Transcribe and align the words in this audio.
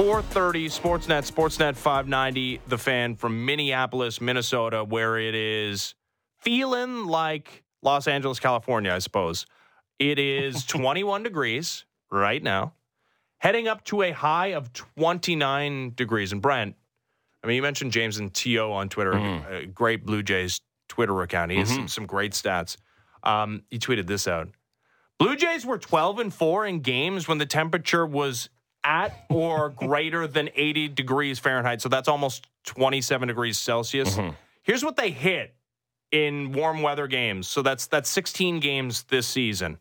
Jays, 0.00 0.24
Twins, 0.32 0.32
430, 0.32 0.68
Sportsnet, 0.68 1.30
Sportsnet 1.30 1.76
590, 1.76 2.60
the 2.68 2.78
fan 2.78 3.16
from 3.16 3.44
Minneapolis, 3.44 4.20
Minnesota, 4.20 4.82
where 4.84 5.18
it 5.18 5.34
is 5.34 5.94
feeling 6.38 7.06
like 7.06 7.62
Los 7.82 8.08
Angeles, 8.08 8.40
California, 8.40 8.92
I 8.92 8.98
suppose. 8.98 9.46
It 9.98 10.18
is 10.18 10.64
21 10.66 11.22
degrees 11.22 11.84
right 12.10 12.42
now, 12.42 12.74
heading 13.38 13.68
up 13.68 13.84
to 13.84 14.02
a 14.02 14.12
high 14.12 14.48
of 14.48 14.72
29 14.72 15.92
degrees. 15.94 16.32
And 16.32 16.40
Brent, 16.40 16.76
I 17.44 17.46
mean, 17.46 17.56
you 17.56 17.62
mentioned 17.62 17.92
James 17.92 18.18
and 18.18 18.32
T.O. 18.32 18.72
on 18.72 18.88
Twitter, 18.88 19.12
a 19.12 19.66
great 19.66 20.06
Blue 20.06 20.22
Jays 20.22 20.60
Twitter 20.88 21.20
account. 21.22 21.50
He 21.52 21.58
has 21.58 21.68
some, 21.68 21.88
some 21.88 22.06
great 22.06 22.32
stats. 22.32 22.76
Um, 23.22 23.64
he 23.70 23.78
tweeted 23.78 24.06
this 24.06 24.26
out. 24.26 24.48
Blue 25.18 25.36
Jays 25.36 25.66
were 25.66 25.78
12 25.78 26.18
and 26.18 26.32
4 26.34 26.66
in 26.66 26.80
games 26.80 27.28
when 27.28 27.36
the 27.36 27.46
temperature 27.46 28.06
was 28.06 28.48
at 28.84 29.24
or 29.28 29.70
greater 29.70 30.26
than 30.26 30.50
80 30.54 30.88
degrees 30.88 31.38
Fahrenheit. 31.38 31.80
So 31.80 31.88
that's 31.88 32.08
almost 32.08 32.46
27 32.64 33.28
degrees 33.28 33.58
Celsius. 33.58 34.16
Mm-hmm. 34.16 34.30
Here's 34.62 34.84
what 34.84 34.96
they 34.96 35.10
hit 35.10 35.54
in 36.12 36.52
warm 36.52 36.82
weather 36.82 37.06
games. 37.06 37.48
So 37.48 37.62
that's 37.62 37.86
that's 37.86 38.08
16 38.10 38.60
games 38.60 39.04
this 39.04 39.26
season. 39.26 39.80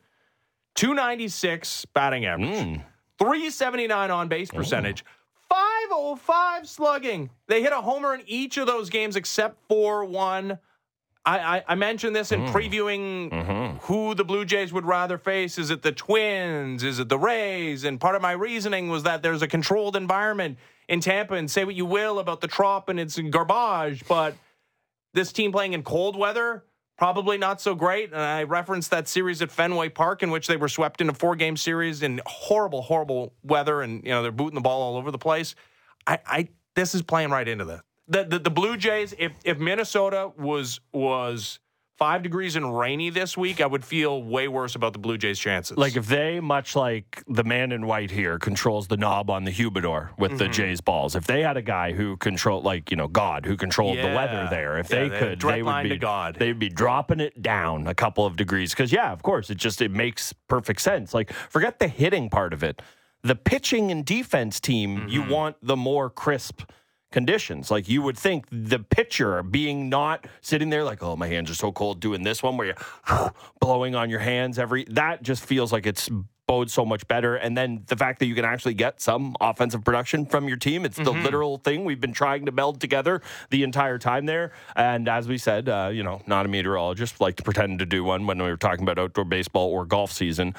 296 0.75 1.85
batting 1.94 2.25
average. 2.25 2.49
Mm. 2.49 2.84
379 3.17 4.12
on 4.12 4.27
base 4.27 4.49
percentage. 4.49 5.03
505 5.50 6.67
slugging. 6.67 7.30
They 7.47 7.61
hit 7.61 7.73
a 7.73 7.81
homer 7.81 8.13
in 8.13 8.22
each 8.28 8.58
of 8.58 8.67
those 8.67 8.89
games 8.89 9.16
except 9.16 9.58
for 9.67 10.06
one. 10.06 10.59
I, 11.30 11.58
I, 11.58 11.63
I 11.67 11.75
mentioned 11.75 12.16
this 12.16 12.31
in 12.31 12.41
mm. 12.41 12.52
previewing 12.52 13.30
mm-hmm. 13.30 13.77
who 13.81 14.16
the 14.16 14.23
Blue 14.23 14.45
Jays 14.45 14.73
would 14.73 14.85
rather 14.85 15.19
face. 15.19 15.59
Is 15.59 15.69
it 15.69 15.83
the 15.83 15.91
Twins? 15.91 16.83
Is 16.83 16.97
it 16.97 17.08
the 17.08 17.19
Rays? 17.19 17.83
And 17.83 17.99
part 17.99 18.16
of 18.16 18.22
my 18.22 18.31
reasoning 18.31 18.89
was 18.89 19.03
that 19.03 19.22
there's 19.22 19.44
a 19.44 19.47
controlled 19.47 19.95
environment 19.95 20.57
in 20.88 21.02
Tampa, 21.02 21.35
and 21.35 21.50
say 21.52 21.66
what 21.66 21.75
you 21.75 21.85
will 21.85 22.17
about 22.17 22.41
the 22.41 22.47
Trop 22.47 22.89
and 22.89 23.00
its 23.00 23.19
garbage, 23.19 24.07
but 24.07 24.33
this 25.13 25.31
team 25.31 25.52
playing 25.52 25.73
in 25.73 25.83
cold 25.83 26.17
weather, 26.17 26.63
probably 26.97 27.38
not 27.38 27.61
so 27.61 27.75
great. 27.75 28.11
And 28.11 28.19
I 28.19 28.41
referenced 28.41 28.89
that 28.89 29.07
series 29.07 29.44
at 29.44 29.52
Fenway 29.52 29.89
Park 29.89 30.23
in 30.23 30.31
which 30.31 30.47
they 30.47 30.57
were 30.57 30.67
swept 30.67 31.00
in 31.00 31.09
a 31.09 31.13
four 31.13 31.35
game 31.35 31.57
series 31.57 32.02
in 32.02 32.22
horrible, 32.25 32.81
horrible 32.81 33.35
weather, 33.44 33.83
and 33.83 34.03
you 34.03 34.09
know 34.09 34.23
they're 34.23 34.31
booting 34.31 34.55
the 34.55 34.61
ball 34.61 34.81
all 34.81 34.97
over 34.97 35.11
the 35.11 35.19
place. 35.19 35.53
I, 36.07 36.19
I 36.25 36.47
this 36.73 36.95
is 36.95 37.03
playing 37.03 37.30
right 37.30 37.47
into 37.47 37.66
that. 37.66 37.81
The, 38.09 38.23
the 38.23 38.39
the 38.39 38.49
Blue 38.49 38.75
Jays, 38.75 39.13
if 39.17 39.33
if 39.45 39.59
Minnesota 39.59 40.31
was 40.38 40.79
was 40.91 41.59
five 41.97 42.23
degrees 42.23 42.55
and 42.55 42.77
rainy 42.77 43.09
this 43.09 43.35
week, 43.38 43.59
I 43.59 43.66
would 43.66 43.83
feel 43.83 44.23
way 44.23 44.47
worse 44.47 44.73
about 44.73 44.93
the 44.93 44.99
Blue 44.99 45.17
Jays' 45.17 45.38
chances. 45.38 45.77
Like 45.77 45.97
if 45.97 46.07
they, 46.07 46.39
much 46.39 46.73
like 46.75 47.21
the 47.27 47.43
man 47.43 47.73
in 47.73 47.85
white 47.85 48.09
here, 48.09 48.39
controls 48.39 48.88
the 48.88 48.95
knob 48.95 49.29
on 49.29 49.43
the 49.43 49.51
humidor 49.51 50.11
with 50.17 50.38
the 50.38 50.47
Jays 50.47 50.79
balls. 50.79 51.16
If 51.16 51.27
they 51.27 51.43
had 51.43 51.57
a 51.57 51.61
guy 51.61 51.91
who 51.91 52.16
controlled, 52.17 52.63
like 52.63 52.89
you 52.89 52.95
know, 52.97 53.09
God, 53.09 53.45
who 53.45 53.57
controlled 53.57 53.97
the 53.97 54.07
weather 54.16 54.47
there, 54.49 54.77
if 54.79 54.89
Yeah, 54.89 54.99
they 54.99 55.09
the 55.09 55.17
could, 55.19 55.41
they 55.41 55.61
would 55.61 55.83
be 55.83 55.97
God. 55.97 56.35
They'd 56.39 56.57
be 56.57 56.69
dropping 56.69 57.19
it 57.19 57.41
down 57.41 57.85
a 57.85 57.94
couple 57.94 58.25
of 58.25 58.35
degrees. 58.38 58.71
Because 58.71 58.91
yeah, 58.94 59.11
of 59.11 59.21
course, 59.21 59.49
it 59.49 59.57
just 59.57 59.81
it 59.81 59.91
makes 59.91 60.33
perfect 60.47 60.81
sense. 60.81 61.13
Like 61.13 61.31
forget 61.33 61.79
the 61.79 61.88
hitting 61.89 62.29
part 62.29 62.53
of 62.53 62.63
it. 62.63 62.81
The 63.23 63.35
pitching 63.35 63.91
and 63.91 64.05
defense 64.05 64.61
team, 64.61 65.05
you 65.09 65.21
Mm-hmm. 65.21 65.31
want 65.31 65.55
the 65.61 65.75
more 65.75 66.09
crisp 66.09 66.61
conditions. 67.11 67.71
Like 67.71 67.88
you 67.88 68.02
would 68.02 68.17
think 68.17 68.45
the 68.52 68.79
pitcher 68.79 69.43
being 69.43 69.89
not 69.89 70.27
sitting 70.41 70.69
there 70.69 70.84
like, 70.84 71.01
oh, 71.01 71.16
my 71.16 71.28
hands 71.28 71.50
are 71.50 71.56
so 71.56 71.72
cold 71.72 72.00
doing 72.00 72.23
this 72.23 72.44
one 72.44 72.57
where 72.57 72.67
you're 72.67 73.34
blowing 73.59 73.95
on 73.95 74.09
your 74.09 74.19
hands 74.19 74.59
every 74.59 74.85
that 74.89 75.23
just 75.23 75.44
feels 75.44 75.72
like 75.72 75.85
it's 75.85 76.09
bodes 76.50 76.73
so 76.73 76.84
much 76.84 77.07
better. 77.07 77.35
And 77.35 77.56
then 77.56 77.84
the 77.85 77.95
fact 77.95 78.17
that 78.17 78.25
you 78.25 78.34
can 78.34 78.44
actually 78.44 78.73
get 78.73 79.00
some 79.00 79.35
offensive 79.39 79.85
production 79.85 80.25
from 80.25 80.47
your 80.47 80.57
team, 80.57 80.84
it's 80.84 80.97
the 80.97 81.11
literal 81.11 81.59
thing 81.59 81.85
we've 81.85 82.01
been 82.01 82.11
trying 82.11 82.47
to 82.47 82.51
meld 82.51 82.81
together 82.81 83.22
the 83.51 83.61
entire 83.61 84.00
time 84.00 84.25
there. 84.25 84.51
And 84.75 85.07
as 85.07 85.28
we 85.28 85.38
said, 85.38 85.69
uh, 85.69 85.91
you 85.94 86.01
know, 86.01 86.23
not 86.25 86.47
a 86.47 86.50
meteorologist, 86.50 87.22
like 87.22 87.35
to 87.35 87.44
pretend 87.44 87.78
to 87.79 87.85
do 87.85 88.03
one 88.03 88.25
when 88.25 88.39
we 88.39 88.50
were 88.50 88.57
talking 88.57 88.81
about 88.81 88.97
outdoor 88.97 89.25
baseball 89.25 89.69
or 89.69 89.85
golf 89.85 90.11
season 90.11 90.55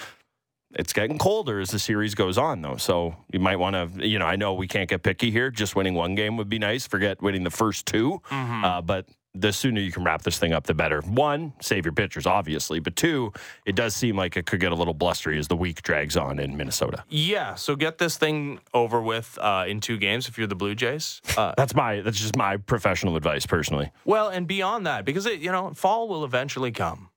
it's 0.74 0.92
getting 0.92 1.18
colder 1.18 1.60
as 1.60 1.70
the 1.70 1.78
series 1.78 2.14
goes 2.14 2.38
on, 2.38 2.62
though. 2.62 2.76
So 2.76 3.16
you 3.32 3.40
might 3.40 3.56
want 3.56 3.74
to, 3.74 4.06
you 4.06 4.18
know, 4.18 4.26
I 4.26 4.36
know 4.36 4.54
we 4.54 4.66
can't 4.68 4.88
get 4.88 5.02
picky 5.02 5.30
here. 5.30 5.50
Just 5.50 5.74
winning 5.76 5.94
one 5.94 6.14
game 6.14 6.36
would 6.36 6.48
be 6.48 6.58
nice. 6.58 6.86
Forget 6.86 7.20
winning 7.22 7.44
the 7.44 7.50
first 7.50 7.86
2 7.86 8.20
uh, 8.30 8.80
but 8.80 9.06
the 9.32 9.52
sooner 9.52 9.80
you 9.80 9.92
can 9.92 10.02
wrap 10.02 10.22
this 10.22 10.38
thing 10.38 10.52
up, 10.52 10.64
the 10.66 10.74
better. 10.74 11.00
One, 11.02 11.52
save 11.60 11.84
your 11.84 11.92
pitchers, 11.92 12.26
obviously, 12.26 12.80
but 12.80 12.96
two, 12.96 13.32
it 13.64 13.76
does 13.76 13.94
seem 13.94 14.16
like 14.16 14.36
it 14.36 14.44
could 14.44 14.58
get 14.58 14.72
a 14.72 14.74
little 14.74 14.92
blustery 14.92 15.38
as 15.38 15.46
the 15.46 15.54
week 15.54 15.82
drags 15.82 16.16
on 16.16 16.40
in 16.40 16.56
Minnesota. 16.56 17.04
yeah, 17.08 17.54
so 17.54 17.76
get 17.76 17.98
this 17.98 18.16
thing 18.16 18.58
over 18.74 19.00
with 19.00 19.38
uh, 19.40 19.66
in 19.68 19.78
two 19.80 19.98
games 19.98 20.26
if 20.28 20.36
you're 20.36 20.48
the 20.48 20.56
Blue 20.56 20.74
Jays. 20.74 21.20
Uh, 21.36 21.54
That's 21.56 21.76
my 21.76 22.00
that's 22.00 22.18
just 22.18 22.34
my 22.36 22.56
professional 22.56 23.14
advice, 23.16 23.46
personally. 23.46 23.92
Well, 24.04 24.30
and 24.30 24.48
beyond 24.48 24.86
that, 24.86 25.04
because 25.04 25.26
it, 25.26 25.38
you 25.38 25.52
know, 25.52 25.74
fall 25.74 26.08
will 26.08 26.24
eventually 26.24 26.72
come. 26.72 27.08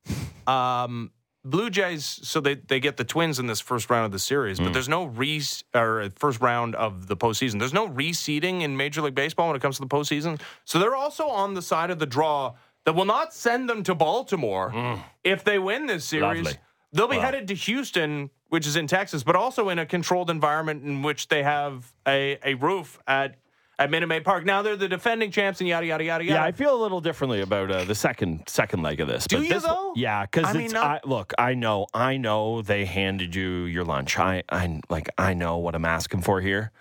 Um, 0.45 1.09
Blue 1.45 1.69
Jays, 1.69 2.05
so 2.05 2.39
they, 2.39 2.55
they 2.55 2.79
get 2.79 2.95
the 2.95 3.03
Twins 3.03 3.37
in 3.37 3.47
this 3.47 3.59
first 3.59 3.89
round 3.89 4.05
of 4.05 4.11
the 4.11 4.19
series, 4.19 4.59
but 4.59 4.69
mm. 4.69 4.73
there's 4.73 4.87
no 4.87 5.05
re 5.05 5.41
or 5.75 6.01
uh, 6.01 6.09
first 6.15 6.39
round 6.39 6.73
of 6.75 7.07
the 7.07 7.17
postseason. 7.17 7.59
There's 7.59 7.73
no 7.73 7.89
reseeding 7.89 8.61
in 8.61 8.77
Major 8.77 9.01
League 9.01 9.15
Baseball 9.15 9.47
when 9.47 9.55
it 9.55 9.61
comes 9.61 9.75
to 9.75 9.81
the 9.81 9.87
postseason. 9.87 10.39
So 10.63 10.79
they're 10.79 10.95
also 10.95 11.27
on 11.27 11.53
the 11.53 11.61
side 11.61 11.91
of 11.91 11.99
the 11.99 12.05
draw 12.05 12.53
that 12.85 12.93
will 12.93 13.05
not 13.05 13.33
send 13.33 13.69
them 13.69 13.83
to 13.83 13.93
Baltimore 13.93 14.71
mm. 14.71 15.03
if 15.23 15.43
they 15.43 15.59
win 15.59 15.85
this 15.85 16.05
series. 16.05 16.45
Lovely. 16.45 16.59
They'll 16.93 17.07
be 17.07 17.17
Wow. 17.17 17.23
headed 17.23 17.47
to 17.49 17.55
Houston, 17.55 18.29
which 18.49 18.67
is 18.67 18.75
in 18.75 18.87
Texas, 18.87 19.23
but 19.23 19.35
also 19.35 19.69
in 19.69 19.79
a 19.79 19.85
controlled 19.85 20.29
environment 20.29 20.83
in 20.83 21.01
which 21.01 21.27
they 21.27 21.43
have 21.43 21.91
a, 22.07 22.37
a 22.45 22.53
roof 22.53 22.99
at 23.07 23.35
at 23.79 23.89
Minute 23.89 24.07
Maid 24.07 24.23
Park. 24.23 24.45
Now 24.45 24.61
they're 24.61 24.75
the 24.75 24.87
defending 24.87 25.31
champs 25.31 25.59
and 25.59 25.67
yada 25.67 25.85
yada 25.85 26.03
yada 26.03 26.23
yada. 26.23 26.39
Yeah, 26.39 26.43
I 26.43 26.51
feel 26.51 26.75
a 26.75 26.81
little 26.81 27.01
differently 27.01 27.41
about 27.41 27.71
uh, 27.71 27.83
the 27.85 27.95
second 27.95 28.43
second 28.47 28.83
leg 28.83 28.99
of 28.99 29.07
this. 29.07 29.25
Do 29.27 29.37
but 29.37 29.43
you, 29.43 29.53
this, 29.53 29.63
though? 29.63 29.93
Yeah, 29.95 30.25
because 30.25 30.45
I 30.47 30.53
mean, 30.53 30.65
it's 30.65 30.73
not- 30.73 31.01
I, 31.03 31.07
look. 31.07 31.33
I 31.37 31.53
know, 31.53 31.87
I 31.93 32.17
know 32.17 32.61
they 32.61 32.85
handed 32.85 33.35
you 33.35 33.65
your 33.65 33.83
lunch. 33.83 34.17
I, 34.19 34.43
I 34.49 34.79
like, 34.89 35.09
I 35.17 35.33
know 35.33 35.57
what 35.57 35.75
I'm 35.75 35.85
asking 35.85 36.21
for 36.21 36.41
here. 36.41 36.71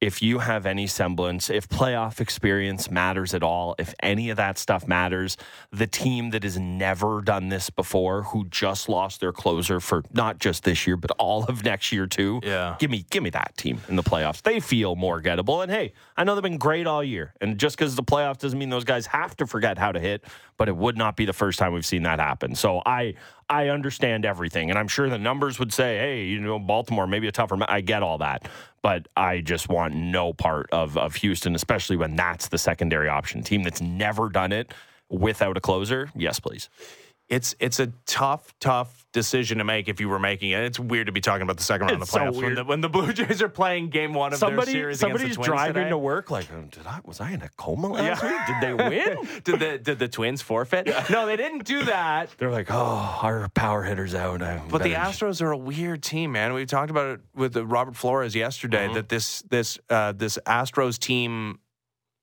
If 0.00 0.22
you 0.22 0.38
have 0.38 0.64
any 0.64 0.86
semblance, 0.86 1.50
if 1.50 1.68
playoff 1.68 2.20
experience 2.20 2.88
matters 2.88 3.34
at 3.34 3.42
all, 3.42 3.74
if 3.80 3.94
any 4.00 4.30
of 4.30 4.36
that 4.36 4.56
stuff 4.56 4.86
matters, 4.86 5.36
the 5.72 5.88
team 5.88 6.30
that 6.30 6.44
has 6.44 6.56
never 6.56 7.20
done 7.20 7.48
this 7.48 7.68
before, 7.68 8.22
who 8.22 8.46
just 8.48 8.88
lost 8.88 9.18
their 9.20 9.32
closer 9.32 9.80
for 9.80 10.04
not 10.12 10.38
just 10.38 10.62
this 10.62 10.86
year 10.86 10.96
but 10.96 11.10
all 11.18 11.44
of 11.46 11.64
next 11.64 11.90
year 11.90 12.06
too, 12.06 12.38
Yeah. 12.44 12.76
give 12.78 12.92
me 12.92 13.06
give 13.10 13.24
me 13.24 13.30
that 13.30 13.56
team 13.56 13.80
in 13.88 13.96
the 13.96 14.04
playoffs. 14.04 14.40
They 14.40 14.60
feel 14.60 14.94
more 14.94 15.20
gettable. 15.20 15.64
And 15.64 15.72
hey, 15.72 15.94
I 16.16 16.22
know 16.22 16.36
they've 16.36 16.42
been 16.44 16.58
great 16.58 16.86
all 16.86 17.02
year. 17.02 17.34
And 17.40 17.58
just 17.58 17.76
because 17.76 17.96
the 17.96 18.04
playoffs 18.04 18.38
doesn't 18.38 18.58
mean 18.58 18.70
those 18.70 18.84
guys 18.84 19.06
have 19.06 19.36
to 19.38 19.48
forget 19.48 19.78
how 19.78 19.90
to 19.90 19.98
hit, 19.98 20.22
but 20.58 20.68
it 20.68 20.76
would 20.76 20.98
not 20.98 21.16
be 21.16 21.24
the 21.24 21.32
first 21.32 21.58
time 21.58 21.72
we've 21.72 21.86
seen 21.86 22.02
that 22.02 22.20
happen. 22.20 22.54
So 22.54 22.82
I 22.84 23.14
I 23.48 23.68
understand 23.68 24.26
everything. 24.26 24.68
And 24.68 24.78
I'm 24.78 24.88
sure 24.88 25.08
the 25.08 25.16
numbers 25.18 25.58
would 25.58 25.72
say, 25.72 25.96
hey, 25.96 26.24
you 26.24 26.38
know, 26.40 26.58
Baltimore, 26.58 27.06
maybe 27.06 27.28
a 27.28 27.32
tougher 27.32 27.56
ma- 27.56 27.66
I 27.66 27.80
get 27.80 28.02
all 28.02 28.18
that. 28.18 28.46
But 28.82 29.08
I 29.16 29.40
just 29.40 29.70
want 29.70 29.94
no 29.94 30.34
part 30.34 30.68
of, 30.70 30.98
of 30.98 31.14
Houston, 31.16 31.54
especially 31.54 31.96
when 31.96 32.14
that's 32.14 32.48
the 32.48 32.58
secondary 32.58 33.08
option. 33.08 33.42
Team 33.42 33.62
that's 33.62 33.80
never 33.80 34.28
done 34.28 34.52
it 34.52 34.74
without 35.08 35.56
a 35.56 35.60
closer. 35.60 36.10
Yes, 36.14 36.38
please. 36.38 36.68
It's 37.28 37.54
it's 37.60 37.78
a 37.78 37.92
tough, 38.06 38.54
tough 38.58 39.04
decision 39.12 39.58
to 39.58 39.64
make 39.64 39.88
if 39.88 40.00
you 40.00 40.08
were 40.08 40.18
making 40.18 40.50
it. 40.50 40.62
It's 40.62 40.78
weird 40.80 41.06
to 41.06 41.12
be 41.12 41.20
talking 41.20 41.42
about 41.42 41.56
the 41.58 41.62
second 41.62 41.88
round 41.88 42.02
It's 42.02 42.14
of 42.14 42.20
the 42.22 42.32
so 42.32 42.38
playoffs 42.38 42.42
when, 42.42 42.54
the, 42.54 42.64
when 42.64 42.80
the 42.80 42.88
Blue 42.88 43.12
Jays 43.12 43.42
are 43.42 43.48
playing 43.50 43.90
game 43.90 44.14
one 44.14 44.32
of 44.32 44.40
their 44.40 44.62
series 44.62 45.00
somebody's 45.00 45.22
against 45.24 45.38
the 45.40 45.44
Twins 45.44 45.46
driving 45.46 45.74
today. 45.74 45.90
to 45.90 45.98
work 45.98 46.30
like, 46.30 46.46
"Oh, 46.52 46.62
did 46.70 46.86
I 46.86 47.00
was 47.04 47.20
I 47.20 47.32
in 47.32 47.42
a 47.42 47.48
coma 47.56 47.88
last 47.88 48.22
Yeah. 48.22 48.30
week? 48.30 48.46
Did 48.46 48.78
they 48.78 48.88
win? 48.88 49.28
did 49.44 49.60
the 49.60 49.78
did 49.78 49.98
the 49.98 50.08
Twins 50.08 50.40
forfeit? 50.42 50.86
No, 51.10 51.26
they 51.26 51.36
didn't 51.36 51.64
do 51.64 51.84
that. 51.84 52.30
They're 52.38 52.50
like, 52.50 52.70
oh, 52.70 53.18
our 53.22 53.48
power 53.50 53.82
hitter's 53.82 54.14
out. 54.14 54.40
I 54.42 54.62
But 54.68 54.82
the 54.82 54.94
Astros 54.94 55.42
are 55.42 55.50
a 55.52 55.56
weird 55.58 56.02
team, 56.02 56.32
man. 56.32 56.52
We 56.54 56.64
talked 56.66 56.90
about 56.90 57.06
it 57.16 57.20
with 57.34 57.56
Robert 57.56 57.96
Flores 57.96 58.34
yesterday 58.34 58.86
Mm-hmm. 58.86 58.94
that 58.94 59.08
this 59.08 59.42
this 59.42 59.78
uh, 59.90 60.12
this 60.12 60.38
Astros 60.46 60.98
team 60.98 61.58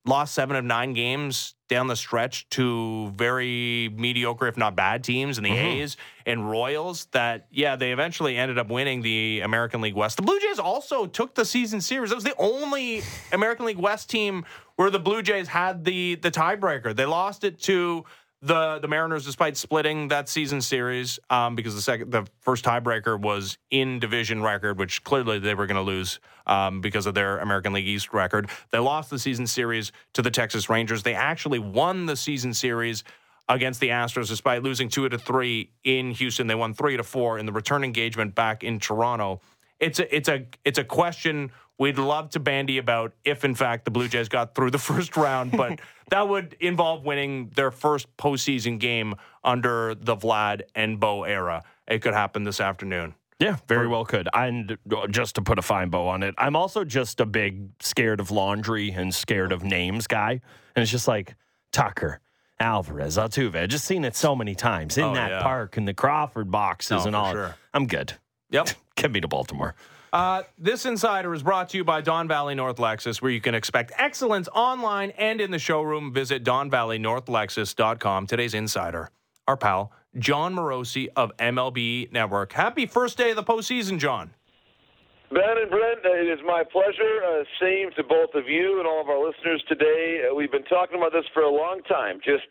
lost 0.05 0.33
seven 0.35 0.55
of 0.55 0.63
nine 0.63 0.93
games 0.93 1.54
down 1.67 1.87
the 1.87 1.95
stretch 1.95 2.47
to 2.49 3.09
very 3.15 3.89
mediocre, 3.95 4.47
if 4.47 4.57
not 4.57 4.75
bad 4.75 5.03
teams 5.03 5.37
in 5.37 5.43
the 5.43 5.49
Mm-hmm. 5.49 5.81
A's 5.81 5.97
and 6.25 6.49
Royals. 6.49 7.05
That 7.11 7.47
yeah, 7.51 7.75
they 7.75 7.91
eventually 7.91 8.37
ended 8.37 8.57
up 8.57 8.69
winning 8.69 9.01
the 9.01 9.41
American 9.41 9.81
League 9.81 9.95
West. 9.95 10.17
The 10.17 10.23
Blue 10.23 10.39
Jays 10.39 10.59
also 10.59 11.05
took 11.05 11.35
the 11.35 11.45
season 11.45 11.81
series. 11.81 12.11
It 12.11 12.15
was 12.15 12.23
the 12.23 12.35
only 12.37 13.01
American 13.31 13.65
League 13.65 13.77
West 13.77 14.09
team 14.09 14.45
where 14.75 14.89
the 14.89 14.99
Blue 14.99 15.21
Jays 15.21 15.47
had 15.47 15.85
the 15.85 16.15
the 16.15 16.31
tiebreaker. 16.31 16.95
They 16.95 17.05
lost 17.05 17.43
it 17.43 17.59
to 17.63 18.05
the 18.45 18.79
the 18.79 18.87
Mariners, 18.87 19.25
despite 19.25 19.57
splitting 19.57 20.09
that 20.09 20.29
season 20.29 20.61
series, 20.61 21.19
um, 21.29 21.55
because 21.55 21.73
the 21.73 21.81
second 21.81 22.11
the 22.11 22.27
first 22.41 22.63
tiebreaker 22.63 23.19
was 23.19 23.57
in 23.71 23.99
division 23.99 24.43
record, 24.43 24.77
which 24.77 25.03
clearly 25.03 25.39
they 25.39 25.55
were 25.55 25.65
going 25.65 25.75
to 25.75 25.81
lose 25.81 26.19
um, 26.45 26.79
because 26.79 27.07
of 27.07 27.15
their 27.15 27.39
American 27.39 27.73
League 27.73 27.87
East 27.87 28.13
record. 28.13 28.49
They 28.71 28.77
lost 28.77 29.09
the 29.09 29.17
season 29.17 29.47
series 29.47 29.91
to 30.13 30.21
the 30.21 30.29
Texas 30.29 30.69
Rangers. 30.69 31.01
They 31.01 31.15
actually 31.15 31.59
won 31.59 32.05
the 32.05 32.15
season 32.15 32.53
series 32.53 33.03
against 33.49 33.79
the 33.79 33.89
Astros, 33.89 34.27
despite 34.27 34.63
losing 34.63 34.89
two 34.89 35.09
to 35.09 35.17
three 35.17 35.71
in 35.83 36.11
Houston. 36.11 36.45
They 36.47 36.55
won 36.55 36.73
three 36.73 36.97
to 36.97 37.03
four 37.03 37.39
in 37.39 37.45
the 37.47 37.51
return 37.51 37.83
engagement 37.83 38.35
back 38.35 38.63
in 38.63 38.79
Toronto. 38.79 39.41
it's 39.79 39.99
a 39.99 40.15
it's 40.15 40.29
a 40.29 40.45
it's 40.63 40.77
a 40.77 40.83
question 40.83 41.51
we'd 41.77 41.97
love 41.97 42.29
to 42.31 42.39
bandy 42.39 42.77
about 42.77 43.13
if 43.23 43.43
in 43.43 43.55
fact 43.55 43.85
the 43.85 43.91
Blue 43.91 44.07
Jays 44.07 44.29
got 44.29 44.55
through 44.55 44.71
the 44.71 44.77
first 44.91 45.15
round, 45.17 45.51
but 45.51 45.79
that 46.09 46.27
would 46.27 46.55
involve 46.59 47.03
winning 47.05 47.51
their 47.55 47.71
first 47.71 48.07
postseason 48.17 48.79
game 48.79 49.15
under 49.43 49.95
the 49.95 50.15
Vlad 50.15 50.61
and 50.73 50.99
Bo 50.99 51.23
era. 51.23 51.63
It 51.87 52.01
could 52.01 52.13
happen 52.13 52.43
this 52.43 52.59
afternoon. 52.59 53.15
Yeah, 53.39 53.57
very 53.67 53.87
well 53.87 54.05
could. 54.05 54.29
And 54.33 54.77
uh, 54.95 55.07
just 55.07 55.35
to 55.35 55.41
put 55.41 55.59
a 55.59 55.61
fine 55.61 55.89
bow 55.89 56.07
on 56.07 56.23
it, 56.23 56.33
I'm 56.37 56.55
also 56.55 56.85
just 56.85 57.19
a 57.19 57.25
big 57.25 57.67
scared 57.81 58.21
of 58.21 58.31
laundry 58.31 58.91
and 58.91 59.13
scared 59.13 59.51
of 59.51 59.61
names 59.63 60.07
guy. 60.07 60.39
And 60.75 60.81
it's 60.83 60.89
just 60.91 61.05
like 61.07 61.35
Tucker, 61.73 62.21
Alvarez, 62.61 63.17
Altuve. 63.17 63.55
I've 63.57 63.67
just 63.69 63.83
seen 63.83 64.05
it 64.05 64.15
so 64.15 64.37
many 64.37 64.55
times 64.55 64.97
in 64.97 65.03
Oh, 65.03 65.13
that 65.15 65.29
yeah. 65.31 65.41
park 65.43 65.75
and 65.75 65.85
the 65.85 65.93
Crawford 65.93 66.49
boxes 66.49 67.01
No, 67.01 67.07
and 67.07 67.15
all. 67.15 67.33
sure. 67.33 67.55
I'm 67.73 67.87
good. 67.87 68.13
Yep. 68.51 68.69
Get 68.95 69.11
me 69.11 69.19
to 69.19 69.27
Baltimore. 69.27 69.75
Uh, 70.13 70.43
this 70.57 70.85
insider 70.85 71.33
is 71.33 71.43
brought 71.43 71.69
to 71.69 71.77
you 71.77 71.83
by 71.83 72.01
Don 72.01 72.27
Valley 72.27 72.55
North 72.55 72.77
Lexus, 72.77 73.21
where 73.21 73.31
you 73.31 73.41
can 73.41 73.53
expect 73.53 73.91
excellence 73.97 74.47
online 74.53 75.11
and 75.11 75.41
in 75.41 75.51
the 75.51 75.59
showroom. 75.59 76.13
Visit 76.13 76.43
DonValleyNorthLexus.com. 76.43 78.27
Today's 78.27 78.53
insider, 78.53 79.09
our 79.47 79.57
pal 79.57 79.91
Jon 80.17 80.55
Morosi 80.55 81.09
of 81.15 81.35
MLB 81.37 82.11
Network. 82.11 82.53
Happy 82.53 82.85
first 82.85 83.17
day 83.17 83.31
of 83.31 83.35
the 83.35 83.43
postseason, 83.43 83.99
John. 83.99 84.31
Ben 85.31 85.43
and 85.43 85.69
Brent, 85.69 85.99
it 86.05 86.31
is 86.31 86.39
my 86.45 86.63
pleasure. 86.63 87.19
Uh, 87.25 87.43
same 87.59 87.89
to 87.97 88.03
both 88.03 88.35
of 88.35 88.47
you 88.47 88.77
and 88.77 88.87
all 88.87 89.01
of 89.01 89.09
our 89.09 89.19
listeners 89.19 89.61
today. 89.67 90.21
Uh, 90.23 90.35
we've 90.35 90.51
been 90.51 90.63
talking 90.65 90.97
about 90.97 91.11
this 91.11 91.25
for 91.33 91.41
a 91.41 91.51
long 91.51 91.81
time. 91.89 92.19
Just, 92.23 92.45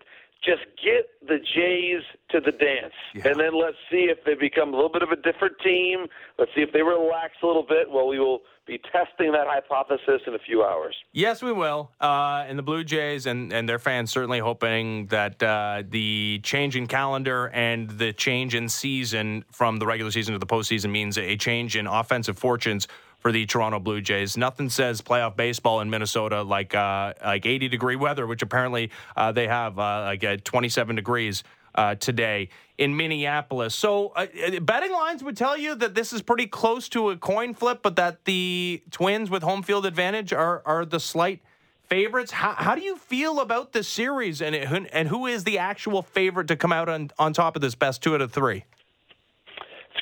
just 0.44 0.62
get 0.82 1.08
the 1.26 1.38
Jays 1.38 2.02
to 2.30 2.40
the 2.40 2.52
dance, 2.52 2.94
and 3.14 3.40
then 3.40 3.58
let's 3.58 3.76
see 3.90 4.10
if 4.10 4.18
they 4.24 4.34
become 4.34 4.72
a 4.72 4.76
little 4.76 4.90
bit 4.90 5.02
of 5.02 5.10
a 5.10 5.16
different 5.16 5.54
team. 5.64 6.06
Let's 6.38 6.50
see 6.54 6.60
if 6.60 6.72
they 6.72 6.82
relax 6.82 7.34
a 7.42 7.46
little 7.46 7.62
bit. 7.62 7.90
Well, 7.90 8.06
we 8.06 8.18
will 8.18 8.42
be 8.66 8.78
testing 8.92 9.32
that 9.32 9.46
hypothesis 9.46 10.22
in 10.26 10.34
a 10.34 10.38
few 10.38 10.64
hours. 10.64 10.96
Yes, 11.12 11.42
we 11.42 11.52
will. 11.52 11.90
Uh, 12.00 12.44
and 12.48 12.58
the 12.58 12.62
Blue 12.62 12.82
Jays 12.82 13.26
and, 13.26 13.52
and 13.52 13.68
their 13.68 13.78
fans 13.78 14.10
certainly 14.10 14.38
hoping 14.38 15.06
that 15.06 15.42
uh, 15.42 15.82
the 15.88 16.40
change 16.42 16.76
in 16.76 16.86
calendar 16.86 17.50
and 17.52 17.90
the 17.90 18.12
change 18.12 18.54
in 18.54 18.68
season 18.68 19.44
from 19.52 19.78
the 19.78 19.86
regular 19.86 20.10
season 20.10 20.32
to 20.32 20.38
the 20.38 20.46
postseason 20.46 20.90
means 20.90 21.18
a 21.18 21.36
change 21.36 21.76
in 21.76 21.86
offensive 21.86 22.38
fortunes 22.38 22.88
for 23.24 23.32
the 23.32 23.46
Toronto 23.46 23.80
Blue 23.80 24.02
Jays. 24.02 24.36
Nothing 24.36 24.68
says 24.68 25.00
playoff 25.00 25.34
baseball 25.34 25.80
in 25.80 25.88
Minnesota 25.88 26.42
like 26.42 26.74
uh, 26.74 27.14
like 27.24 27.46
80 27.46 27.68
degree 27.68 27.96
weather, 27.96 28.26
which 28.26 28.42
apparently 28.42 28.90
uh, 29.16 29.32
they 29.32 29.48
have 29.48 29.78
uh, 29.78 30.02
like 30.02 30.22
at 30.24 30.44
27 30.44 30.94
degrees 30.94 31.42
uh, 31.74 31.94
today 31.94 32.50
in 32.76 32.94
Minneapolis. 32.94 33.74
So 33.74 34.08
uh, 34.08 34.26
uh, 34.46 34.60
betting 34.60 34.92
lines 34.92 35.24
would 35.24 35.38
tell 35.38 35.56
you 35.56 35.74
that 35.74 35.94
this 35.94 36.12
is 36.12 36.20
pretty 36.20 36.46
close 36.46 36.86
to 36.90 37.08
a 37.10 37.16
coin 37.16 37.54
flip, 37.54 37.80
but 37.82 37.96
that 37.96 38.26
the 38.26 38.82
Twins 38.90 39.30
with 39.30 39.42
home 39.42 39.62
field 39.62 39.86
advantage 39.86 40.34
are 40.34 40.60
are 40.66 40.84
the 40.84 41.00
slight 41.00 41.40
favorites. 41.88 42.30
How, 42.30 42.52
how 42.52 42.74
do 42.74 42.82
you 42.82 42.98
feel 42.98 43.40
about 43.40 43.72
this 43.72 43.88
series, 43.88 44.42
and 44.42 44.54
it, 44.54 44.68
and 44.92 45.08
who 45.08 45.24
is 45.24 45.44
the 45.44 45.56
actual 45.56 46.02
favorite 46.02 46.48
to 46.48 46.56
come 46.56 46.74
out 46.74 46.90
on 46.90 47.10
on 47.18 47.32
top 47.32 47.56
of 47.56 47.62
this 47.62 47.74
best 47.74 48.02
two 48.02 48.14
out 48.14 48.20
of 48.20 48.32
three? 48.32 48.66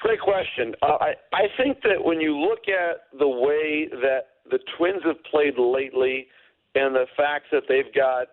Great 0.02 0.20
question. 0.20 0.74
Uh, 0.82 0.98
I 1.00 1.14
I 1.32 1.46
think 1.56 1.78
that 1.84 2.02
when 2.02 2.20
you 2.20 2.36
look 2.36 2.66
at 2.66 3.06
the 3.20 3.28
way 3.28 3.86
that 4.02 4.42
the 4.50 4.58
Twins 4.76 5.00
have 5.04 5.22
played 5.30 5.54
lately, 5.56 6.26
and 6.74 6.92
the 6.92 7.06
fact 7.16 7.46
that 7.52 7.62
they've 7.68 7.94
got 7.94 8.26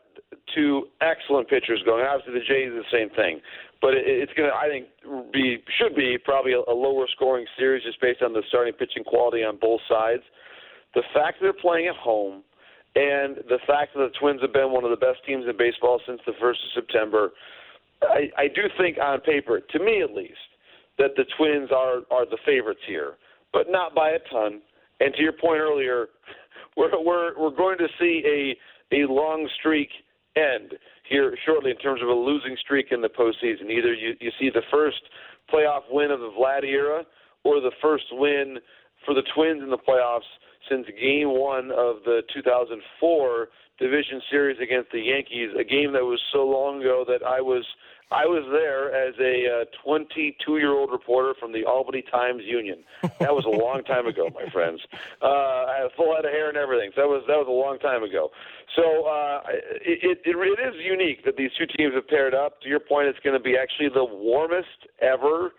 two 0.56 0.88
excellent 1.02 1.48
pitchers 1.48 1.80
going, 1.86 2.04
obviously 2.04 2.34
the 2.34 2.46
Jays 2.46 2.74
the 2.74 2.90
same 2.92 3.10
thing, 3.16 3.40
but 3.84 3.94
it, 3.94 4.02
it's 4.08 4.34
going 4.34 4.50
to 4.50 4.56
I 4.56 4.68
think 4.68 4.88
be 5.32 5.60
should 5.78 5.96
be 5.96 6.18
probably 6.18 6.54
a, 6.54 6.62
a 6.66 6.74
lower 6.74 7.06
scoring 7.16 7.46
series 7.56 7.84
just 7.84 8.02
based 8.02 8.24
on 8.24 8.34
the 8.34 8.42
starting 8.50 8.74
pitching 8.74 9.04
quality 9.04 9.44
on 9.44 9.60
both 9.62 9.82
sides. 9.88 10.24
The 10.96 11.04
fact 11.14 11.38
that 11.40 11.54
they're 11.54 11.62
playing 11.62 11.88
at 11.88 11.96
home. 11.96 12.44
And 12.96 13.38
the 13.48 13.60
fact 13.68 13.94
that 13.94 14.00
the 14.00 14.20
Twins 14.20 14.42
have 14.42 14.52
been 14.52 14.72
one 14.72 14.84
of 14.84 14.90
the 14.90 14.98
best 14.98 15.20
teams 15.24 15.46
in 15.48 15.56
baseball 15.56 16.02
since 16.08 16.20
the 16.26 16.32
1st 16.42 16.50
of 16.50 16.70
September, 16.74 17.30
I, 18.02 18.32
I 18.36 18.48
do 18.48 18.64
think 18.80 18.98
on 18.98 19.22
paper, 19.22 19.60
to 19.62 19.80
me 19.80 20.02
at 20.02 20.12
least, 20.12 20.49
that 21.00 21.16
the 21.16 21.26
Twins 21.38 21.72
are 21.72 22.02
are 22.12 22.26
the 22.26 22.38
favorites 22.46 22.82
here, 22.88 23.14
but 23.52 23.66
not 23.70 23.96
by 23.96 24.12
a 24.12 24.20
ton. 24.32 24.62
And 25.00 25.14
to 25.16 25.22
your 25.22 25.34
point 25.34 25.60
earlier, 25.60 26.08
we're 26.78 26.92
we're 27.04 27.40
we're 27.40 27.56
going 27.56 27.78
to 27.80 27.88
see 28.00 28.22
a 28.92 28.96
a 28.96 29.12
long 29.12 29.50
streak 29.60 29.90
end 30.36 30.74
here 31.10 31.36
shortly 31.46 31.72
in 31.72 31.78
terms 31.78 32.02
of 32.04 32.08
a 32.08 32.14
losing 32.14 32.56
streak 32.62 32.88
in 32.92 33.02
the 33.02 33.10
postseason. 33.10 33.72
Either 33.72 33.94
you 33.94 34.14
you 34.20 34.32
see 34.40 34.50
the 34.54 34.62
first 34.70 35.02
playoff 35.52 35.82
win 35.90 36.12
of 36.12 36.20
the 36.20 36.32
Vlad 36.40 36.64
era, 36.64 37.04
or 37.44 37.60
the 37.60 37.72
first 37.82 38.06
win 38.12 38.58
for 39.06 39.14
the 39.14 39.24
Twins 39.34 39.64
in 39.64 39.70
the 39.70 39.78
playoffs 39.78 40.30
since 40.70 40.86
Game 41.02 41.30
One 41.30 41.72
of 41.72 42.04
the 42.06 42.22
2004 42.34 43.48
division 43.80 44.22
series 44.30 44.58
against 44.62 44.92
the 44.92 45.00
Yankees, 45.00 45.50
a 45.60 45.64
game 45.64 45.94
that 45.94 46.04
was 46.04 46.22
so 46.32 46.46
long 46.46 46.82
ago 46.82 47.06
that 47.08 47.26
I 47.26 47.42
was 47.42 47.66
I 48.12 48.26
was 48.26 48.42
there 48.50 48.90
as 48.90 49.14
a 49.22 49.70
22 49.86 50.58
year 50.58 50.74
old 50.74 50.92
reporter 50.92 51.36
from 51.40 51.54
the 51.54 51.64
Albany 51.66 52.04
Times 52.10 52.42
Union. 52.44 52.80
That 53.20 53.34
was 53.38 53.46
a 53.46 53.54
long 53.54 53.84
time 53.84 54.08
ago, 54.08 54.30
my 54.34 54.50
friends. 54.54 54.82
Uh, 55.22 55.70
I 55.70 55.76
had 55.78 55.86
a 55.86 55.96
full 55.96 56.16
head 56.16 56.26
of 56.26 56.32
hair 56.32 56.50
and 56.50 56.58
everything. 56.58 56.90
So 56.96 57.02
that 57.02 57.08
was 57.08 57.24
that 57.28 57.38
was 57.38 57.46
a 57.48 57.54
long 57.54 57.78
time 57.78 58.02
ago. 58.02 58.30
So 58.76 59.06
uh, 59.06 59.42
it, 59.86 60.02
it 60.02 60.18
it 60.26 60.60
is 60.60 60.76
unique 60.82 61.24
that 61.26 61.38
these 61.38 61.52
two 61.58 61.70
teams 61.78 61.94
have 61.94 62.08
paired 62.08 62.34
up. 62.34 62.62
To 62.62 62.70
your 62.70 62.80
point, 62.80 63.08
it's 63.08 63.20
going 63.20 63.38
to 63.38 63.44
be 63.44 63.56
actually 63.56 63.90
the 63.94 64.06
warmest 64.06 64.90
ever 65.02 65.54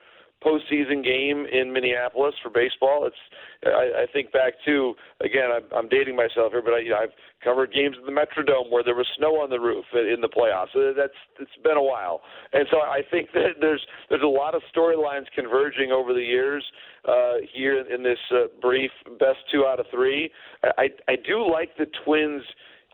postseason 0.45 1.05
game 1.05 1.47
in 1.51 1.73
Minneapolis 1.73 2.35
for 2.43 2.51
baseball. 2.51 3.07
It's 3.07 3.17
I, 3.65 4.05
I 4.05 4.07
think 4.13 4.33
back 4.33 4.55
to 4.67 4.95
again 5.21 5.51
I'm, 5.53 5.65
I'm 5.77 5.89
dating 5.89 6.17
myself 6.17 6.53
here, 6.53 6.63
but 6.63 6.75
I, 6.75 6.79
you 6.81 6.91
know, 6.91 6.97
I've 6.97 7.15
covered 7.45 7.73
games 7.73 7.97
at 7.99 8.07
the 8.07 8.13
Metrodome 8.13 8.71
where 8.71 8.83
there 8.83 8.95
was 8.95 9.07
snow 9.17 9.41
on 9.41 9.51
the 9.51 9.61
roof 9.61 9.85
in 9.93 10.21
the 10.21 10.29
playoffs. 10.29 10.73
So 10.73 10.93
that's 10.97 11.17
it's 11.39 11.63
been 11.63 11.77
a 11.77 11.83
while, 11.83 12.21
and 12.53 12.67
so 12.71 12.79
I 12.79 13.01
think 13.11 13.31
that 13.35 13.61
there's 13.61 13.85
there's 14.09 14.23
a 14.23 14.27
lot 14.27 14.55
of 14.55 14.63
storylines 14.75 15.27
converging 15.35 15.93
over 15.93 16.13
the 16.15 16.23
years 16.23 16.65
uh, 17.07 17.35
here 17.53 17.81
in 17.81 18.03
this 18.03 18.19
uh, 18.33 18.47
brief 18.61 18.91
best 19.19 19.39
two 19.53 19.65
out 19.67 19.81
of 19.81 19.87
three. 19.91 20.31
I 20.79 20.89
I 21.09 21.17
do 21.17 21.51
like 21.51 21.77
the 21.77 21.87
Twins' 22.05 22.43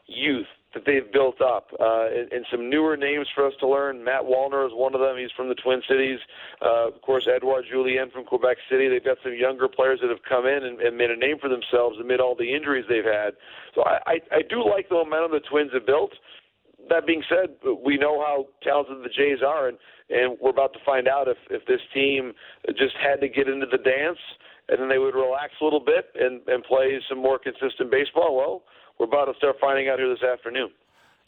youth 0.07 0.47
that 0.77 0.85
they've 0.85 1.11
built 1.11 1.41
up, 1.41 1.69
uh, 1.81 2.07
and, 2.13 2.31
and 2.31 2.45
some 2.51 2.69
newer 2.69 2.99
names 2.99 3.27
for 3.35 3.47
us 3.47 3.55
to 3.61 3.67
learn. 3.67 4.05
Matt 4.05 4.21
Wallner 4.21 4.67
is 4.67 4.73
one 4.75 4.95
of 4.95 5.01
them. 5.01 5.17
He's 5.17 5.33
from 5.35 5.49
the 5.49 5.55
Twin 5.55 5.81
Cities. 5.89 6.19
Uh, 6.61 6.89
of 6.89 7.01
course, 7.01 7.27
Edouard 7.35 7.65
Julien 7.71 8.11
from 8.11 8.25
Quebec 8.25 8.59
City. 8.71 8.87
They've 8.89 9.03
got 9.03 9.17
some 9.25 9.33
younger 9.35 9.69
players 9.69 10.01
that 10.03 10.11
have 10.11 10.23
come 10.29 10.45
in 10.45 10.65
and, 10.65 10.79
and 10.81 10.95
made 10.95 11.11
a 11.11 11.17
name 11.17 11.39
for 11.41 11.49
themselves 11.49 11.97
amid 11.99 12.21
all 12.21 12.37
the 12.37 12.55
injuries 12.55 12.85
they've 12.91 13.09
had. 13.09 13.33
So 13.75 13.85
I, 13.85 13.97
I, 14.07 14.17
I 14.31 14.41
do 14.51 14.61
like 14.69 14.91
the 14.91 14.97
momentum 14.97 15.33
the 15.33 15.49
Twins 15.49 15.71
have 15.73 15.87
built. 15.87 16.13
That 16.91 17.07
being 17.07 17.23
said, 17.27 17.57
we 17.83 17.97
know 17.97 18.21
how 18.21 18.45
talented 18.63 19.03
the 19.03 19.09
Jays 19.09 19.39
are, 19.41 19.69
and, 19.69 19.79
and 20.11 20.37
we're 20.43 20.51
about 20.51 20.75
to 20.75 20.79
find 20.85 21.09
out 21.09 21.27
if, 21.27 21.39
if 21.49 21.65
this 21.67 21.81
team 21.95 22.35
just 22.77 22.95
had 23.01 23.21
to 23.23 23.29
get 23.29 23.49
into 23.49 23.67
the 23.67 23.79
dance 23.79 24.21
and 24.69 24.81
then 24.81 24.89
they 24.89 24.99
would 24.99 25.15
relax 25.15 25.53
a 25.61 25.65
little 25.65 25.81
bit 25.81 26.11
and, 26.15 26.41
and 26.49 26.63
play 26.65 26.99
some 27.09 27.19
more 27.19 27.39
consistent 27.39 27.91
baseball. 27.91 28.37
Well, 28.37 28.63
we're 28.99 29.07
about 29.07 29.27
to 29.27 29.35
start 29.37 29.57
finding 29.61 29.89
out 29.89 29.99
here 29.99 30.09
this 30.09 30.23
afternoon. 30.23 30.71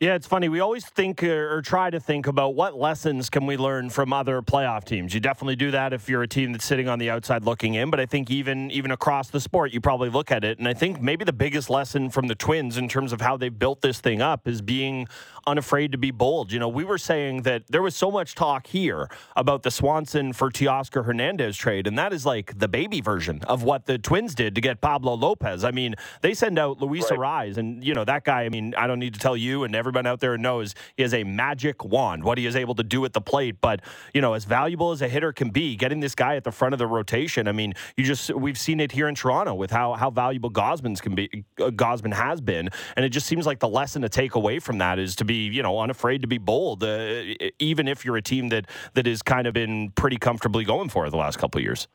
Yeah, 0.00 0.14
it's 0.14 0.28
funny. 0.28 0.48
We 0.48 0.60
always 0.60 0.86
think 0.86 1.24
uh, 1.24 1.26
or 1.26 1.60
try 1.60 1.90
to 1.90 1.98
think 1.98 2.28
about 2.28 2.54
what 2.54 2.78
lessons 2.78 3.28
can 3.28 3.46
we 3.46 3.56
learn 3.56 3.90
from 3.90 4.12
other 4.12 4.40
playoff 4.42 4.84
teams. 4.84 5.12
You 5.12 5.18
definitely 5.18 5.56
do 5.56 5.72
that 5.72 5.92
if 5.92 6.08
you're 6.08 6.22
a 6.22 6.28
team 6.28 6.52
that's 6.52 6.64
sitting 6.64 6.88
on 6.88 7.00
the 7.00 7.10
outside 7.10 7.42
looking 7.44 7.74
in. 7.74 7.90
But 7.90 7.98
I 7.98 8.06
think 8.06 8.30
even 8.30 8.70
even 8.70 8.92
across 8.92 9.28
the 9.30 9.40
sport, 9.40 9.72
you 9.72 9.80
probably 9.80 10.08
look 10.08 10.30
at 10.30 10.44
it, 10.44 10.60
and 10.60 10.68
I 10.68 10.74
think 10.74 11.02
maybe 11.02 11.24
the 11.24 11.32
biggest 11.32 11.68
lesson 11.68 12.10
from 12.10 12.28
the 12.28 12.36
Twins 12.36 12.76
in 12.76 12.88
terms 12.88 13.12
of 13.12 13.20
how 13.20 13.36
they've 13.36 13.58
built 13.58 13.80
this 13.80 14.00
thing 14.00 14.22
up 14.22 14.46
is 14.46 14.62
being 14.62 15.08
unafraid 15.48 15.90
to 15.90 15.98
be 15.98 16.12
bold. 16.12 16.52
You 16.52 16.60
know, 16.60 16.68
we 16.68 16.84
were 16.84 16.98
saying 16.98 17.42
that 17.42 17.64
there 17.68 17.82
was 17.82 17.96
so 17.96 18.08
much 18.08 18.36
talk 18.36 18.68
here 18.68 19.08
about 19.34 19.64
the 19.64 19.70
Swanson 19.72 20.32
for 20.32 20.48
Teoscar 20.48 21.06
Hernandez 21.06 21.56
trade, 21.56 21.88
and 21.88 21.98
that 21.98 22.12
is 22.12 22.24
like 22.24 22.56
the 22.56 22.68
baby 22.68 23.00
version 23.00 23.40
of 23.48 23.64
what 23.64 23.86
the 23.86 23.98
Twins 23.98 24.36
did 24.36 24.54
to 24.54 24.60
get 24.60 24.80
Pablo 24.80 25.14
Lopez. 25.14 25.64
I 25.64 25.72
mean, 25.72 25.96
they 26.20 26.34
send 26.34 26.56
out 26.56 26.80
Luis 26.80 27.10
Right. 27.10 27.48
Arraez, 27.48 27.56
and 27.56 27.82
you 27.82 27.94
know 27.94 28.04
that 28.04 28.22
guy. 28.22 28.44
I 28.44 28.48
mean, 28.48 28.76
I 28.78 28.86
don't 28.86 29.00
need 29.00 29.14
to 29.14 29.20
tell 29.20 29.36
you, 29.36 29.64
and 29.64 29.74
everyone 29.88 30.06
out 30.06 30.20
there 30.20 30.36
knows 30.38 30.74
has 30.98 31.14
a 31.14 31.24
magic 31.24 31.84
wand. 31.84 32.24
What 32.24 32.38
he 32.38 32.46
is 32.46 32.56
able 32.56 32.74
to 32.76 32.82
do 32.82 33.04
at 33.04 33.12
the 33.12 33.20
plate, 33.20 33.56
but 33.60 33.80
you 34.14 34.20
know, 34.20 34.34
as 34.34 34.44
valuable 34.44 34.92
as 34.92 35.02
a 35.02 35.08
hitter 35.08 35.32
can 35.32 35.50
be, 35.50 35.76
getting 35.76 36.00
this 36.00 36.14
guy 36.14 36.36
at 36.36 36.44
the 36.44 36.52
front 36.52 36.74
of 36.74 36.78
the 36.78 36.86
rotation. 36.86 37.48
I 37.48 37.52
mean, 37.52 37.74
you 37.96 38.04
just 38.04 38.34
we've 38.34 38.58
seen 38.58 38.80
it 38.80 38.92
here 38.92 39.08
in 39.08 39.14
Toronto 39.14 39.54
with 39.54 39.70
how 39.70 39.94
how 39.94 40.10
valuable 40.10 40.50
Gausman's 40.50 41.00
can 41.00 41.14
be. 41.14 41.44
Uh, 41.58 41.70
Gosman 41.70 42.12
has 42.12 42.40
been, 42.40 42.68
and 42.96 43.04
it 43.04 43.10
just 43.10 43.26
seems 43.26 43.46
like 43.46 43.60
the 43.60 43.68
lesson 43.68 44.02
to 44.02 44.08
take 44.08 44.34
away 44.34 44.58
from 44.58 44.78
that 44.78 44.98
is 44.98 45.16
to 45.16 45.24
be 45.24 45.46
you 45.46 45.62
know 45.62 45.78
unafraid 45.78 46.22
to 46.22 46.28
be 46.28 46.38
bold, 46.38 46.84
uh, 46.84 47.22
even 47.58 47.88
if 47.88 48.04
you're 48.04 48.16
a 48.16 48.22
team 48.22 48.48
that 48.50 48.66
that 48.94 49.06
has 49.06 49.22
kind 49.22 49.46
of 49.46 49.54
been 49.54 49.90
pretty 49.92 50.16
comfortably 50.16 50.64
going 50.64 50.88
for 50.88 51.08
the 51.10 51.16
last 51.16 51.38
couple 51.38 51.60
years. 51.60 51.88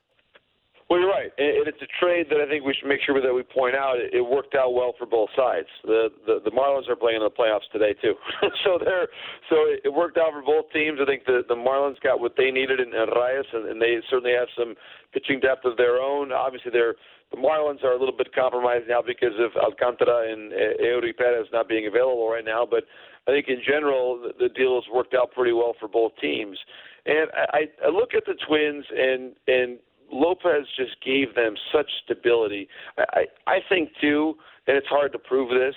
Well, 0.94 1.02
you're 1.02 1.10
right, 1.10 1.34
and 1.42 1.66
it's 1.66 1.82
a 1.82 1.90
trade 1.98 2.30
that 2.30 2.38
I 2.38 2.46
think 2.46 2.62
we 2.62 2.78
should 2.78 2.86
make 2.86 3.02
sure 3.02 3.18
that 3.18 3.34
we 3.34 3.42
point 3.42 3.74
out. 3.74 3.98
It 3.98 4.22
worked 4.22 4.54
out 4.54 4.78
well 4.78 4.94
for 4.94 5.10
both 5.10 5.34
sides. 5.36 5.66
The 5.82 6.14
the, 6.30 6.38
the 6.46 6.54
Marlins 6.54 6.86
are 6.88 6.96
playing 6.96 7.18
in 7.18 7.26
the 7.26 7.34
playoffs 7.34 7.66
today 7.74 7.98
too, 7.98 8.14
so 8.64 8.78
they're 8.78 9.10
so 9.50 9.58
it 9.74 9.90
worked 9.90 10.22
out 10.22 10.38
for 10.38 10.46
both 10.46 10.70
teams. 10.70 11.00
I 11.02 11.06
think 11.10 11.26
the 11.26 11.42
the 11.50 11.58
Marlins 11.58 11.98
got 12.06 12.20
what 12.20 12.38
they 12.38 12.52
needed 12.52 12.80
in, 12.80 12.94
in 12.94 13.10
Arraez, 13.10 13.42
and, 13.54 13.74
and 13.74 13.82
they 13.82 13.98
certainly 14.08 14.38
have 14.38 14.46
some 14.54 14.76
pitching 15.18 15.40
depth 15.40 15.66
of 15.66 15.78
their 15.78 15.98
own. 15.98 16.32
Obviously, 16.32 16.70
they're 16.70 16.94
the 17.34 17.42
Marlins 17.42 17.84
are 17.84 17.98
a 17.98 18.00
little 18.00 18.16
bit 18.16 18.30
compromised 18.30 18.86
now 18.88 19.02
because 19.02 19.34
of 19.42 19.50
Alcantara 19.58 20.32
and 20.32 20.54
uh, 20.54 20.78
Eury 20.78 21.18
Perez 21.18 21.48
not 21.52 21.68
being 21.68 21.88
available 21.88 22.30
right 22.30 22.46
now. 22.46 22.68
But 22.70 22.84
I 23.28 23.32
think 23.32 23.48
in 23.48 23.66
general 23.66 24.22
the, 24.22 24.46
the 24.48 24.54
deal 24.54 24.76
has 24.76 24.84
worked 24.94 25.16
out 25.16 25.32
pretty 25.32 25.54
well 25.54 25.74
for 25.80 25.88
both 25.88 26.12
teams. 26.22 26.60
And 27.08 27.32
I, 27.34 27.66
I 27.84 27.90
look 27.90 28.14
at 28.14 28.30
the 28.30 28.38
Twins 28.46 28.86
and 28.94 29.34
and 29.48 29.80
Lopez 30.13 30.67
just 30.77 30.96
gave 31.03 31.36
them 31.36 31.55
such 31.74 31.89
stability. 32.05 32.67
I, 32.98 33.25
I 33.48 33.60
think 33.70 33.89
too, 34.00 34.36
and 34.67 34.77
it's 34.77 34.88
hard 34.88 35.12
to 35.13 35.20
prove 35.20 35.50
this, 35.50 35.75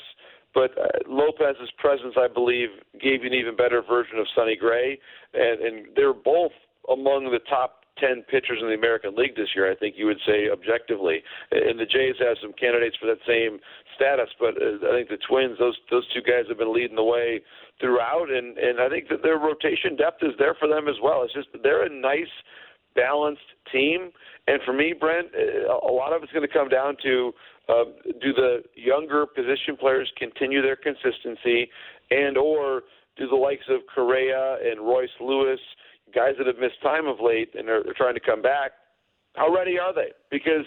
but 0.54 0.70
uh, 0.78 0.88
Lopez's 1.08 1.70
presence, 1.78 2.14
I 2.16 2.28
believe, 2.28 2.68
gave 3.00 3.22
you 3.22 3.28
an 3.28 3.34
even 3.34 3.56
better 3.56 3.82
version 3.82 4.18
of 4.18 4.26
Sonny 4.34 4.56
Gray, 4.56 4.98
and, 5.34 5.60
and 5.60 5.86
they're 5.94 6.14
both 6.14 6.52
among 6.88 7.30
the 7.30 7.40
top 7.48 7.82
10 7.98 8.24
pitchers 8.28 8.58
in 8.60 8.68
the 8.68 8.74
American 8.74 9.14
League 9.16 9.36
this 9.36 9.48
year, 9.54 9.70
I 9.70 9.74
think 9.74 9.94
you 9.96 10.06
would 10.06 10.20
say 10.26 10.48
objectively. 10.52 11.22
And 11.50 11.78
the 11.78 11.86
Jays 11.86 12.14
have 12.20 12.36
some 12.40 12.52
candidates 12.52 12.96
for 13.00 13.06
that 13.06 13.18
same 13.26 13.58
status, 13.94 14.28
but 14.38 14.54
uh, 14.60 14.92
I 14.92 14.96
think 14.96 15.08
the 15.08 15.18
Twins, 15.28 15.58
those 15.58 15.76
those 15.90 16.06
two 16.12 16.20
guys 16.20 16.44
have 16.48 16.58
been 16.58 16.74
leading 16.74 16.96
the 16.96 17.04
way 17.04 17.40
throughout, 17.80 18.30
and 18.30 18.58
and 18.58 18.80
I 18.80 18.88
think 18.88 19.08
that 19.08 19.22
their 19.22 19.38
rotation 19.38 19.96
depth 19.96 20.22
is 20.22 20.32
there 20.38 20.54
for 20.58 20.68
them 20.68 20.88
as 20.88 20.96
well. 21.02 21.22
It's 21.22 21.32
just 21.32 21.48
they're 21.62 21.84
a 21.84 21.88
nice 21.88 22.32
balanced 22.96 23.42
team. 23.70 24.10
And 24.48 24.60
for 24.64 24.72
me, 24.72 24.94
Brent, 24.98 25.28
a 25.34 25.92
lot 25.92 26.12
of 26.12 26.22
it's 26.22 26.32
going 26.32 26.46
to 26.46 26.52
come 26.52 26.68
down 26.68 26.96
to 27.02 27.32
uh, 27.68 27.84
do 28.20 28.32
the 28.32 28.62
younger 28.74 29.26
position 29.26 29.76
players 29.78 30.10
continue 30.16 30.62
their 30.62 30.76
consistency, 30.76 31.68
and 32.10 32.38
or 32.38 32.82
do 33.16 33.28
the 33.28 33.36
likes 33.36 33.64
of 33.68 33.80
Correa 33.92 34.58
and 34.64 34.80
Royce 34.80 35.08
Lewis, 35.20 35.60
guys 36.14 36.34
that 36.38 36.46
have 36.46 36.58
missed 36.58 36.80
time 36.82 37.06
of 37.06 37.16
late 37.20 37.50
and 37.54 37.68
are, 37.68 37.82
trying 37.96 38.14
to 38.14 38.20
come 38.20 38.42
back, 38.42 38.72
how 39.34 39.52
ready 39.52 39.78
are 39.78 39.94
they? 39.94 40.12
Because 40.30 40.64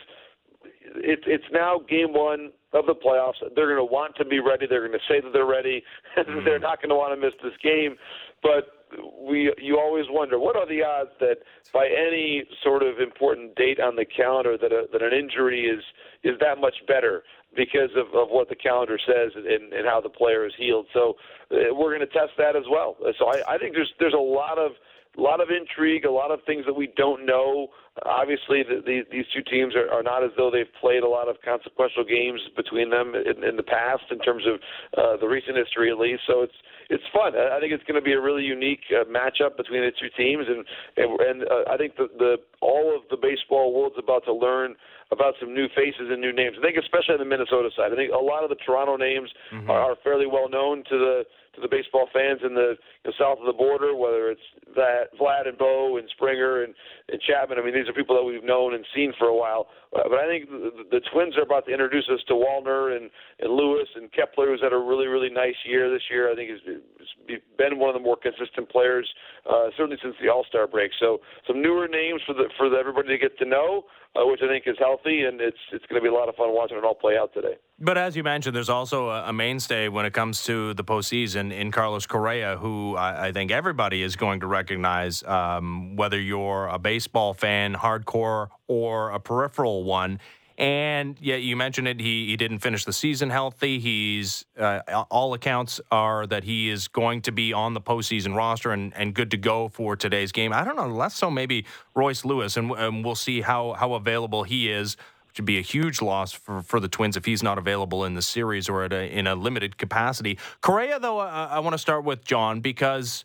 it, 0.63 1.19
it's 1.25 1.45
now 1.51 1.79
game 1.89 2.13
one 2.13 2.51
of 2.73 2.85
the 2.85 2.93
playoffs. 2.93 3.39
They're 3.55 3.73
going 3.73 3.77
to 3.77 3.91
want 3.91 4.15
to 4.17 4.25
be 4.25 4.39
ready. 4.39 4.67
They're 4.67 4.85
going 4.85 4.99
to 4.99 5.05
say 5.07 5.21
that 5.21 5.31
they're 5.33 5.45
ready. 5.45 5.83
Mm-hmm. 6.17 6.43
they're 6.43 6.59
not 6.59 6.81
going 6.81 6.89
to 6.89 6.95
want 6.95 7.13
to 7.13 7.25
miss 7.25 7.33
this 7.41 7.53
game. 7.63 7.95
But 8.43 8.78
we 9.21 9.53
you 9.57 9.77
always 9.77 10.05
wonder 10.09 10.39
what 10.39 10.55
are 10.55 10.67
the 10.67 10.83
odds 10.83 11.11
that 11.19 11.37
by 11.73 11.85
any 11.85 12.43
sort 12.63 12.81
of 12.83 12.99
important 12.99 13.55
date 13.55 13.79
on 13.79 13.95
the 13.95 14.05
calendar 14.05 14.57
that 14.57 14.71
a, 14.71 14.85
that 14.91 15.01
an 15.01 15.13
injury 15.13 15.65
is 15.65 15.83
is 16.23 16.39
that 16.39 16.59
much 16.59 16.75
better 16.87 17.23
because 17.55 17.89
of, 17.95 18.07
of 18.13 18.29
what 18.29 18.49
the 18.49 18.55
calendar 18.55 18.99
says 19.05 19.31
and, 19.35 19.73
and 19.73 19.85
how 19.87 19.99
the 20.01 20.09
player 20.09 20.45
is 20.45 20.53
healed. 20.57 20.85
So 20.93 21.15
uh, 21.51 21.73
we're 21.73 21.95
going 21.95 22.05
to 22.05 22.13
test 22.13 22.31
that 22.37 22.55
as 22.55 22.63
well. 22.69 22.95
So 23.17 23.25
I, 23.25 23.55
I 23.55 23.57
think 23.57 23.73
there's 23.73 23.91
there's 23.99 24.13
a 24.13 24.17
lot 24.17 24.57
of 24.57 24.71
a 25.19 25.21
lot 25.21 25.41
of 25.41 25.49
intrigue, 25.51 26.05
a 26.05 26.11
lot 26.11 26.31
of 26.31 26.39
things 26.45 26.63
that 26.65 26.73
we 26.73 26.87
don't 26.95 27.25
know. 27.25 27.67
Obviously, 28.05 28.63
the, 28.63 28.79
the, 28.79 29.03
these 29.11 29.25
two 29.35 29.43
teams 29.43 29.75
are, 29.75 29.91
are 29.91 30.03
not 30.03 30.23
as 30.23 30.31
though 30.37 30.49
they've 30.49 30.71
played 30.79 31.03
a 31.03 31.07
lot 31.07 31.27
of 31.27 31.35
consequential 31.43 32.05
games 32.07 32.39
between 32.55 32.89
them 32.89 33.11
in, 33.13 33.43
in 33.43 33.57
the 33.57 33.63
past, 33.63 34.03
in 34.09 34.19
terms 34.19 34.43
of 34.47 34.55
uh, 34.95 35.17
the 35.19 35.27
recent 35.27 35.57
history 35.57 35.91
at 35.91 35.99
least. 35.99 36.23
So 36.25 36.41
it's 36.41 36.55
it's 36.89 37.03
fun. 37.13 37.35
I 37.35 37.59
think 37.59 37.73
it's 37.73 37.83
going 37.83 37.99
to 37.99 38.05
be 38.05 38.13
a 38.13 38.21
really 38.21 38.43
unique 38.43 38.81
uh, 38.89 39.03
matchup 39.05 39.57
between 39.57 39.81
the 39.81 39.91
two 39.99 40.09
teams, 40.15 40.47
and 40.47 40.63
and, 40.95 41.19
and 41.19 41.37
uh, 41.43 41.69
I 41.69 41.75
think 41.75 41.97
the, 41.97 42.07
the 42.17 42.37
all 42.61 42.95
of 42.95 43.03
the 43.11 43.17
baseball 43.19 43.75
world's 43.75 43.99
about 43.99 44.23
to 44.25 44.33
learn 44.33 44.75
about 45.11 45.33
some 45.39 45.53
new 45.53 45.67
faces 45.75 46.07
and 46.09 46.21
new 46.21 46.31
names. 46.31 46.55
I 46.57 46.61
think 46.61 46.77
especially 46.77 47.17
on 47.17 47.19
the 47.19 47.29
Minnesota 47.29 47.69
side. 47.75 47.91
I 47.91 47.95
think 47.95 48.13
a 48.13 48.23
lot 48.23 48.43
of 48.43 48.49
the 48.49 48.57
Toronto 48.63 48.95
names 48.95 49.29
mm-hmm. 49.51 49.69
are, 49.69 49.91
are 49.91 49.95
fairly 50.03 50.25
well 50.25 50.47
known 50.47 50.83
to 50.89 50.95
the 50.97 51.23
to 51.59 51.67
the 51.67 51.75
baseball 51.75 52.07
fans 52.13 52.39
in 52.43 52.55
the, 52.55 52.75
the 53.03 53.13
south 53.19 53.39
of 53.39 53.45
the 53.45 53.53
border, 53.53 53.95
whether 53.95 54.31
it's 54.31 54.47
that 54.75 55.11
Vlad 55.19 55.47
and 55.47 55.57
Bo 55.57 55.97
and 55.97 56.07
Springer 56.15 56.63
and, 56.63 56.73
and 57.09 57.19
Chapman. 57.21 57.59
I 57.59 57.63
mean, 57.63 57.75
these 57.75 57.87
are 57.87 57.93
people 57.93 58.15
that 58.15 58.23
we've 58.23 58.43
known 58.43 58.73
and 58.73 58.85
seen 58.95 59.13
for 59.17 59.27
a 59.27 59.35
while. 59.35 59.67
Uh, 59.91 60.05
but 60.07 60.19
I 60.19 60.27
think 60.27 60.49
the, 60.49 60.85
the 60.91 61.01
Twins 61.11 61.35
are 61.35 61.41
about 61.41 61.65
to 61.65 61.71
introduce 61.73 62.07
us 62.13 62.21
to 62.27 62.33
Wallner 62.33 62.95
and, 62.95 63.09
and 63.39 63.51
Lewis 63.51 63.87
and 63.95 64.11
Kepler, 64.13 64.47
who's 64.47 64.61
had 64.61 64.73
a 64.73 64.77
really, 64.77 65.07
really 65.07 65.29
nice 65.29 65.57
year 65.65 65.91
this 65.91 66.03
year. 66.09 66.31
I 66.31 66.35
think 66.35 66.51
he's 66.51 67.41
been 67.57 67.79
one 67.79 67.89
of 67.89 67.95
the 67.95 68.05
more 68.05 68.15
consistent 68.15 68.69
players, 68.69 69.09
uh, 69.49 69.69
certainly 69.75 69.97
since 70.01 70.15
the 70.21 70.29
All 70.29 70.45
Star 70.47 70.67
break. 70.67 70.91
So 70.99 71.19
some 71.47 71.61
newer 71.61 71.87
names 71.87 72.21
for 72.25 72.33
the 72.33 72.49
for 72.57 72.69
the, 72.69 72.77
everybody 72.77 73.09
to 73.09 73.17
get 73.17 73.37
to 73.39 73.45
know, 73.45 73.85
uh, 74.15 74.25
which 74.25 74.41
I 74.43 74.47
think 74.47 74.65
is 74.67 74.75
healthy, 74.77 75.23
and 75.23 75.41
it's 75.41 75.57
it's 75.71 75.85
going 75.87 75.99
to 75.99 76.03
be 76.03 76.13
a 76.13 76.13
lot 76.13 76.29
of 76.29 76.35
fun 76.35 76.53
watching 76.53 76.77
it 76.77 76.83
all 76.83 76.93
play 76.93 77.17
out 77.17 77.33
today. 77.33 77.55
But 77.79 77.97
as 77.97 78.15
you 78.15 78.23
mentioned, 78.23 78.55
there's 78.55 78.69
also 78.69 79.09
a, 79.09 79.29
a 79.29 79.33
mainstay 79.33 79.87
when 79.87 80.05
it 80.05 80.13
comes 80.13 80.43
to 80.43 80.73
the 80.75 80.83
postseason 80.83 81.48
in 81.51 81.71
Carlos 81.71 82.05
Correa, 82.05 82.57
who 82.57 82.95
I, 82.95 83.27
I 83.27 83.31
think 83.31 83.51
everybody 83.51 84.03
is 84.03 84.15
going 84.15 84.39
to 84.41 84.47
recognize, 84.47 85.23
um, 85.23 85.95
whether 85.95 86.19
you're 86.19 86.67
a 86.67 86.79
baseball 86.79 87.33
fan, 87.33 87.75
hardcore, 87.75 88.49
or 88.67 89.11
a 89.11 89.19
peripheral 89.19 89.83
one. 89.83 90.19
And 90.57 91.17
yeah, 91.21 91.37
you 91.37 91.55
mentioned 91.55 91.87
it. 91.87 92.01
He 92.01 92.27
he 92.27 92.35
didn't 92.35 92.59
finish 92.59 92.83
the 92.83 92.91
season 92.91 93.29
healthy. 93.29 93.79
He's 93.79 94.43
uh, 94.59 94.81
all 95.09 95.33
accounts 95.33 95.79
are 95.89 96.27
that 96.27 96.43
he 96.43 96.69
is 96.69 96.89
going 96.89 97.21
to 97.21 97.31
be 97.31 97.53
on 97.53 97.73
the 97.73 97.79
postseason 97.79 98.35
roster 98.35 98.71
and, 98.71 98.93
and 98.97 99.13
good 99.13 99.31
to 99.31 99.37
go 99.37 99.69
for 99.69 99.95
today's 99.95 100.33
game. 100.33 100.51
I 100.51 100.65
don't 100.65 100.75
know, 100.75 100.87
less 100.87 101.15
so 101.15 101.31
maybe 101.31 101.65
Royce 101.95 102.25
Lewis, 102.25 102.57
and, 102.57 102.71
and 102.71 103.05
we'll 103.05 103.15
see 103.15 103.39
how 103.39 103.71
how 103.71 103.93
available 103.93 104.43
he 104.43 104.69
is 104.69 104.97
would 105.39 105.45
be 105.45 105.57
a 105.57 105.61
huge 105.61 106.01
loss 106.01 106.31
for, 106.31 106.61
for 106.61 106.79
the 106.79 106.87
Twins 106.87 107.17
if 107.17 107.25
he's 107.25 107.41
not 107.41 107.57
available 107.57 108.05
in 108.05 108.13
the 108.13 108.21
series 108.21 108.69
or 108.69 108.85
a, 108.85 108.91
in 108.91 109.25
a 109.25 109.35
limited 109.35 109.77
capacity. 109.77 110.37
Correa, 110.61 110.99
though, 110.99 111.19
I, 111.19 111.45
I 111.45 111.59
want 111.59 111.73
to 111.73 111.77
start 111.77 112.03
with 112.03 112.23
John 112.23 112.59
because 112.59 113.23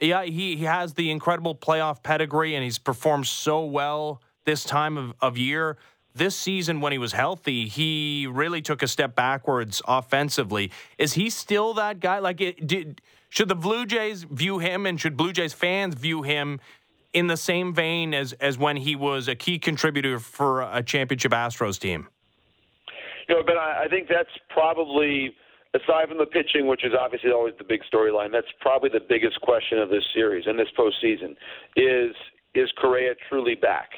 yeah, 0.00 0.24
he, 0.24 0.56
he 0.56 0.64
has 0.64 0.94
the 0.94 1.10
incredible 1.10 1.54
playoff 1.54 2.02
pedigree 2.02 2.54
and 2.54 2.64
he's 2.64 2.78
performed 2.78 3.26
so 3.26 3.64
well 3.64 4.20
this 4.44 4.64
time 4.64 4.98
of, 4.98 5.14
of 5.20 5.38
year. 5.38 5.78
This 6.14 6.36
season, 6.36 6.80
when 6.82 6.92
he 6.92 6.98
was 6.98 7.12
healthy, 7.12 7.68
he 7.68 8.26
really 8.30 8.60
took 8.60 8.82
a 8.82 8.88
step 8.88 9.14
backwards 9.14 9.80
offensively. 9.88 10.70
Is 10.98 11.14
he 11.14 11.30
still 11.30 11.72
that 11.74 12.00
guy? 12.00 12.18
Like, 12.18 12.40
it, 12.42 12.66
did, 12.66 13.00
should 13.30 13.48
the 13.48 13.54
Blue 13.54 13.86
Jays 13.86 14.24
view 14.24 14.58
him 14.58 14.84
and 14.84 15.00
should 15.00 15.16
Blue 15.16 15.32
Jays 15.32 15.54
fans 15.54 15.94
view 15.94 16.20
him 16.20 16.60
in 17.12 17.26
the 17.26 17.36
same 17.36 17.74
vein 17.74 18.14
as 18.14 18.32
as 18.34 18.58
when 18.58 18.76
he 18.76 18.96
was 18.96 19.28
a 19.28 19.34
key 19.34 19.58
contributor 19.58 20.18
for 20.18 20.62
a 20.62 20.82
championship 20.82 21.32
Astros 21.32 21.78
team? 21.78 22.08
You 23.28 23.36
know, 23.36 23.42
but 23.44 23.56
I, 23.56 23.84
I 23.84 23.88
think 23.88 24.08
that's 24.08 24.30
probably 24.48 25.34
aside 25.74 26.08
from 26.08 26.18
the 26.18 26.26
pitching, 26.26 26.66
which 26.66 26.84
is 26.84 26.92
obviously 26.98 27.30
always 27.30 27.54
the 27.58 27.64
big 27.64 27.80
storyline. 27.92 28.32
That's 28.32 28.50
probably 28.60 28.90
the 28.90 29.04
biggest 29.06 29.40
question 29.40 29.78
of 29.78 29.88
this 29.88 30.04
series 30.14 30.44
and 30.46 30.58
this 30.58 30.68
postseason 30.78 31.36
is 31.76 32.14
is 32.54 32.70
Correa 32.80 33.14
truly 33.28 33.54
back? 33.54 33.90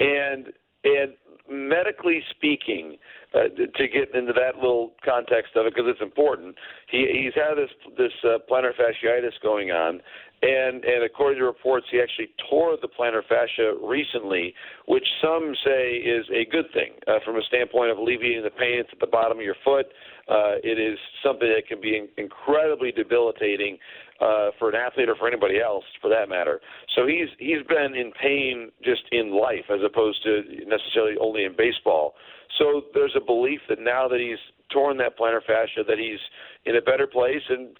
And 0.00 0.46
and 0.84 1.14
medically 1.50 2.22
speaking, 2.30 2.96
uh, 3.34 3.48
to 3.52 3.88
get 3.88 4.14
into 4.14 4.32
that 4.32 4.56
little 4.56 4.92
context 5.04 5.52
of 5.56 5.66
it 5.66 5.74
because 5.74 5.88
it's 5.88 6.00
important, 6.00 6.56
he 6.90 7.06
he's 7.12 7.34
had 7.34 7.56
this 7.56 7.70
this 7.96 8.12
uh, 8.24 8.38
plantar 8.50 8.72
fasciitis 8.72 9.36
going 9.42 9.70
on, 9.70 10.00
and 10.42 10.84
and 10.84 11.04
according 11.04 11.38
to 11.38 11.44
reports, 11.44 11.86
he 11.90 12.00
actually 12.00 12.28
tore 12.48 12.76
the 12.80 12.88
plantar 12.88 13.22
fascia 13.28 13.74
recently, 13.82 14.54
which 14.86 15.06
some 15.20 15.54
say 15.64 15.96
is 15.96 16.24
a 16.30 16.44
good 16.50 16.66
thing 16.72 16.92
uh, 17.06 17.18
from 17.24 17.36
a 17.36 17.42
standpoint 17.42 17.90
of 17.90 17.98
alleviating 17.98 18.44
the 18.44 18.50
pain 18.50 18.80
at 18.80 18.86
the 18.98 19.06
bottom 19.06 19.38
of 19.38 19.44
your 19.44 19.56
foot. 19.64 19.86
Uh, 20.28 20.60
it 20.62 20.78
is 20.78 20.98
something 21.24 21.48
that 21.48 21.66
can 21.66 21.80
be 21.80 21.96
in- 21.96 22.08
incredibly 22.16 22.92
debilitating 22.92 23.78
uh, 24.20 24.50
for 24.58 24.68
an 24.68 24.74
athlete 24.74 25.08
or 25.08 25.16
for 25.16 25.28
anybody 25.28 25.60
else, 25.60 25.84
for 26.00 26.10
that 26.10 26.28
matter. 26.28 26.60
So 26.94 27.06
he's 27.06 27.28
he's 27.38 27.62
been 27.68 27.94
in 27.94 28.12
pain 28.20 28.70
just 28.84 29.02
in 29.12 29.32
life, 29.32 29.64
as 29.72 29.80
opposed 29.84 30.22
to 30.24 30.42
necessarily 30.66 31.16
only 31.20 31.44
in 31.44 31.54
baseball. 31.56 32.14
So 32.58 32.82
there's 32.94 33.14
a 33.16 33.24
belief 33.24 33.60
that 33.68 33.78
now 33.80 34.08
that 34.08 34.20
he's 34.20 34.38
torn 34.72 34.98
that 34.98 35.18
plantar 35.18 35.40
fascia, 35.46 35.84
that 35.86 35.98
he's 35.98 36.20
in 36.66 36.76
a 36.76 36.82
better 36.82 37.06
place 37.06 37.42
and 37.48 37.76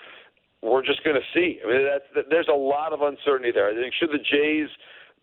we're 0.63 0.85
just 0.85 1.05
going 1.05 1.17
to 1.17 1.27
see. 1.35 1.61
I 1.65 1.69
mean, 1.69 1.87
that's, 1.87 2.27
there's 2.31 2.49
a 2.49 2.57
lot 2.57 2.93
of 2.93 3.03
uncertainty 3.03 3.53
there. 3.53 3.69
I 3.69 3.75
think 3.75 3.95
should 3.95 4.11
the 4.11 4.19
Jays 4.19 4.69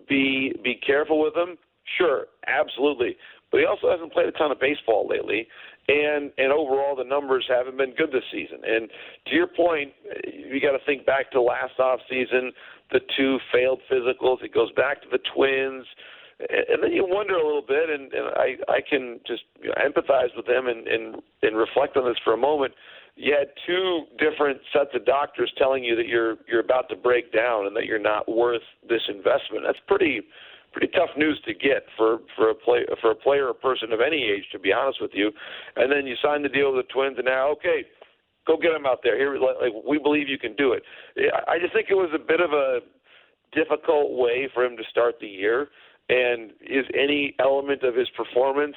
be 0.07 0.53
be 0.63 0.75
careful 0.85 1.21
with 1.21 1.35
him? 1.35 1.57
Sure, 1.97 2.25
absolutely. 2.47 3.17
But 3.51 3.59
he 3.59 3.65
also 3.65 3.89
hasn't 3.89 4.11
played 4.11 4.27
a 4.27 4.31
ton 4.31 4.51
of 4.51 4.59
baseball 4.59 5.07
lately, 5.09 5.47
and 5.87 6.31
and 6.37 6.51
overall 6.51 6.95
the 6.95 7.03
numbers 7.03 7.45
haven't 7.47 7.77
been 7.77 7.93
good 7.95 8.11
this 8.11 8.23
season. 8.31 8.59
And 8.65 8.89
to 9.27 9.35
your 9.35 9.47
point, 9.47 9.93
you 10.25 10.59
got 10.61 10.71
to 10.71 10.83
think 10.85 11.05
back 11.05 11.31
to 11.31 11.41
last 11.41 11.79
off 11.79 11.99
season, 12.09 12.51
the 12.91 13.01
two 13.17 13.37
failed 13.51 13.81
physicals. 13.91 14.43
It 14.43 14.53
goes 14.53 14.71
back 14.73 15.01
to 15.03 15.07
the 15.11 15.19
Twins. 15.35 15.85
And 16.37 16.83
then 16.83 16.91
you 16.91 17.05
wonder 17.07 17.35
a 17.35 17.45
little 17.45 17.63
bit, 17.65 17.89
and, 17.89 18.11
and 18.11 18.27
I, 18.35 18.57
I 18.67 18.81
can 18.81 19.21
just 19.25 19.43
you 19.63 19.69
know, 19.69 19.75
empathize 19.79 20.35
with 20.35 20.45
them 20.45 20.67
and, 20.67 20.85
and, 20.85 21.15
and 21.43 21.55
reflect 21.55 21.95
on 21.95 22.03
this 22.03 22.17
for 22.25 22.33
a 22.33 22.37
moment 22.37 22.73
you 23.15 23.33
had 23.33 23.47
two 23.65 24.03
different 24.19 24.59
sets 24.73 24.89
of 24.93 25.05
doctors 25.05 25.51
telling 25.57 25.83
you 25.83 25.95
that 25.95 26.07
you're 26.07 26.37
you're 26.47 26.59
about 26.59 26.89
to 26.89 26.95
break 26.95 27.31
down 27.31 27.65
and 27.65 27.75
that 27.75 27.85
you're 27.85 27.99
not 27.99 28.29
worth 28.29 28.61
this 28.87 29.01
investment. 29.07 29.63
That's 29.65 29.79
pretty 29.87 30.21
pretty 30.75 30.91
tough 30.91 31.15
news 31.15 31.39
to 31.45 31.53
get 31.53 31.85
for 31.95 32.19
for 32.35 32.49
a 32.49 32.55
play 32.55 32.81
for 33.01 33.11
a 33.11 33.15
player 33.15 33.47
or 33.47 33.53
person 33.53 33.93
of 33.93 34.01
any 34.05 34.23
age, 34.23 34.43
to 34.51 34.59
be 34.59 34.73
honest 34.73 34.99
with 35.01 35.11
you. 35.13 35.31
And 35.77 35.89
then 35.89 36.05
you 36.05 36.15
sign 36.21 36.43
the 36.43 36.49
deal 36.49 36.75
with 36.75 36.85
the 36.85 36.93
Twins, 36.93 37.15
and 37.17 37.25
now 37.25 37.49
okay, 37.51 37.85
go 38.45 38.57
get 38.57 38.71
him 38.71 38.85
out 38.85 38.99
there. 39.01 39.17
Here, 39.17 39.37
like 39.37 39.71
we 39.87 39.97
believe 39.97 40.27
you 40.27 40.37
can 40.37 40.53
do 40.55 40.73
it. 40.73 40.83
I 41.47 41.59
just 41.59 41.73
think 41.73 41.87
it 41.89 41.95
was 41.95 42.11
a 42.13 42.19
bit 42.19 42.41
of 42.41 42.51
a 42.51 42.79
difficult 43.53 44.17
way 44.17 44.49
for 44.53 44.65
him 44.65 44.75
to 44.75 44.83
start 44.89 45.15
the 45.21 45.27
year. 45.27 45.69
And 46.09 46.51
is 46.61 46.85
any 46.93 47.33
element 47.39 47.81
of 47.81 47.95
his 47.95 48.07
performance 48.15 48.75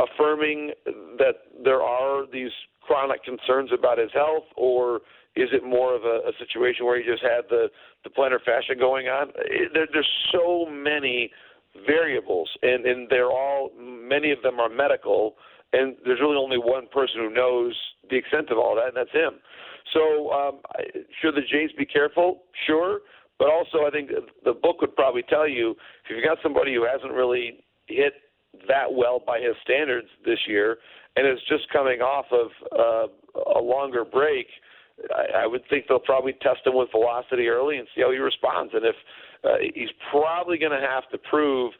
affirming 0.00 0.72
that 1.18 1.34
there 1.62 1.82
are 1.82 2.24
these 2.32 2.50
chronic 2.80 3.22
concerns 3.24 3.70
about 3.72 3.98
his 3.98 4.10
health, 4.12 4.44
or 4.56 5.00
is 5.36 5.50
it 5.52 5.62
more 5.64 5.94
of 5.94 6.02
a, 6.04 6.28
a 6.28 6.32
situation 6.38 6.86
where 6.86 6.98
he 6.98 7.04
just 7.04 7.22
had 7.22 7.44
the 7.48 7.68
the 8.04 8.10
plantar 8.10 8.40
fascia 8.44 8.74
going 8.74 9.06
on? 9.08 9.28
It, 9.36 9.70
there, 9.74 9.86
there's 9.92 10.08
so 10.32 10.66
many 10.66 11.30
variables, 11.86 12.48
and 12.62 12.84
and 12.86 13.08
they're 13.08 13.30
all 13.30 13.70
many 13.78 14.32
of 14.32 14.42
them 14.42 14.58
are 14.58 14.68
medical, 14.68 15.36
and 15.72 15.96
there's 16.04 16.20
really 16.20 16.36
only 16.36 16.58
one 16.58 16.86
person 16.92 17.20
who 17.20 17.30
knows 17.30 17.74
the 18.10 18.16
extent 18.16 18.50
of 18.50 18.58
all 18.58 18.74
that, 18.76 18.88
and 18.88 18.96
that's 18.96 19.12
him. 19.12 19.40
So, 19.92 20.30
um, 20.32 20.60
should 21.20 21.34
the 21.36 21.42
Jays 21.42 21.70
be 21.78 21.86
careful? 21.86 22.42
Sure, 22.66 23.00
but 23.38 23.48
also 23.48 23.86
I 23.86 23.90
think 23.90 24.10
the 24.44 24.52
book 24.52 24.80
would 24.80 24.96
probably 24.96 25.22
tell 25.28 25.48
you 25.48 25.72
if 26.04 26.10
you've 26.10 26.24
got 26.24 26.38
somebody 26.42 26.74
who 26.74 26.84
hasn't 26.84 27.12
really 27.12 27.64
hit 27.86 28.14
that 28.66 28.90
well 28.90 29.22
by 29.24 29.38
his 29.38 29.54
standards 29.62 30.08
this 30.24 30.38
year, 30.48 30.78
and 31.16 31.26
is 31.26 31.42
just 31.48 31.70
coming 31.72 32.00
off 32.00 32.26
of 32.32 32.48
uh, 32.72 33.58
a 33.58 33.60
longer 33.60 34.04
break. 34.04 34.46
I, 35.34 35.46
would 35.46 35.62
think 35.68 35.86
they'll 35.88 35.98
probably 35.98 36.32
test 36.34 36.60
him 36.64 36.74
with 36.74 36.90
velocity 36.90 37.48
early 37.48 37.76
and 37.76 37.86
see 37.94 38.00
how 38.00 38.10
he 38.10 38.18
responds. 38.18 38.72
And 38.74 38.84
if 38.84 38.96
uh, 39.44 39.48
he's 39.74 39.90
probably 40.10 40.58
going 40.58 40.72
to 40.72 40.86
have 40.86 41.08
to 41.10 41.18
prove 41.18 41.72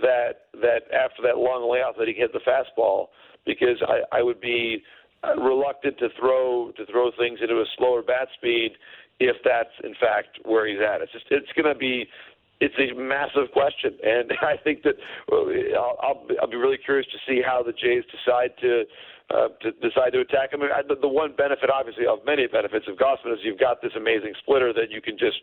that 0.00 0.48
that 0.54 0.88
after 0.92 1.22
that 1.22 1.36
long 1.36 1.70
layoff 1.70 1.96
that 1.98 2.08
he 2.08 2.14
hit 2.14 2.32
the 2.32 2.40
fastball, 2.40 3.08
because 3.44 3.76
I, 3.86 4.18
I 4.18 4.22
would 4.22 4.40
be 4.40 4.82
reluctant 5.38 5.98
to 5.98 6.08
throw 6.18 6.72
to 6.76 6.86
throw 6.86 7.10
things 7.18 7.38
into 7.42 7.56
a 7.56 7.64
slower 7.76 8.02
bat 8.02 8.28
speed 8.36 8.72
if 9.20 9.36
that's 9.44 9.74
in 9.84 9.94
fact 10.00 10.38
where 10.44 10.66
he's 10.66 10.80
at. 10.80 11.00
It's 11.00 11.12
just 11.12 11.26
it's 11.30 11.52
going 11.54 11.72
to 11.72 11.78
be 11.78 12.06
it's 12.60 12.74
a 12.78 12.94
massive 12.98 13.50
question, 13.52 13.98
and 14.04 14.32
I 14.42 14.56
think 14.62 14.82
that 14.84 14.94
I'll, 15.30 15.98
I'll, 16.00 16.26
I'll 16.40 16.50
be 16.50 16.56
really 16.56 16.78
curious 16.78 17.06
to 17.10 17.18
see 17.28 17.42
how 17.44 17.62
the 17.62 17.72
Jays 17.72 18.04
decide 18.10 18.50
to 18.60 18.84
uh, 19.32 19.48
to 19.62 19.72
decide 19.80 20.12
to 20.12 20.20
attack 20.20 20.52
him. 20.52 20.62
I 20.62 20.82
the, 20.86 20.96
the 21.00 21.08
one 21.08 21.34
benefit, 21.36 21.70
obviously, 21.70 22.06
of 22.06 22.20
many 22.26 22.46
benefits 22.46 22.86
of 22.88 22.96
Gausman 22.96 23.32
is 23.32 23.40
you've 23.42 23.58
got 23.58 23.80
this 23.80 23.92
amazing 23.96 24.34
splitter 24.42 24.72
that 24.74 24.90
you 24.90 25.00
can 25.00 25.16
just 25.16 25.40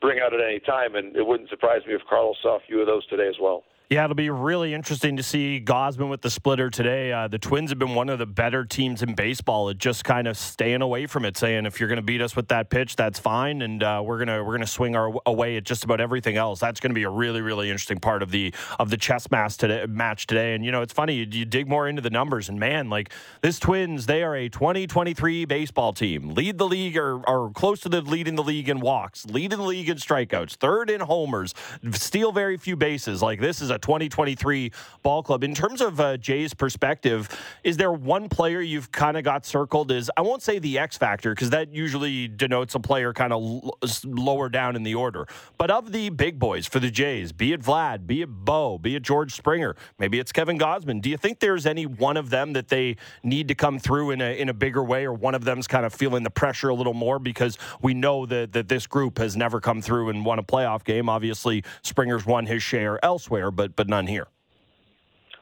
bring 0.00 0.20
out 0.20 0.32
at 0.32 0.40
any 0.40 0.60
time, 0.60 0.94
and 0.94 1.16
it 1.16 1.26
wouldn't 1.26 1.50
surprise 1.50 1.82
me 1.86 1.94
if 1.94 2.02
Carlos 2.08 2.36
saw 2.42 2.56
a 2.56 2.60
few 2.66 2.80
of 2.80 2.86
those 2.86 3.06
today 3.06 3.28
as 3.28 3.36
well. 3.40 3.64
Yeah, 3.92 4.04
it'll 4.04 4.16
be 4.16 4.30
really 4.30 4.72
interesting 4.72 5.18
to 5.18 5.22
see 5.22 5.62
Gausman 5.62 6.08
with 6.08 6.22
the 6.22 6.30
splitter 6.30 6.70
today. 6.70 7.12
Uh, 7.12 7.28
the 7.28 7.38
Twins 7.38 7.68
have 7.70 7.78
been 7.78 7.94
one 7.94 8.08
of 8.08 8.18
the 8.18 8.24
better 8.24 8.64
teams 8.64 9.02
in 9.02 9.14
baseball 9.14 9.68
at 9.68 9.76
just 9.76 10.02
kind 10.02 10.26
of 10.26 10.38
staying 10.38 10.80
away 10.80 11.04
from 11.06 11.26
it, 11.26 11.36
saying 11.36 11.66
if 11.66 11.78
you're 11.78 11.90
going 11.90 11.98
to 11.98 12.02
beat 12.02 12.22
us 12.22 12.34
with 12.34 12.48
that 12.48 12.70
pitch, 12.70 12.96
that's 12.96 13.18
fine, 13.18 13.60
and 13.60 13.82
uh, 13.82 14.00
we're 14.02 14.18
gonna 14.18 14.42
we're 14.42 14.54
gonna 14.54 14.66
swing 14.66 14.96
our 14.96 15.12
away 15.26 15.58
at 15.58 15.64
just 15.64 15.84
about 15.84 16.00
everything 16.00 16.38
else. 16.38 16.58
That's 16.58 16.80
going 16.80 16.88
to 16.88 16.94
be 16.94 17.02
a 17.02 17.10
really 17.10 17.42
really 17.42 17.68
interesting 17.68 18.00
part 18.00 18.22
of 18.22 18.30
the 18.30 18.54
of 18.80 18.88
the 18.88 18.96
chess 18.96 19.30
match 19.30 19.58
today. 19.58 19.84
Match 19.86 20.26
today, 20.26 20.54
and 20.54 20.64
you 20.64 20.72
know 20.72 20.80
it's 20.80 20.94
funny 20.94 21.16
you, 21.16 21.26
you 21.30 21.44
dig 21.44 21.68
more 21.68 21.86
into 21.86 22.00
the 22.00 22.08
numbers, 22.08 22.48
and 22.48 22.58
man, 22.58 22.88
like 22.88 23.12
this 23.42 23.58
Twins, 23.58 24.06
they 24.06 24.22
are 24.22 24.34
a 24.34 24.48
2023 24.48 25.44
baseball 25.44 25.92
team, 25.92 26.30
lead 26.30 26.56
the 26.56 26.66
league 26.66 26.96
or, 26.96 27.20
or 27.28 27.50
close 27.50 27.80
to 27.80 27.90
the 27.90 28.00
leading 28.00 28.36
the 28.36 28.42
league 28.42 28.70
in 28.70 28.80
walks, 28.80 29.26
leading 29.26 29.58
the 29.58 29.66
league 29.66 29.90
in 29.90 29.98
strikeouts, 29.98 30.54
third 30.54 30.88
in 30.88 31.02
homers, 31.02 31.52
steal 31.90 32.32
very 32.32 32.56
few 32.56 32.74
bases. 32.74 33.20
Like 33.20 33.38
this 33.38 33.60
is 33.60 33.68
a 33.68 33.81
2023 33.82 34.72
ball 35.02 35.22
club. 35.22 35.44
In 35.44 35.54
terms 35.54 35.80
of 35.80 36.00
uh, 36.00 36.16
Jay's 36.16 36.54
perspective, 36.54 37.28
is 37.64 37.76
there 37.76 37.92
one 37.92 38.28
player 38.28 38.60
you've 38.60 38.90
kind 38.92 39.16
of 39.16 39.24
got 39.24 39.44
circled 39.44 39.92
as, 39.92 40.10
I 40.16 40.22
won't 40.22 40.42
say 40.42 40.58
the 40.58 40.78
X 40.78 40.96
factor, 40.96 41.34
because 41.34 41.50
that 41.50 41.74
usually 41.74 42.28
denotes 42.28 42.74
a 42.74 42.80
player 42.80 43.12
kind 43.12 43.32
of 43.32 43.42
l- 43.42 43.78
lower 44.04 44.48
down 44.48 44.76
in 44.76 44.82
the 44.82 44.94
order. 44.94 45.26
But 45.58 45.70
of 45.70 45.92
the 45.92 46.08
big 46.10 46.38
boys 46.38 46.66
for 46.66 46.80
the 46.80 46.90
Jays, 46.90 47.32
be 47.32 47.52
it 47.52 47.60
Vlad, 47.60 48.06
be 48.06 48.22
it 48.22 48.28
Bo, 48.28 48.78
be 48.78 48.96
it 48.96 49.02
George 49.02 49.34
Springer, 49.34 49.76
maybe 49.98 50.18
it's 50.18 50.32
Kevin 50.32 50.58
Gausman. 50.58 51.00
do 51.02 51.10
you 51.10 51.16
think 51.16 51.40
there's 51.40 51.66
any 51.66 51.86
one 51.86 52.16
of 52.16 52.30
them 52.30 52.52
that 52.54 52.68
they 52.68 52.96
need 53.22 53.48
to 53.48 53.54
come 53.54 53.78
through 53.78 54.10
in 54.10 54.20
a, 54.20 54.38
in 54.38 54.48
a 54.48 54.54
bigger 54.54 54.82
way, 54.82 55.04
or 55.04 55.12
one 55.12 55.34
of 55.34 55.44
them's 55.44 55.66
kind 55.66 55.84
of 55.84 55.92
feeling 55.92 56.22
the 56.22 56.30
pressure 56.30 56.68
a 56.68 56.74
little 56.74 56.94
more 56.94 57.18
because 57.18 57.58
we 57.80 57.94
know 57.94 58.26
that, 58.26 58.52
that 58.52 58.68
this 58.68 58.86
group 58.86 59.18
has 59.18 59.36
never 59.36 59.60
come 59.60 59.82
through 59.82 60.08
and 60.08 60.24
won 60.24 60.38
a 60.38 60.42
playoff 60.42 60.84
game? 60.84 61.08
Obviously, 61.08 61.64
Springer's 61.82 62.24
won 62.24 62.46
his 62.46 62.62
share 62.62 63.02
elsewhere, 63.04 63.50
but 63.50 63.71
but 63.76 63.88
none 63.88 64.06
here. 64.06 64.26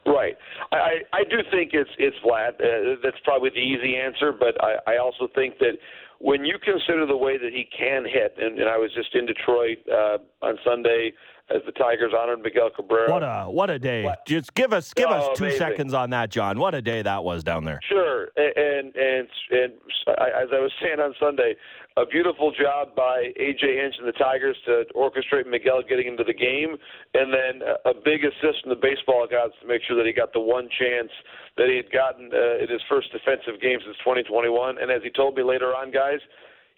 Right. 0.05 0.35
I, 0.71 1.01
I 1.13 1.23
do 1.23 1.37
think 1.51 1.71
it's 1.73 1.89
it's 1.99 2.17
Vlad. 2.25 2.55
Uh, 2.55 2.95
that's 3.03 3.17
probably 3.23 3.51
the 3.51 3.59
easy 3.59 3.95
answer, 3.95 4.31
but 4.31 4.55
I, 4.63 4.93
I 4.93 4.97
also 4.97 5.27
think 5.35 5.59
that 5.59 5.77
when 6.19 6.43
you 6.43 6.57
consider 6.63 7.05
the 7.05 7.17
way 7.17 7.37
that 7.37 7.51
he 7.51 7.67
can 7.77 8.05
hit, 8.05 8.35
and, 8.39 8.59
and 8.59 8.69
I 8.69 8.77
was 8.77 8.91
just 8.95 9.13
in 9.13 9.25
Detroit 9.25 9.77
uh, 9.91 10.17
on 10.41 10.57
Sunday 10.65 11.13
as 11.53 11.61
the 11.65 11.71
Tigers 11.73 12.13
honored 12.17 12.41
Miguel 12.41 12.69
Cabrera. 12.75 13.11
What 13.11 13.23
a 13.23 13.45
what 13.49 13.69
a 13.69 13.79
day! 13.79 14.03
What? 14.03 14.25
Just 14.25 14.53
give 14.53 14.73
us 14.73 14.93
give 14.93 15.07
oh, 15.09 15.13
us 15.13 15.37
two 15.37 15.45
amazing. 15.45 15.59
seconds 15.59 15.93
on 15.93 16.11
that, 16.11 16.29
John. 16.29 16.59
What 16.59 16.75
a 16.75 16.81
day 16.81 17.01
that 17.01 17.23
was 17.23 17.43
down 17.43 17.65
there. 17.65 17.79
Sure, 17.87 18.29
and 18.37 18.55
and 18.55 18.95
and, 18.95 19.27
and 19.51 19.73
as 20.07 20.49
I 20.53 20.59
was 20.59 20.71
saying 20.81 20.99
on 20.99 21.13
Sunday, 21.19 21.55
a 21.97 22.05
beautiful 22.05 22.51
job 22.51 22.95
by 22.95 23.33
AJ 23.39 23.81
Hinch 23.81 23.95
and 23.99 24.07
the 24.07 24.15
Tigers 24.15 24.55
to 24.65 24.85
orchestrate 24.95 25.45
Miguel 25.45 25.81
getting 25.87 26.07
into 26.07 26.23
the 26.23 26.33
game, 26.33 26.77
and 27.13 27.33
then 27.33 27.67
a 27.85 27.93
big 27.93 28.23
assist 28.23 28.63
from 28.63 28.69
the 28.69 28.79
baseball 28.79 29.27
gods 29.29 29.53
to 29.61 29.67
make 29.67 29.81
sure 29.83 29.97
that 29.97 30.05
he 30.05 30.13
got 30.13 30.31
the 30.31 30.39
one 30.39 30.69
chance 30.79 31.11
that 31.57 31.67
he 31.67 31.75
had 31.75 31.91
gotten 31.91 32.31
uh, 32.33 32.63
in 32.63 32.69
his 32.69 32.81
first 32.87 33.11
defensive 33.11 33.59
game 33.61 33.79
since 33.83 33.97
2021. 33.99 34.77
And 34.79 34.89
as 34.89 35.03
he 35.03 35.09
told 35.09 35.35
me 35.35 35.43
later 35.43 35.75
on, 35.75 35.91
guys, 35.91 36.19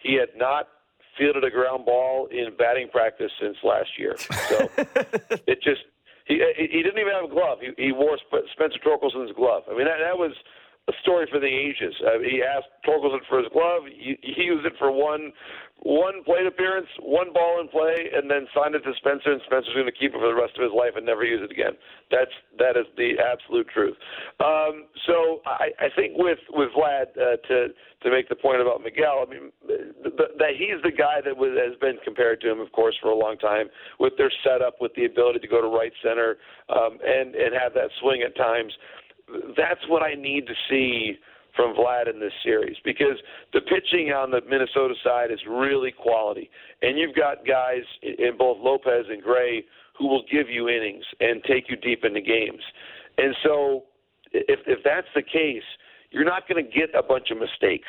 he 0.02 0.18
had 0.18 0.34
not 0.36 0.68
fielded 1.16 1.44
a 1.44 1.50
ground 1.50 1.86
ball 1.86 2.26
in 2.30 2.56
batting 2.58 2.88
practice 2.88 3.30
since 3.40 3.56
last 3.62 3.90
year. 3.98 4.16
So 4.18 4.68
it 5.46 5.62
just 5.62 5.86
he 6.26 6.42
he 6.56 6.82
didn't 6.82 6.98
even 6.98 7.12
have 7.12 7.30
a 7.30 7.32
glove. 7.32 7.58
He 7.60 7.70
he 7.78 7.92
wore 7.92 8.18
Spencer 8.52 8.78
Torkelson's 8.84 9.32
glove. 9.36 9.62
I 9.70 9.76
mean 9.76 9.86
that 9.86 10.02
that 10.02 10.18
was 10.18 10.32
a 10.88 10.92
story 11.02 11.26
for 11.30 11.40
the 11.40 11.46
ages. 11.46 11.94
Uh, 12.04 12.18
he 12.20 12.42
asked 12.42 12.68
Torkelson 12.86 13.20
for 13.28 13.38
his 13.38 13.48
glove. 13.52 13.84
He, 13.88 14.18
he 14.20 14.42
used 14.42 14.66
it 14.66 14.74
for 14.78 14.92
one 14.92 15.32
one 15.84 16.24
plate 16.24 16.46
appearance, 16.46 16.88
one 17.00 17.32
ball 17.32 17.60
in 17.60 17.68
play, 17.68 18.08
and 18.14 18.30
then 18.30 18.46
signed 18.56 18.74
it 18.74 18.80
to 18.80 18.92
Spencer. 18.96 19.32
And 19.32 19.40
Spencer's 19.44 19.74
going 19.74 19.84
to 19.84 19.92
keep 19.92 20.14
it 20.14 20.18
for 20.18 20.28
the 20.28 20.34
rest 20.34 20.56
of 20.56 20.62
his 20.64 20.72
life 20.72 20.96
and 20.96 21.04
never 21.04 21.24
use 21.24 21.44
it 21.44 21.52
again. 21.52 21.76
That's 22.10 22.32
that 22.58 22.76
is 22.76 22.88
the 22.96 23.20
absolute 23.20 23.68
truth. 23.68 23.96
Um, 24.40 24.88
so 25.06 25.40
I, 25.44 25.72
I 25.80 25.88
think 25.96 26.16
with 26.16 26.40
with 26.52 26.70
Vlad 26.72 27.12
uh, 27.16 27.36
to 27.48 27.68
to 27.68 28.10
make 28.10 28.28
the 28.28 28.36
point 28.36 28.60
about 28.60 28.80
Miguel, 28.80 29.24
I 29.24 29.30
mean 29.30 29.52
that 29.68 30.52
he's 30.56 30.80
the 30.82 30.92
guy 30.92 31.20
that 31.24 31.36
was, 31.36 31.52
has 31.56 31.76
been 31.80 31.96
compared 32.04 32.40
to 32.42 32.50
him, 32.50 32.60
of 32.60 32.72
course, 32.72 32.96
for 33.00 33.08
a 33.08 33.16
long 33.16 33.36
time 33.36 33.68
with 34.00 34.14
their 34.16 34.32
setup, 34.44 34.80
with 34.80 34.94
the 34.94 35.04
ability 35.04 35.40
to 35.40 35.48
go 35.48 35.60
to 35.60 35.68
right 35.68 35.92
center 36.02 36.36
um, 36.68 36.96
and 37.04 37.34
and 37.34 37.52
have 37.52 37.74
that 37.74 37.92
swing 38.00 38.22
at 38.22 38.36
times 38.36 38.72
that's 39.56 39.80
what 39.88 40.02
I 40.02 40.14
need 40.14 40.46
to 40.46 40.54
see 40.68 41.18
from 41.56 41.74
Vlad 41.74 42.12
in 42.12 42.18
this 42.18 42.32
series 42.42 42.76
because 42.84 43.16
the 43.52 43.60
pitching 43.60 44.10
on 44.12 44.30
the 44.30 44.40
Minnesota 44.48 44.94
side 45.04 45.30
is 45.30 45.38
really 45.48 45.92
quality. 45.92 46.50
And 46.82 46.98
you've 46.98 47.14
got 47.14 47.46
guys 47.46 47.82
in 48.02 48.36
both 48.36 48.58
Lopez 48.60 49.06
and 49.08 49.22
Gray 49.22 49.64
who 49.98 50.08
will 50.08 50.24
give 50.30 50.48
you 50.50 50.68
innings 50.68 51.04
and 51.20 51.42
take 51.44 51.70
you 51.70 51.76
deep 51.76 52.04
into 52.04 52.20
games. 52.20 52.60
And 53.18 53.34
so 53.44 53.84
if 54.32 54.60
if 54.66 54.80
that's 54.84 55.06
the 55.14 55.22
case, 55.22 55.62
you're 56.10 56.24
not 56.24 56.48
going 56.48 56.64
to 56.64 56.70
get 56.70 56.90
a 56.94 57.02
bunch 57.02 57.30
of 57.30 57.38
mistakes. 57.38 57.88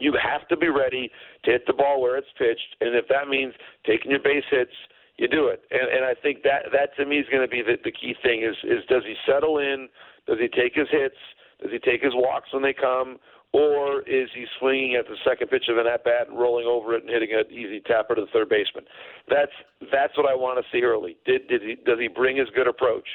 You 0.00 0.14
have 0.20 0.48
to 0.48 0.56
be 0.56 0.68
ready 0.68 1.10
to 1.44 1.50
hit 1.52 1.66
the 1.66 1.72
ball 1.72 2.00
where 2.00 2.16
it's 2.16 2.32
pitched, 2.36 2.76
and 2.80 2.96
if 2.96 3.06
that 3.08 3.28
means 3.28 3.54
taking 3.86 4.10
your 4.10 4.20
base 4.20 4.44
hits, 4.50 4.72
you 5.18 5.28
do 5.28 5.48
it. 5.48 5.62
And 5.70 5.88
and 5.92 6.04
I 6.04 6.14
think 6.20 6.42
that 6.42 6.72
that 6.72 6.96
to 6.96 7.06
me 7.06 7.18
is 7.18 7.26
going 7.30 7.46
to 7.46 7.48
be 7.48 7.62
the, 7.62 7.76
the 7.84 7.92
key 7.92 8.14
thing 8.22 8.42
is 8.42 8.56
is 8.64 8.84
does 8.88 9.02
he 9.06 9.14
settle 9.26 9.58
in 9.58 9.88
does 10.26 10.38
he 10.40 10.48
take 10.48 10.74
his 10.74 10.88
hits? 10.90 11.16
Does 11.62 11.70
he 11.70 11.78
take 11.78 12.02
his 12.02 12.12
walks 12.14 12.52
when 12.52 12.62
they 12.62 12.74
come? 12.74 13.18
Or 13.54 14.00
is 14.00 14.28
he 14.34 14.46
swinging 14.58 14.96
at 14.96 15.06
the 15.06 15.14
second 15.24 15.46
pitch 15.46 15.66
of 15.68 15.78
an 15.78 15.86
at 15.86 16.02
bat 16.02 16.26
and 16.28 16.36
rolling 16.36 16.66
over 16.66 16.92
it 16.96 17.04
and 17.04 17.08
hitting 17.08 17.28
an 17.32 17.44
easy 17.52 17.80
tapper 17.86 18.16
to 18.16 18.22
the 18.22 18.26
third 18.32 18.48
baseman? 18.48 18.82
That's 19.30 19.52
that's 19.92 20.16
what 20.16 20.28
I 20.28 20.34
want 20.34 20.58
to 20.58 20.64
see 20.72 20.82
early. 20.82 21.16
Did 21.24 21.46
did 21.46 21.62
he 21.62 21.76
does 21.86 22.00
he 22.00 22.08
bring 22.08 22.36
his 22.36 22.48
good 22.56 22.66
approach? 22.66 23.06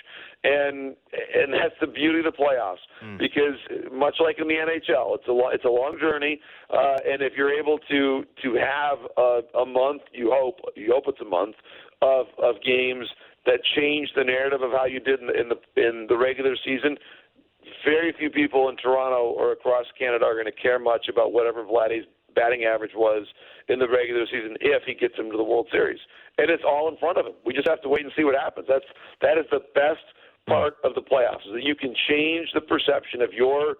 And 0.45 0.95
and 1.11 1.51
that's 1.51 1.75
the 1.81 1.87
beauty 1.87 2.19
of 2.19 2.25
the 2.25 2.31
playoffs 2.31 2.79
mm. 3.03 3.19
because 3.19 3.59
much 3.91 4.15
like 4.23 4.39
in 4.39 4.47
the 4.47 4.53
NHL, 4.53 5.19
it's 5.19 5.27
a 5.27 5.35
it's 5.51 5.65
a 5.65 5.69
long 5.69 5.97
journey. 5.99 6.39
Uh, 6.69 6.95
and 7.05 7.21
if 7.21 7.33
you're 7.35 7.51
able 7.51 7.77
to 7.89 8.23
to 8.41 8.55
have 8.55 8.99
a, 9.17 9.41
a 9.59 9.65
month, 9.65 10.03
you 10.13 10.31
hope 10.33 10.59
you 10.73 10.93
hope 10.93 11.03
it's 11.07 11.19
a 11.19 11.29
month 11.29 11.55
of 12.01 12.27
of 12.41 12.55
games 12.63 13.07
that 13.45 13.59
change 13.75 14.09
the 14.15 14.23
narrative 14.23 14.61
of 14.61 14.71
how 14.71 14.85
you 14.85 14.99
did 14.99 15.19
in 15.19 15.27
the 15.27 15.39
in 15.39 15.49
the, 15.49 15.57
in 15.75 16.05
the 16.07 16.17
regular 16.17 16.55
season, 16.63 16.97
very 17.85 18.13
few 18.17 18.29
people 18.29 18.69
in 18.69 18.77
Toronto 18.77 19.31
or 19.37 19.51
across 19.51 19.85
Canada 19.97 20.25
are 20.25 20.33
going 20.33 20.45
to 20.45 20.61
care 20.61 20.79
much 20.79 21.07
about 21.09 21.31
whatever 21.33 21.63
Vladdy's 21.63 22.05
batting 22.35 22.63
average 22.63 22.91
was 22.95 23.25
in 23.67 23.79
the 23.79 23.87
regular 23.89 24.25
season 24.25 24.55
if 24.61 24.83
he 24.85 24.93
gets 24.93 25.17
him 25.17 25.31
to 25.31 25.37
the 25.37 25.43
World 25.43 25.67
Series. 25.71 25.99
And 26.37 26.49
it's 26.49 26.63
all 26.65 26.87
in 26.87 26.97
front 26.97 27.17
of 27.17 27.25
him. 27.25 27.33
We 27.45 27.53
just 27.53 27.67
have 27.67 27.81
to 27.81 27.89
wait 27.89 28.03
and 28.03 28.11
see 28.15 28.23
what 28.23 28.35
happens. 28.35 28.67
That's 28.69 28.85
that 29.21 29.37
is 29.37 29.45
the 29.51 29.61
best 29.73 30.03
part 30.47 30.75
of 30.83 30.95
the 30.95 31.01
playoffs 31.01 31.45
is 31.45 31.53
that 31.53 31.63
you 31.63 31.75
can 31.75 31.93
change 32.09 32.49
the 32.53 32.61
perception 32.61 33.21
of 33.21 33.33
your 33.33 33.75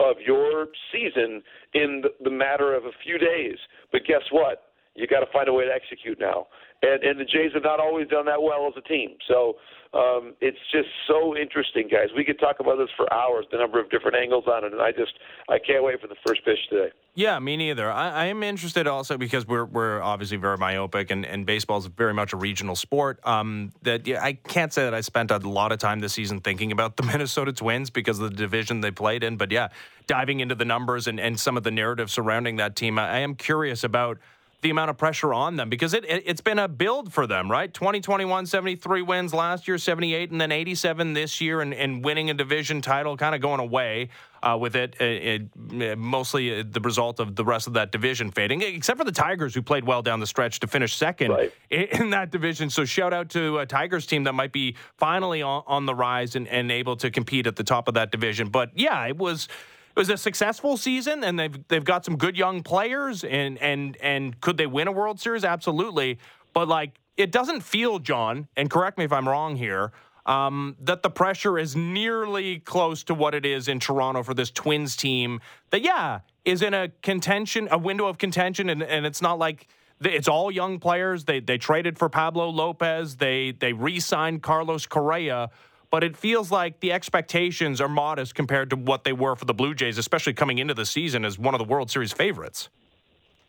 of 0.00 0.16
your 0.24 0.68
season 0.90 1.42
in 1.74 2.02
the, 2.02 2.10
the 2.24 2.30
matter 2.30 2.74
of 2.74 2.84
a 2.84 2.90
few 3.04 3.18
days. 3.18 3.56
But 3.92 4.02
guess 4.06 4.22
what? 4.30 4.72
You 4.94 5.06
got 5.06 5.20
to 5.20 5.32
find 5.32 5.48
a 5.48 5.52
way 5.52 5.64
to 5.64 5.72
execute 5.72 6.18
now. 6.20 6.48
And 6.82 7.02
and 7.02 7.18
the 7.18 7.24
Jays 7.24 7.52
have 7.54 7.62
not 7.62 7.80
always 7.80 8.08
done 8.08 8.26
that 8.26 8.42
well 8.42 8.66
as 8.66 8.74
a 8.76 8.86
team. 8.86 9.10
So 9.28 9.56
um, 9.94 10.34
it's 10.40 10.58
just 10.72 10.88
so 11.06 11.36
interesting, 11.36 11.86
guys. 11.86 12.08
We 12.16 12.24
could 12.24 12.40
talk 12.40 12.60
about 12.60 12.78
this 12.78 12.88
for 12.96 13.12
hours, 13.12 13.44
the 13.52 13.58
number 13.58 13.78
of 13.78 13.90
different 13.90 14.16
angles 14.16 14.44
on 14.46 14.64
it, 14.64 14.72
and 14.72 14.80
I 14.80 14.90
just 14.90 15.12
I 15.50 15.58
can't 15.58 15.84
wait 15.84 16.00
for 16.00 16.06
the 16.06 16.16
first 16.26 16.44
pitch 16.44 16.58
today. 16.70 16.90
Yeah, 17.14 17.38
me 17.40 17.58
neither. 17.58 17.90
I, 17.90 18.10
I 18.10 18.24
am 18.26 18.42
interested 18.42 18.86
also 18.86 19.18
because 19.18 19.46
we're 19.46 19.66
we're 19.66 20.00
obviously 20.00 20.38
very 20.38 20.56
myopic, 20.56 21.10
and, 21.10 21.26
and 21.26 21.44
baseball 21.44 21.76
is 21.76 21.86
very 21.86 22.14
much 22.14 22.32
a 22.32 22.38
regional 22.38 22.74
sport. 22.74 23.20
Um, 23.26 23.72
that 23.82 24.06
yeah, 24.06 24.24
I 24.24 24.32
can't 24.32 24.72
say 24.72 24.84
that 24.84 24.94
I 24.94 25.02
spent 25.02 25.30
a 25.30 25.38
lot 25.38 25.72
of 25.72 25.78
time 25.78 26.00
this 26.00 26.14
season 26.14 26.40
thinking 26.40 26.72
about 26.72 26.96
the 26.96 27.02
Minnesota 27.12 27.52
Twins 27.52 27.90
because 27.90 28.18
of 28.18 28.30
the 28.30 28.36
division 28.36 28.80
they 28.80 28.90
played 28.90 29.22
in. 29.22 29.36
But 29.36 29.52
yeah, 29.52 29.68
diving 30.06 30.40
into 30.40 30.54
the 30.54 30.64
numbers 30.64 31.06
and, 31.06 31.20
and 31.20 31.38
some 31.38 31.58
of 31.58 31.64
the 31.64 31.70
narrative 31.70 32.10
surrounding 32.10 32.56
that 32.56 32.76
team, 32.76 32.98
I, 32.98 33.08
I 33.08 33.18
am 33.18 33.34
curious 33.34 33.84
about 33.84 34.18
the 34.62 34.70
amount 34.70 34.90
of 34.90 34.96
pressure 34.96 35.34
on 35.34 35.56
them 35.56 35.68
because 35.68 35.92
it, 35.92 36.04
it 36.04 36.26
has 36.26 36.40
been 36.40 36.58
a 36.58 36.68
build 36.68 37.12
for 37.12 37.26
them, 37.26 37.50
right? 37.50 37.72
2021 37.74 38.46
73 38.46 39.02
wins 39.02 39.34
last 39.34 39.68
year, 39.68 39.76
78 39.76 40.30
and 40.30 40.40
then 40.40 40.52
87 40.52 41.12
this 41.12 41.40
year 41.40 41.60
and, 41.60 41.74
and 41.74 42.04
winning 42.04 42.30
a 42.30 42.34
division 42.34 42.80
title 42.80 43.16
kind 43.16 43.34
of 43.34 43.40
going 43.40 43.60
away 43.60 44.08
uh, 44.42 44.56
with 44.58 44.74
it, 44.74 45.00
it, 45.00 45.48
it, 45.70 45.98
mostly 45.98 46.60
uh, 46.60 46.64
the 46.68 46.80
result 46.80 47.20
of 47.20 47.36
the 47.36 47.44
rest 47.44 47.66
of 47.66 47.74
that 47.74 47.92
division 47.92 48.30
fading, 48.30 48.62
except 48.62 48.98
for 48.98 49.04
the 49.04 49.12
Tigers 49.12 49.54
who 49.54 49.62
played 49.62 49.84
well 49.84 50.02
down 50.02 50.20
the 50.20 50.26
stretch 50.26 50.60
to 50.60 50.66
finish 50.66 50.96
second 50.96 51.30
right. 51.30 51.52
in, 51.70 51.82
in, 52.00 52.10
that 52.10 52.30
division. 52.30 52.70
So 52.70 52.84
shout 52.84 53.12
out 53.12 53.30
to 53.30 53.58
a 53.58 53.66
Tigers 53.66 54.06
team 54.06 54.24
that 54.24 54.32
might 54.32 54.52
be 54.52 54.76
finally 54.96 55.42
on, 55.42 55.62
on 55.66 55.86
the 55.86 55.94
rise 55.94 56.34
and, 56.34 56.48
and 56.48 56.70
able 56.72 56.96
to 56.96 57.10
compete 57.10 57.46
at 57.46 57.56
the 57.56 57.64
top 57.64 57.88
of 57.88 57.94
that 57.94 58.10
division. 58.10 58.48
But 58.48 58.70
yeah, 58.74 59.06
it 59.06 59.16
was 59.16 59.48
it 59.94 59.98
was 59.98 60.08
a 60.08 60.16
successful 60.16 60.76
season, 60.76 61.22
and 61.22 61.38
they've 61.38 61.68
they've 61.68 61.84
got 61.84 62.04
some 62.04 62.16
good 62.16 62.36
young 62.36 62.62
players, 62.62 63.24
and 63.24 63.58
and 63.58 63.96
and 63.98 64.40
could 64.40 64.56
they 64.56 64.66
win 64.66 64.88
a 64.88 64.92
World 64.92 65.20
Series? 65.20 65.44
Absolutely, 65.44 66.18
but 66.54 66.66
like 66.66 66.98
it 67.16 67.30
doesn't 67.30 67.60
feel, 67.60 67.98
John, 67.98 68.48
and 68.56 68.70
correct 68.70 68.96
me 68.96 69.04
if 69.04 69.12
I'm 69.12 69.28
wrong 69.28 69.56
here. 69.56 69.92
Um, 70.24 70.76
that 70.80 71.02
the 71.02 71.10
pressure 71.10 71.58
is 71.58 71.74
nearly 71.74 72.60
close 72.60 73.02
to 73.04 73.14
what 73.14 73.34
it 73.34 73.44
is 73.44 73.66
in 73.66 73.80
Toronto 73.80 74.22
for 74.22 74.34
this 74.34 74.50
Twins 74.50 74.96
team. 74.96 75.40
That 75.70 75.82
yeah 75.82 76.20
is 76.44 76.62
in 76.62 76.74
a 76.74 76.88
contention, 77.02 77.68
a 77.70 77.78
window 77.78 78.06
of 78.06 78.18
contention, 78.18 78.70
and, 78.70 78.82
and 78.82 79.04
it's 79.04 79.20
not 79.20 79.38
like 79.38 79.66
it's 80.00 80.28
all 80.28 80.50
young 80.50 80.78
players. 80.78 81.24
They 81.24 81.40
they 81.40 81.58
traded 81.58 81.98
for 81.98 82.08
Pablo 82.08 82.48
Lopez. 82.48 83.16
They 83.16 83.52
they 83.52 83.72
re-signed 83.72 84.42
Carlos 84.42 84.86
Correa 84.86 85.50
but 85.92 86.02
it 86.02 86.16
feels 86.16 86.50
like 86.50 86.80
the 86.80 86.90
expectations 86.90 87.78
are 87.78 87.88
modest 87.88 88.34
compared 88.34 88.70
to 88.70 88.76
what 88.76 89.04
they 89.04 89.12
were 89.12 89.36
for 89.36 89.44
the 89.44 89.54
Blue 89.54 89.74
Jays, 89.74 89.98
especially 89.98 90.32
coming 90.32 90.56
into 90.58 90.72
the 90.72 90.86
season 90.86 91.22
as 91.24 91.38
one 91.38 91.54
of 91.54 91.58
the 91.58 91.66
World 91.66 91.90
Series 91.90 92.12
favorites. 92.12 92.70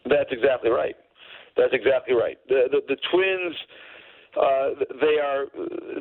That's 0.06 0.30
exactly 0.30 0.70
right. 0.70 0.96
That's 1.56 1.74
exactly 1.74 2.14
right. 2.14 2.38
The 2.50 2.68
the, 2.70 2.82
the 2.88 2.98
Twins. 3.12 3.56
Uh, 4.34 4.74
they 5.00 5.22
are 5.22 5.46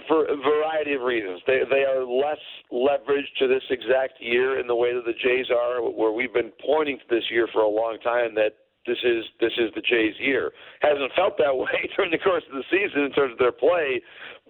for 0.08 0.24
a 0.24 0.36
variety 0.36 0.94
of 0.94 1.02
reasons. 1.02 1.40
They 1.46 1.60
they 1.70 1.84
are 1.84 2.02
less 2.02 2.40
leveraged 2.72 3.36
to 3.38 3.46
this 3.46 3.62
exact 3.70 4.14
year 4.20 4.58
in 4.58 4.66
the 4.66 4.74
way 4.74 4.94
that 4.94 5.04
the 5.04 5.12
Jays 5.12 5.46
are, 5.54 5.82
where 5.82 6.12
we've 6.12 6.32
been 6.32 6.50
pointing 6.64 6.96
to 6.96 7.04
this 7.14 7.24
year 7.30 7.46
for 7.52 7.60
a 7.60 7.68
long 7.68 7.98
time 8.02 8.34
that 8.36 8.56
this 8.86 8.96
is 9.04 9.24
this 9.38 9.52
is 9.58 9.70
the 9.76 9.82
Jays' 9.82 10.18
year. 10.18 10.50
Hasn't 10.80 11.12
felt 11.14 11.36
that 11.38 11.54
way 11.56 11.90
during 11.94 12.10
the 12.10 12.18
course 12.18 12.42
of 12.50 12.56
the 12.56 12.64
season 12.70 13.04
in 13.04 13.12
terms 13.12 13.32
of 13.32 13.38
their 13.38 13.52
play, 13.52 14.00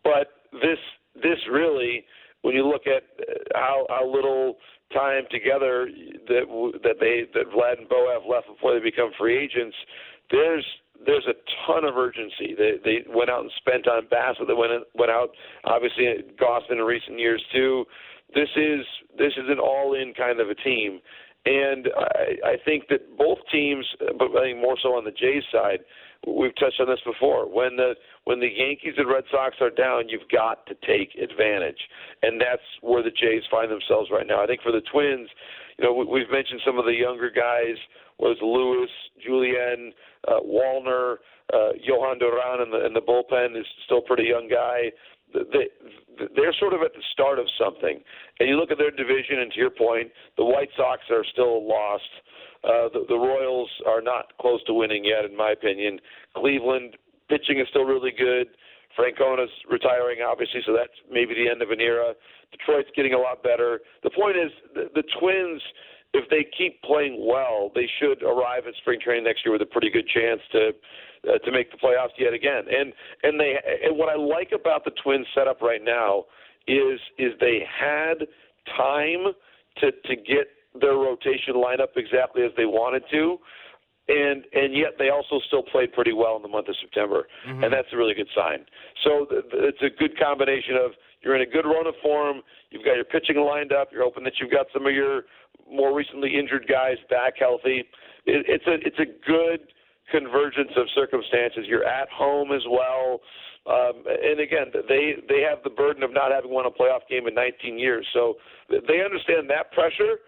but 0.05 0.31
this 0.52 0.78
this 1.14 1.38
really, 1.51 2.05
when 2.42 2.55
you 2.55 2.66
look 2.66 2.87
at 2.87 3.03
uh, 3.20 3.35
how 3.55 3.87
how 3.88 4.07
little 4.07 4.57
time 4.92 5.25
together 5.31 5.88
that 6.29 6.44
that 6.83 6.96
they 7.01 7.25
that 7.35 7.51
Vlad 7.53 7.79
and 7.79 7.88
Bo 7.88 8.12
have 8.12 8.29
left 8.29 8.48
before 8.48 8.75
they 8.75 8.81
become 8.81 9.11
free 9.18 9.38
agents, 9.38 9.77
there's 10.31 10.64
there's 11.05 11.27
a 11.27 11.35
ton 11.66 11.85
of 11.85 11.96
urgency. 11.96 12.55
They 12.57 12.72
they 12.85 13.05
went 13.09 13.31
out 13.31 13.42
and 13.42 13.51
spent 13.59 13.88
on 13.88 14.07
Bassitt. 14.07 14.46
They 14.46 14.55
went 14.55 14.72
went 14.94 15.11
out 15.11 15.31
obviously 15.64 16.09
at 16.09 16.37
Gausman 16.37 16.72
in 16.72 16.79
recent 16.79 17.18
years 17.18 17.42
too. 17.53 17.85
This 18.35 18.48
is 18.57 18.81
this 19.18 19.33
is 19.37 19.44
an 19.48 19.59
all 19.59 19.94
in 19.94 20.14
kind 20.14 20.40
of 20.40 20.48
a 20.48 20.55
team, 20.55 21.01
and 21.44 21.88
I, 21.96 22.53
I 22.53 22.57
think 22.64 22.88
that 22.88 23.16
both 23.18 23.38
teams, 23.51 23.87
but 24.18 24.31
I 24.37 24.42
think 24.44 24.59
more 24.59 24.77
so 24.83 24.90
on 24.90 25.05
the 25.05 25.11
Jays 25.11 25.42
side, 25.53 25.81
we've 26.26 26.54
touched 26.56 26.80
on 26.80 26.88
this 26.88 27.00
before. 27.04 27.46
When 27.48 27.76
the 27.76 27.94
when 28.24 28.40
the 28.40 28.48
Yankees 28.48 28.94
and 28.96 29.08
Red 29.08 29.24
Sox 29.30 29.56
are 29.61 29.70
down, 29.70 30.08
you've 30.08 30.28
got 30.30 30.66
to 30.66 30.74
take 30.87 31.14
advantage, 31.20 31.80
and 32.22 32.40
that's 32.40 32.62
where 32.80 33.02
the 33.02 33.11
Jays 33.11 33.42
find 33.50 33.70
themselves 33.70 34.11
right 34.11 34.26
now. 34.26 34.42
I 34.42 34.46
think 34.46 34.62
for 34.62 34.72
the 34.72 34.82
Twins, 34.92 35.28
you 35.78 35.85
know, 35.85 35.92
we've 35.94 36.30
mentioned 36.30 36.61
some 36.64 36.78
of 36.78 36.85
the 36.85 36.94
younger 36.94 37.30
guys. 37.30 37.76
Was 38.18 38.37
Lewis, 38.40 38.90
Julien, 39.24 39.92
uh, 40.28 40.38
Wallner, 40.46 41.16
uh, 41.52 41.72
Jhoan 41.82 42.20
Duran, 42.20 42.61
and 42.61 42.72
the, 42.72 42.85
and 42.85 42.94
the 42.94 43.00
bullpen 43.00 43.58
is 43.58 43.66
still 43.85 43.98
a 43.98 44.02
pretty 44.02 44.24
young 44.24 44.48
guy. 44.48 44.92
They, 45.35 45.66
they're 46.37 46.54
sort 46.61 46.74
of 46.74 46.82
at 46.82 46.92
the 46.92 47.02
start 47.12 47.40
of 47.40 47.46
something. 47.58 48.00
And 48.38 48.48
you 48.48 48.56
look 48.56 48.70
at 48.70 48.78
their 48.78 48.92
division, 48.92 49.40
and 49.40 49.50
to 49.52 49.58
your 49.58 49.70
point, 49.70 50.12
the 50.37 50.44
White 50.44 50.68
Sox 50.76 51.00
are 51.11 51.24
still 51.32 51.66
lost. 51.66 52.04
Uh, 52.64 52.88
the, 52.92 53.05
the 53.09 53.16
Royals 53.16 53.70
are 53.87 54.01
not 54.01 54.33
close 54.40 54.62
to 54.64 54.75
winning 54.75 55.05
yet, 55.05 55.25
in 55.25 55.37
my 55.37 55.51
opinion. 55.51 55.98
Cleveland 56.37 56.96
pitching 57.29 57.59
is 57.59 57.66
still 57.70 57.85
really 57.85 58.12
good. 58.16 58.48
Francona's 58.96 59.51
retiring, 59.70 60.18
obviously, 60.22 60.61
so 60.66 60.72
that's 60.72 60.92
maybe 61.11 61.35
the 61.35 61.48
end 61.48 61.62
of 61.62 61.70
an 61.70 61.81
era. 61.81 62.12
Detroit's 62.51 62.90
getting 62.94 63.14
a 63.14 63.18
lot 63.18 63.42
better. 63.42 63.81
The 64.03 64.11
point 64.11 64.37
is, 64.37 64.53
the, 64.75 64.90
the 64.94 65.03
Twins, 65.18 65.62
if 66.12 66.29
they 66.29 66.46
keep 66.57 66.83
playing 66.83 67.27
well, 67.27 67.72
they 67.75 67.88
should 67.98 68.22
arrive 68.22 68.64
at 68.68 68.75
spring 68.77 69.01
training 69.03 69.25
next 69.25 69.44
year 69.44 69.53
with 69.53 69.62
a 69.62 69.66
pretty 69.66 69.90
good 69.90 70.07
chance 70.07 70.40
to 70.53 70.70
uh, 71.29 71.38
to 71.38 71.53
make 71.53 71.70
the 71.70 71.79
playoffs 71.79 72.14
yet 72.18 72.35
again. 72.35 72.64
And 72.68 72.92
and 73.22 73.40
they 73.40 73.55
and 73.85 73.96
what 73.96 74.09
I 74.09 74.16
like 74.16 74.53
about 74.53 74.85
the 74.85 74.92
Twins 75.03 75.27
setup 75.35 75.62
right 75.62 75.83
now 75.83 76.25
is 76.68 77.01
is 77.18 77.33
they 77.40 77.64
had 77.66 78.27
time 78.77 79.33
to 79.79 79.90
to 79.90 80.16
get 80.16 80.48
their 80.80 80.94
rotation 80.94 81.54
lineup 81.54 81.96
exactly 81.96 82.42
as 82.42 82.50
they 82.56 82.66
wanted 82.66 83.02
to, 83.11 83.38
and 84.08 84.44
and 84.52 84.74
yet 84.74 84.98
they 84.98 85.11
also 85.11 85.40
still 85.46 85.62
played 85.62 85.92
pretty 85.92 86.12
well 86.12 86.37
in 86.37 86.42
the 86.42 86.48
month 86.48 86.68
of 86.68 86.76
September, 86.80 87.28
mm-hmm. 87.46 87.64
and 87.64 87.72
that's 87.72 87.88
a 87.92 87.96
really 87.96 88.14
good 88.14 88.28
sign. 88.35 88.64
So 89.04 89.26
th- 89.30 89.44
it's 89.52 89.82
a 89.82 89.90
good 89.90 90.18
combination 90.18 90.76
of 90.76 90.92
you're 91.22 91.37
in 91.37 91.42
a 91.42 91.50
good 91.50 91.64
run 91.64 91.87
of 91.87 91.94
form, 92.02 92.42
you've 92.70 92.85
got 92.85 92.94
your 92.94 93.04
pitching 93.04 93.37
lined 93.37 93.72
up, 93.72 93.88
you're 93.92 94.02
hoping 94.02 94.24
that 94.24 94.35
you've 94.40 94.50
got 94.50 94.66
some 94.72 94.87
of 94.87 94.92
your 94.92 95.22
more 95.70 95.94
recently 95.94 96.37
injured 96.37 96.66
guys 96.68 96.96
back 97.08 97.35
healthy. 97.38 97.85
It, 98.26 98.46
it's 98.48 98.66
a 98.66 98.74
it's 98.87 98.98
a 98.98 99.11
good 99.26 99.68
convergence 100.11 100.72
of 100.76 100.87
circumstances. 100.94 101.64
You're 101.66 101.87
at 101.87 102.08
home 102.11 102.52
as 102.52 102.62
well. 102.68 103.20
Um, 103.64 104.02
and 104.06 104.40
again, 104.40 104.74
they 104.88 105.14
they 105.28 105.46
have 105.48 105.62
the 105.62 105.70
burden 105.70 106.02
of 106.02 106.12
not 106.12 106.32
having 106.32 106.50
won 106.50 106.66
a 106.66 106.70
playoff 106.70 107.06
game 107.08 107.28
in 107.28 107.35
19 107.35 107.78
years, 107.78 108.06
so 108.12 108.35
they 108.68 109.00
understand 109.04 109.48
that 109.50 109.70
pressure. 109.70 110.18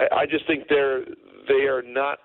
I 0.00 0.26
just 0.26 0.46
think 0.46 0.68
they're 0.68 1.04
they 1.48 1.66
are 1.66 1.82
not 1.82 2.18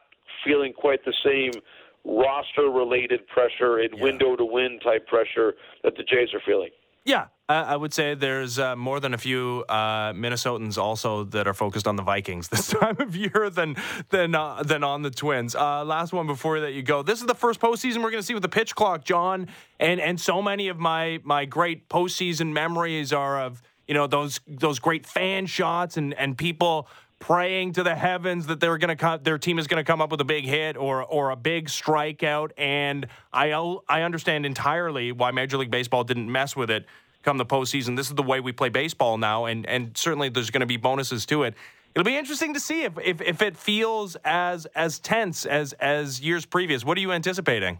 feeling 0.45 0.73
quite 0.73 1.03
the 1.05 1.13
same 1.23 1.61
roster 2.05 2.69
related 2.69 3.27
pressure 3.27 3.79
and 3.79 3.93
yeah. 3.95 4.03
window 4.03 4.35
to 4.35 4.45
win 4.45 4.79
type 4.79 5.05
pressure 5.07 5.55
that 5.83 5.95
the 5.97 6.03
Jays 6.03 6.33
are 6.33 6.41
feeling. 6.45 6.69
Yeah, 7.05 7.27
I 7.47 7.75
would 7.75 7.93
say 7.93 8.13
there's 8.13 8.59
uh, 8.59 8.75
more 8.75 8.99
than 8.99 9.15
a 9.15 9.17
few 9.17 9.65
uh, 9.67 10.13
Minnesotans 10.13 10.77
also 10.77 11.23
that 11.23 11.47
are 11.47 11.55
focused 11.55 11.87
on 11.87 11.95
the 11.95 12.03
Vikings 12.03 12.47
this 12.49 12.67
time 12.67 12.97
of 12.99 13.15
year 13.15 13.49
than 13.49 13.75
than 14.09 14.35
uh, 14.35 14.61
than 14.63 14.83
on 14.83 15.01
the 15.01 15.09
Twins. 15.09 15.55
Uh, 15.55 15.83
last 15.83 16.13
one 16.13 16.27
before 16.27 16.59
that 16.59 16.73
you 16.73 16.83
go. 16.83 17.01
This 17.01 17.21
is 17.21 17.25
the 17.25 17.33
first 17.33 17.59
postseason 17.59 17.97
we're 18.03 18.11
going 18.11 18.21
to 18.21 18.23
see 18.23 18.35
with 18.35 18.43
the 18.43 18.49
pitch 18.49 18.75
clock, 18.75 19.03
John, 19.03 19.47
and 19.79 19.99
and 19.99 20.21
so 20.21 20.41
many 20.41 20.67
of 20.67 20.77
my 20.77 21.19
my 21.23 21.45
great 21.45 21.89
postseason 21.89 22.53
memories 22.53 23.11
are 23.11 23.41
of 23.41 23.63
you 23.87 23.95
know 23.95 24.05
those 24.05 24.39
those 24.47 24.77
great 24.77 25.07
fan 25.07 25.47
shots 25.47 25.97
and 25.97 26.13
and 26.13 26.37
people 26.37 26.87
praying 27.19 27.73
to 27.73 27.83
the 27.83 27.95
heavens 27.95 28.47
that 28.47 28.59
they're 28.59 28.77
going 28.77 28.89
to 28.89 28.95
come, 28.95 29.19
their 29.23 29.37
team 29.37 29.59
is 29.59 29.67
going 29.67 29.79
to 29.79 29.83
come 29.83 30.01
up 30.01 30.09
with 30.09 30.21
a 30.21 30.25
big 30.25 30.45
hit 30.45 30.77
or 30.77 31.03
or 31.03 31.29
a 31.31 31.35
big 31.35 31.67
strikeout. 31.67 32.51
And 32.57 33.07
I 33.31 33.51
I 33.87 34.01
understand 34.01 34.45
entirely 34.45 35.11
why 35.11 35.31
Major 35.31 35.57
League 35.57 35.71
Baseball 35.71 36.03
didn't 36.03 36.31
mess 36.31 36.55
with 36.55 36.69
it 36.71 36.85
come 37.23 37.37
the 37.37 37.45
postseason. 37.45 37.95
This 37.97 38.07
is 38.07 38.15
the 38.15 38.23
way 38.23 38.39
we 38.39 38.51
play 38.51 38.69
baseball 38.69 39.17
now, 39.17 39.45
and 39.45 39.65
and 39.65 39.95
certainly 39.97 40.29
there's 40.29 40.49
going 40.49 40.61
to 40.61 40.67
be 40.67 40.77
bonuses 40.77 41.25
to 41.27 41.43
it. 41.43 41.53
It'll 41.95 42.05
be 42.05 42.17
interesting 42.17 42.53
to 42.53 42.59
see 42.59 42.83
if, 42.83 42.97
if 43.03 43.21
if 43.21 43.41
it 43.41 43.57
feels 43.57 44.15
as 44.23 44.65
as 44.67 44.99
tense 44.99 45.45
as 45.45 45.73
as 45.73 46.21
years 46.21 46.45
previous. 46.45 46.85
What 46.85 46.97
are 46.97 47.01
you 47.01 47.11
anticipating? 47.11 47.79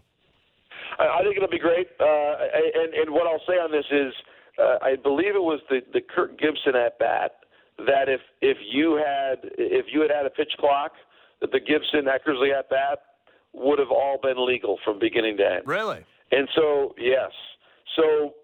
I 0.98 1.22
think 1.22 1.36
it'll 1.36 1.48
be 1.48 1.58
great. 1.58 1.88
Uh, 1.98 2.04
and 2.04 2.94
and 2.94 3.10
what 3.10 3.26
I'll 3.26 3.40
say 3.48 3.54
on 3.54 3.70
this 3.70 3.86
is, 3.90 4.12
uh, 4.58 4.78
I 4.82 4.96
believe 4.96 5.34
it 5.34 5.42
was 5.42 5.60
the 5.70 5.80
the 5.92 6.00
Kirk 6.00 6.38
Gibson 6.38 6.76
at 6.76 6.98
bat 6.98 7.36
that 7.86 8.08
if 8.08 8.20
if 8.40 8.58
you 8.72 8.94
had 8.94 9.50
if 9.58 9.86
you 9.92 10.00
had 10.00 10.10
had 10.10 10.26
a 10.26 10.30
pitch 10.30 10.52
clock, 10.58 10.92
that 11.40 11.52
the 11.52 11.60
Gibson 11.60 12.06
Eckersley 12.06 12.56
at 12.56 12.68
bat 12.70 13.00
would 13.52 13.78
have 13.78 13.90
all 13.90 14.18
been 14.22 14.44
legal 14.46 14.78
from 14.84 14.98
beginning 14.98 15.36
to 15.38 15.44
end. 15.44 15.62
Really? 15.66 16.04
And 16.32 16.48
so, 16.54 16.94
yes. 16.98 17.30
So 17.96 18.34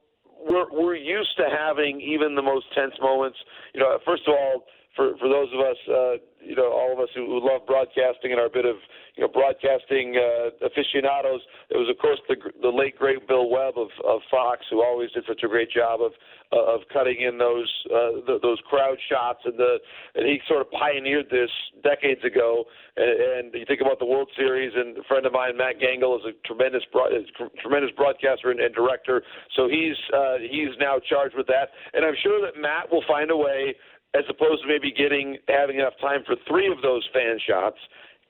we're 0.49 0.71
we're 0.73 0.97
used 0.97 1.37
to 1.37 1.45
having 1.51 2.01
even 2.01 2.35
the 2.35 2.43
most 2.43 2.67
tense 2.75 2.95
moments. 3.01 3.39
You 3.75 3.81
know, 3.81 3.99
first 4.05 4.23
of 4.27 4.35
all, 4.35 4.65
for 4.97 5.17
for 5.19 5.29
those 5.29 5.53
of 5.53 5.61
us, 5.61 5.77
uh, 5.89 6.15
you 6.41 6.57
know, 6.57 6.73
all 6.73 6.93
of 6.93 6.99
us 6.99 7.09
who, 7.15 7.27
who 7.27 7.39
love 7.39 7.67
broadcasting 7.67 8.33
and 8.33 8.41
are 8.41 8.47
a 8.47 8.51
bit 8.51 8.65
of 8.65 8.77
you 9.15 9.23
know 9.23 9.29
broadcasting 9.29 10.17
uh, 10.17 10.51
aficionados, 10.65 11.41
it 11.71 11.77
was 11.77 11.89
of 11.89 11.99
course 11.99 12.19
the 12.29 12.37
the 12.63 12.73
late 12.73 12.99
great 12.99 13.29
Bill 13.29 13.49
Webb 13.49 13.77
of 13.77 13.93
of 14.05 14.21
Fox 14.31 14.65
who 14.71 14.83
always 14.83 15.13
did 15.13 15.25
such 15.29 15.43
a 15.45 15.49
great 15.49 15.71
job 15.71 16.01
of 16.01 16.13
uh, 16.53 16.75
of 16.75 16.81
cutting 16.93 17.21
in 17.21 17.39
those 17.39 17.71
uh, 17.93 18.25
the, 18.27 18.39
those 18.43 18.59
crowd 18.69 18.97
shots 19.11 19.41
and 19.45 19.59
the 19.59 19.77
and 20.15 20.27
he 20.27 20.41
sort 20.49 20.63
of 20.63 20.71
pioneered 20.71 21.27
this 21.31 21.51
decades 21.83 22.25
ago. 22.25 22.65
And, 22.97 23.53
and 23.53 23.55
you 23.55 23.67
think 23.67 23.81
about 23.81 23.99
the 23.99 24.07
World 24.07 24.31
Series, 24.37 24.73
and 24.75 24.97
a 24.97 25.05
friend 25.05 25.27
of 25.27 25.33
mine, 25.33 25.57
Matt 25.57 25.77
Gangl, 25.77 26.17
is 26.17 26.25
a 26.25 26.33
tremendous 26.49 26.83
broad, 26.93 27.13
tremendous 27.61 27.91
broadcaster 27.97 28.51
and, 28.51 28.61
and 28.61 28.75
director. 28.75 29.23
So 29.55 29.69
he's 29.69 29.97
uh, 30.17 30.41
he's 30.41 30.73
now 30.81 30.97
charged 31.05 31.37
with 31.37 31.47
that, 31.49 31.69
and 31.93 32.05
I'm 32.05 32.17
sure 32.23 32.41
that 32.41 32.59
Matt 32.59 32.91
will 32.91 33.05
find 33.07 33.31
a 33.31 33.37
way 33.37 33.75
as 34.17 34.25
opposed 34.29 34.63
to 34.63 34.69
maybe 34.69 34.91
getting 34.91 35.37
having 35.49 35.77
enough 35.77 35.95
time 36.01 36.23
for 36.25 36.37
three 36.49 36.71
of 36.71 36.81
those 36.83 37.07
fan 37.13 37.39
shots. 37.47 37.77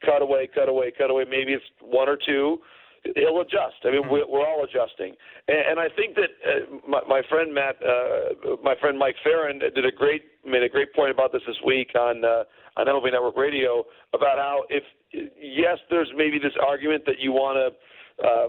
Cut 0.05 0.21
away, 0.21 0.49
cut 0.53 0.69
away, 0.69 0.93
cut 0.97 1.11
away. 1.11 1.25
Maybe 1.29 1.53
it's 1.53 1.65
one 1.81 2.09
or 2.09 2.19
two. 2.19 2.59
He'll 3.15 3.41
adjust. 3.41 3.79
I 3.85 3.91
mean, 3.91 4.03
mm-hmm. 4.03 4.11
we're, 4.11 4.45
all 4.45 4.65
adjusting, 4.65 5.15
and, 5.47 5.59
and 5.71 5.81
I 5.81 5.87
think 5.95 6.17
that 6.17 6.31
uh, 6.43 6.89
my, 6.89 7.01
my 7.09 7.23
friend 7.29 7.55
Matt, 7.55 7.77
uh, 7.81 8.57
my 8.65 8.75
friend 8.81 8.99
Mike 8.99 9.15
Ferrin, 9.23 9.61
did 9.61 9.87
a 9.87 9.93
great 9.93 10.23
made 10.45 10.65
a 10.65 10.69
great 10.69 10.93
point 10.93 11.13
about 11.13 11.33
this 11.33 11.43
this 11.47 11.57
week 11.65 11.93
on 11.95 12.25
uh, 12.25 12.43
on 12.77 12.87
MLB 12.87 13.13
Network 13.13 13.37
Radio 13.37 13.85
about 14.13 14.39
how 14.39 14.65
if 14.71 14.83
yes, 15.13 15.79
there's 15.89 16.11
maybe 16.17 16.39
this 16.39 16.57
argument 16.65 17.05
that 17.07 17.21
you 17.21 17.33
want 17.33 17.57
to. 17.57 17.79
Uh, 18.17 18.49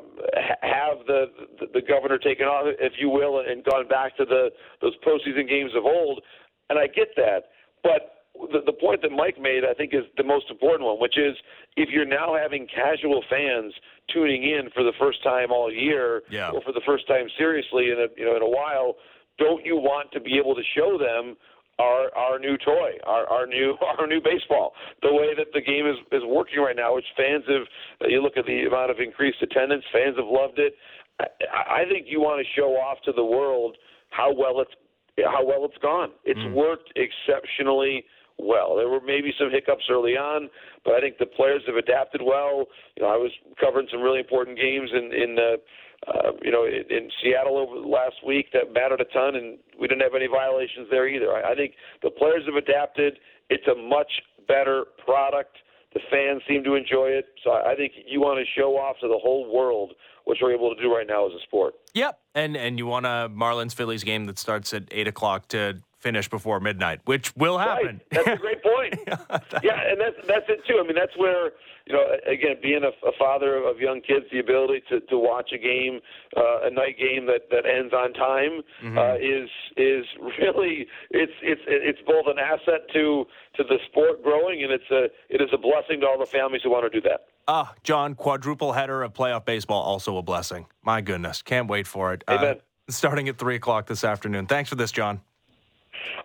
have 0.61 1.05
the, 1.07 1.25
the 1.59 1.65
the 1.73 1.81
governor 1.81 2.17
taken 2.17 2.45
off, 2.45 2.63
if 2.79 2.93
you 2.99 3.09
will, 3.09 3.43
and 3.45 3.65
gone 3.65 3.85
back 3.85 4.15
to 4.15 4.23
the 4.23 4.47
those 4.81 4.95
postseason 5.05 5.45
games 5.45 5.71
of 5.75 5.83
old 5.83 6.21
and 6.69 6.79
I 6.79 6.87
get 6.87 7.09
that. 7.15 7.49
But 7.83 8.17
the, 8.51 8.59
the 8.65 8.73
point 8.73 9.01
that 9.01 9.11
Mike 9.11 9.39
made, 9.39 9.63
I 9.69 9.73
think, 9.73 9.93
is 9.93 10.03
the 10.17 10.23
most 10.23 10.45
important 10.49 10.85
one, 10.85 10.99
which 10.99 11.17
is 11.17 11.35
if 11.75 11.89
you're 11.89 12.05
now 12.05 12.35
having 12.35 12.67
casual 12.67 13.23
fans 13.29 13.73
tuning 14.13 14.43
in 14.43 14.69
for 14.73 14.83
the 14.83 14.93
first 14.99 15.23
time 15.23 15.51
all 15.51 15.71
year, 15.71 16.21
yeah. 16.29 16.51
or 16.51 16.61
for 16.61 16.71
the 16.71 16.81
first 16.85 17.07
time 17.07 17.27
seriously 17.37 17.91
in 17.91 17.97
a 17.97 18.07
you 18.19 18.25
know 18.25 18.35
in 18.35 18.41
a 18.41 18.49
while, 18.49 18.95
don't 19.37 19.65
you 19.65 19.75
want 19.75 20.11
to 20.11 20.19
be 20.19 20.37
able 20.37 20.55
to 20.55 20.63
show 20.75 20.97
them 20.97 21.35
our 21.79 22.13
our 22.15 22.39
new 22.39 22.57
toy, 22.57 22.91
our 23.05 23.25
our 23.27 23.45
new 23.47 23.75
our 23.99 24.07
new 24.07 24.21
baseball, 24.21 24.73
the 25.01 25.11
way 25.13 25.33
that 25.35 25.47
the 25.53 25.61
game 25.61 25.87
is 25.87 25.97
is 26.11 26.23
working 26.25 26.59
right 26.59 26.75
now, 26.75 26.95
which 26.95 27.05
fans 27.15 27.43
have. 27.47 27.65
You 28.09 28.21
look 28.21 28.37
at 28.37 28.45
the 28.45 28.65
amount 28.65 28.91
of 28.91 28.99
increased 28.99 29.41
attendance, 29.41 29.83
fans 29.91 30.15
have 30.17 30.29
loved 30.29 30.59
it. 30.59 30.73
I, 31.19 31.81
I 31.81 31.85
think 31.89 32.07
you 32.09 32.21
want 32.21 32.45
to 32.45 32.47
show 32.59 32.75
off 32.77 32.99
to 33.05 33.11
the 33.11 33.25
world 33.25 33.77
how 34.09 34.33
well 34.33 34.61
it's 34.61 34.71
how 35.25 35.45
well 35.45 35.65
it's 35.65 35.77
gone. 35.81 36.11
It's 36.25 36.39
mm. 36.39 36.53
worked 36.53 36.93
exceptionally 36.95 38.05
well. 38.37 38.75
There 38.75 38.89
were 38.89 39.01
maybe 39.01 39.33
some 39.39 39.49
hiccups 39.51 39.85
early 39.89 40.13
on, 40.13 40.49
but 40.85 40.93
I 40.93 41.01
think 41.01 41.17
the 41.17 41.25
players 41.25 41.63
have 41.67 41.75
adapted 41.75 42.21
well. 42.23 42.65
You 42.95 43.03
know, 43.03 43.09
I 43.09 43.17
was 43.17 43.31
covering 43.59 43.87
some 43.91 44.01
really 44.01 44.19
important 44.19 44.57
games 44.57 44.89
in 44.93 45.11
in 45.11 45.37
uh, 45.39 46.11
uh, 46.11 46.31
you 46.41 46.51
know 46.51 46.65
in, 46.65 46.83
in 46.89 47.09
Seattle 47.21 47.57
over 47.57 47.75
last 47.75 48.15
week 48.25 48.47
that 48.53 48.73
mattered 48.73 49.01
a 49.01 49.05
ton, 49.05 49.35
and 49.35 49.57
we 49.79 49.87
didn't 49.87 50.01
have 50.01 50.15
any 50.15 50.27
violations 50.27 50.87
there 50.91 51.07
either. 51.07 51.33
I, 51.33 51.53
I 51.53 51.55
think 51.55 51.73
the 52.03 52.11
players 52.11 52.43
have 52.45 52.55
adapted. 52.55 53.17
It's 53.49 53.67
a 53.67 53.75
much 53.75 54.11
better 54.47 54.85
product. 55.03 55.57
The 55.97 56.03
fans 56.11 56.43
seem 56.47 56.63
to 56.63 56.75
enjoy 56.75 57.07
it, 57.07 57.25
so 57.43 57.53
I 57.53 57.73
think 57.75 57.93
you 58.05 58.21
want 58.21 58.37
to 58.37 58.45
show 58.59 58.77
off 58.77 58.97
to 59.01 59.07
the 59.07 59.17
whole 59.17 59.51
world 59.51 59.93
what 60.25 60.37
you're 60.39 60.53
able 60.53 60.75
to 60.75 60.79
do 60.79 60.93
right 60.93 61.07
now 61.07 61.25
as 61.25 61.33
a 61.33 61.41
sport. 61.41 61.73
Yep, 61.95 62.19
and 62.35 62.55
and 62.55 62.77
you 62.77 62.85
want 62.85 63.07
a 63.07 63.31
Marlins 63.33 63.73
Phillies 63.73 64.03
game 64.03 64.25
that 64.27 64.37
starts 64.37 64.75
at 64.75 64.83
eight 64.91 65.07
o'clock 65.07 65.47
to 65.47 65.81
finish 65.99 66.29
before 66.29 66.59
midnight, 66.59 67.01
which 67.05 67.35
will 67.35 67.57
happen. 67.57 68.01
Right. 68.11 68.25
That's 68.25 68.27
a 68.27 68.35
great 68.37 68.63
point. 68.63 68.99
yeah, 69.63 69.81
and 69.89 69.99
that's 69.99 70.27
that's 70.27 70.45
it 70.49 70.61
too. 70.67 70.79
I 70.81 70.85
mean, 70.85 70.95
that's 70.95 71.15
where 71.17 71.51
you 71.85 71.93
know, 71.93 72.03
again, 72.25 72.57
being 72.61 72.83
a, 72.83 73.07
a 73.07 73.11
father 73.17 73.55
of 73.63 73.79
young 73.79 74.01
kids, 74.01 74.25
the 74.31 74.39
ability 74.39 74.83
to 74.89 74.99
to 75.01 75.17
watch 75.17 75.51
a 75.53 75.57
game, 75.57 75.99
uh, 76.35 76.67
a 76.67 76.69
night 76.69 76.97
game 76.99 77.25
that 77.27 77.49
that 77.51 77.65
ends 77.65 77.93
on 77.93 78.13
time, 78.13 78.61
mm-hmm. 78.83 78.97
uh, 78.97 79.15
is 79.15 79.49
is 79.77 80.05
really 80.39 80.87
it's 81.11 81.33
it's 81.41 81.61
it's 81.67 81.99
both 82.05 82.25
an 82.27 82.39
asset 82.39 82.87
to 82.93 83.25
to 83.55 83.63
the 83.63 83.77
sport 83.89 84.23
growing, 84.23 84.63
and 84.63 84.71
it's 84.71 84.91
a 84.91 85.05
it 85.29 85.41
is 85.41 85.49
a 85.53 85.57
blessing 85.57 86.01
to 86.01 86.07
all 86.07 86.19
the 86.19 86.25
families 86.25 86.61
who 86.63 86.71
want 86.71 86.91
to 86.91 87.01
do 87.01 87.07
that. 87.07 87.27
Ah, 87.47 87.73
John, 87.83 88.13
quadruple 88.13 88.73
header 88.73 89.03
of 89.03 89.13
playoff 89.13 89.45
baseball, 89.45 89.81
also 89.81 90.17
a 90.17 90.21
blessing. 90.21 90.67
My 90.83 90.99
goodness, 90.99 91.41
can't 91.41 91.69
wait 91.69 91.87
for 91.87 92.13
it. 92.13 92.23
Amen. 92.27 92.57
Uh, 92.57 92.91
starting 92.91 93.29
at 93.29 93.37
three 93.37 93.55
o'clock 93.55 93.87
this 93.87 94.03
afternoon. 94.03 94.47
Thanks 94.47 94.69
for 94.69 94.75
this, 94.75 94.91
John. 94.91 95.21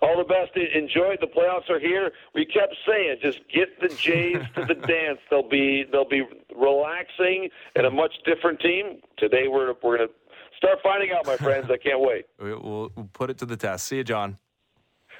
All 0.00 0.16
the 0.16 0.24
best. 0.24 0.56
Enjoy. 0.56 1.16
The 1.20 1.26
playoffs 1.26 1.68
are 1.70 1.78
here. 1.78 2.11
We 2.35 2.44
kept 2.44 2.74
saying, 2.87 3.18
just 3.22 3.40
get 3.52 3.80
the 3.80 3.88
Jays 3.88 4.38
to 4.56 4.64
the 4.64 4.74
dance. 4.87 5.18
They'll 5.30 5.48
be 5.48 5.85
they'll 5.90 6.08
be 6.08 6.22
relaxing 6.54 7.48
and 7.76 7.87
a 7.87 7.90
much 7.90 8.12
different 8.24 8.61
team. 8.61 9.00
Today 9.18 9.48
we're 9.48 9.74
we're 9.82 9.98
gonna 9.98 10.11
start 10.56 10.78
finding 10.82 11.11
out, 11.12 11.26
my 11.26 11.37
friends. 11.37 11.70
I 11.70 11.76
can't 11.76 12.00
wait. 12.00 12.26
We'll, 12.40 12.90
we'll 12.96 13.08
put 13.12 13.30
it 13.30 13.38
to 13.38 13.46
the 13.46 13.56
test. 13.56 13.87
See 13.87 13.96
you, 13.96 14.04
John. 14.04 14.38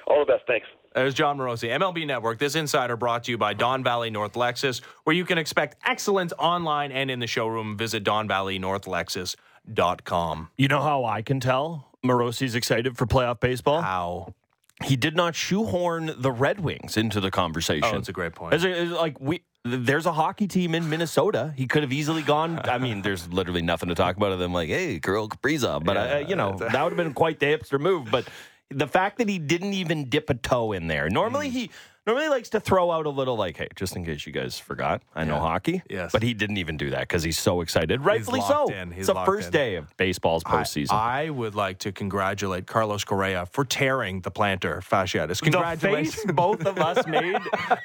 All 0.07 0.19
the 0.19 0.25
best. 0.33 0.43
Thanks. 0.47 0.67
There's 0.93 1.13
Jon 1.15 1.37
Morosi, 1.37 1.69
MLB 1.69 2.05
Network. 2.05 2.37
This 2.37 2.55
insider 2.55 2.95
brought 2.95 3.23
to 3.23 3.31
you 3.31 3.37
by 3.37 3.53
Don 3.53 3.83
Valley 3.83 4.11
North 4.11 4.33
Lexus, 4.33 4.81
where 5.05 5.15
you 5.15 5.25
can 5.25 5.39
expect 5.39 5.77
excellence 5.85 6.33
online 6.37 6.91
and 6.91 7.09
in 7.09 7.19
the 7.19 7.25
showroom. 7.27 7.77
Visit 7.77 8.03
DonValleyNorthLexus.com. 8.03 10.49
You 10.57 10.67
know 10.67 10.81
how 10.81 11.05
I 11.05 11.21
can 11.23 11.39
tell 11.39 11.87
Morosi's 12.05 12.53
excited 12.53 12.95
for 12.97 13.07
playoff 13.07 13.39
baseball? 13.39 13.81
How? 13.81 14.35
He 14.83 14.95
did 14.95 15.15
not 15.15 15.35
shoehorn 15.35 16.13
the 16.17 16.31
Red 16.31 16.59
Wings 16.59 16.97
into 16.97 17.19
the 17.19 17.31
conversation. 17.31 17.83
Oh, 17.85 17.93
that's 17.93 18.09
a 18.09 18.13
great 18.13 18.35
point. 18.35 18.53
As 18.53 18.65
a, 18.65 18.69
as 18.69 18.91
like 18.91 19.19
we, 19.19 19.43
there's 19.63 20.05
a 20.05 20.11
hockey 20.11 20.47
team 20.47 20.75
in 20.75 20.89
Minnesota. 20.89 21.53
He 21.55 21.67
could 21.67 21.83
have 21.83 21.93
easily 21.93 22.21
gone. 22.21 22.59
I 22.63 22.77
mean, 22.77 23.01
there's 23.01 23.27
literally 23.31 23.61
nothing 23.61 23.89
to 23.89 23.95
talk 23.95 24.17
about 24.17 24.27
other 24.27 24.37
than 24.37 24.53
like, 24.53 24.69
hey, 24.69 24.99
Kirill 24.99 25.29
Kaprizov. 25.29 25.83
But 25.83 25.97
uh, 25.97 26.01
yeah, 26.01 26.19
you 26.19 26.35
know, 26.35 26.57
that 26.57 26.83
would 26.83 26.91
have 26.91 26.97
been 26.97 27.13
quite 27.13 27.39
the 27.39 27.45
hipster 27.45 27.79
move. 27.79 28.09
But 28.11 28.27
the 28.69 28.87
fact 28.87 29.17
that 29.19 29.29
he 29.29 29.39
didn't 29.39 29.73
even 29.73 30.09
dip 30.09 30.29
a 30.29 30.33
toe 30.33 30.71
in 30.71 30.87
there. 30.87 31.09
Normally 31.09 31.49
mm. 31.49 31.53
he 31.53 31.71
normally 32.05 32.27
likes 32.27 32.49
to 32.49 32.59
throw 32.59 32.91
out 32.91 33.05
a 33.05 33.09
little 33.09 33.35
like, 33.35 33.57
hey, 33.57 33.67
just 33.75 33.95
in 33.95 34.05
case 34.05 34.25
you 34.25 34.33
guys 34.33 34.59
forgot, 34.59 35.01
I 35.15 35.23
know 35.23 35.39
hockey. 35.39 35.81
Yes. 35.89 36.11
But 36.11 36.23
he 36.23 36.33
didn't 36.33 36.57
even 36.57 36.77
do 36.77 36.89
that 36.91 37.01
because 37.01 37.23
he's 37.23 37.37
so 37.37 37.61
excited. 37.61 38.01
Rightfully 38.01 38.41
so. 38.41 38.67
It's 38.69 39.07
the 39.07 39.23
first 39.25 39.47
in. 39.47 39.53
day 39.53 39.75
of 39.75 39.95
baseball's 39.97 40.43
postseason. 40.43 40.93
I, 40.93 41.25
I, 41.25 41.29
would 41.29 41.55
like 41.55 41.79
to 41.79 41.91
congratulate 41.91 42.67
Carlos 42.67 43.03
Correa 43.03 43.45
for 43.45 43.65
tearing 43.65 44.21
the 44.21 44.31
plantar 44.31 44.79
fasciitis. 44.83 45.41
Congratulations. 45.41 46.15
The 46.15 46.27
face 46.27 46.35
both 46.35 46.65
of 46.65 46.77
us 46.79 47.05
made. 47.07 47.37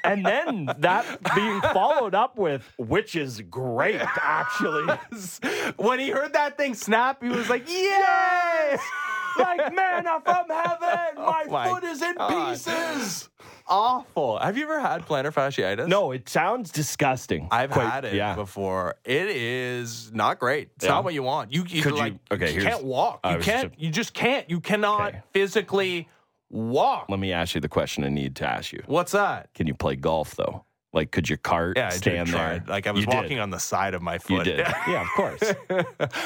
and 0.05 0.25
then 0.25 0.71
that 0.79 1.05
being 1.35 1.61
followed 1.61 2.15
up 2.15 2.37
with, 2.37 2.63
which 2.79 3.17
is 3.17 3.41
great, 3.43 4.01
actually. 4.23 4.95
when 5.77 5.99
he 6.01 6.11
heard 6.11 6.33
that 6.33 6.57
thing 6.57 6.75
snap, 6.75 7.23
he 7.23 7.29
was 7.29 7.49
like, 7.49 7.69
yes! 7.69 8.81
like 9.39 9.75
manna 9.75 10.21
from 10.25 10.49
heaven. 10.49 10.89
Oh 11.19 11.31
my, 11.31 11.45
my 11.45 11.69
foot 11.69 11.85
is 11.85 12.01
in 12.03 12.15
God. 12.15 12.51
pieces. 12.51 13.29
Awful. 13.69 14.39
Have 14.39 14.57
you 14.57 14.65
ever 14.65 14.81
had 14.81 15.07
plantar 15.07 15.33
fasciitis? 15.33 15.89
No, 15.89 16.13
it 16.13 16.29
sounds 16.29 16.71
disgusting. 16.71 17.49
I've 17.51 17.71
Quite, 17.71 17.89
had 17.89 18.05
it 18.05 18.15
yeah. 18.15 18.35
before. 18.35 18.97
It 19.05 19.29
is 19.29 20.13
not 20.13 20.39
great. 20.39 20.71
It's 20.77 20.85
yeah. 20.85 20.93
not 20.93 21.05
what 21.05 21.15
you 21.15 21.23
want. 21.23 21.53
You, 21.53 21.65
you 21.69 21.83
like 21.91 22.15
you, 22.15 22.19
okay, 22.33 22.55
you 22.55 22.63
can't 22.63 22.85
walk. 22.85 23.21
You 23.25 23.39
can't. 23.39 23.71
Just, 23.71 23.81
you 23.81 23.91
just 23.91 24.15
can't. 24.15 24.49
You 24.49 24.61
cannot 24.61 25.09
okay. 25.09 25.23
physically 25.33 26.09
walk. 26.51 27.07
Let 27.09 27.21
me 27.21 27.33
ask 27.33 27.55
you 27.55 27.61
the 27.61 27.69
question 27.69 28.05
I 28.05 28.09
need 28.09 28.37
to 28.37 28.49
ask 28.49 28.73
you. 28.73 28.83
What's 28.87 29.13
that? 29.13 29.53
Can 29.55 29.67
you 29.67 29.75
play 29.75 29.97
golf 29.97 30.35
though? 30.35 30.65
Like, 30.93 31.11
could 31.11 31.29
your 31.29 31.37
cart 31.37 31.77
yeah, 31.77 31.91
stand 31.91 32.29
there? 32.29 32.65
Like, 32.67 32.87
I 32.87 32.93
was 32.93 33.03
you 33.03 33.09
walking 33.09 33.37
did. 33.37 33.41
on 33.41 33.51
the 33.51 33.59
side 33.59 33.93
of 33.93 34.01
my 34.01 34.17
foot. 34.17 34.47
You 34.47 34.57
did. 34.57 34.59
yeah, 34.89 35.03
of 35.03 35.09
course. 35.09 35.43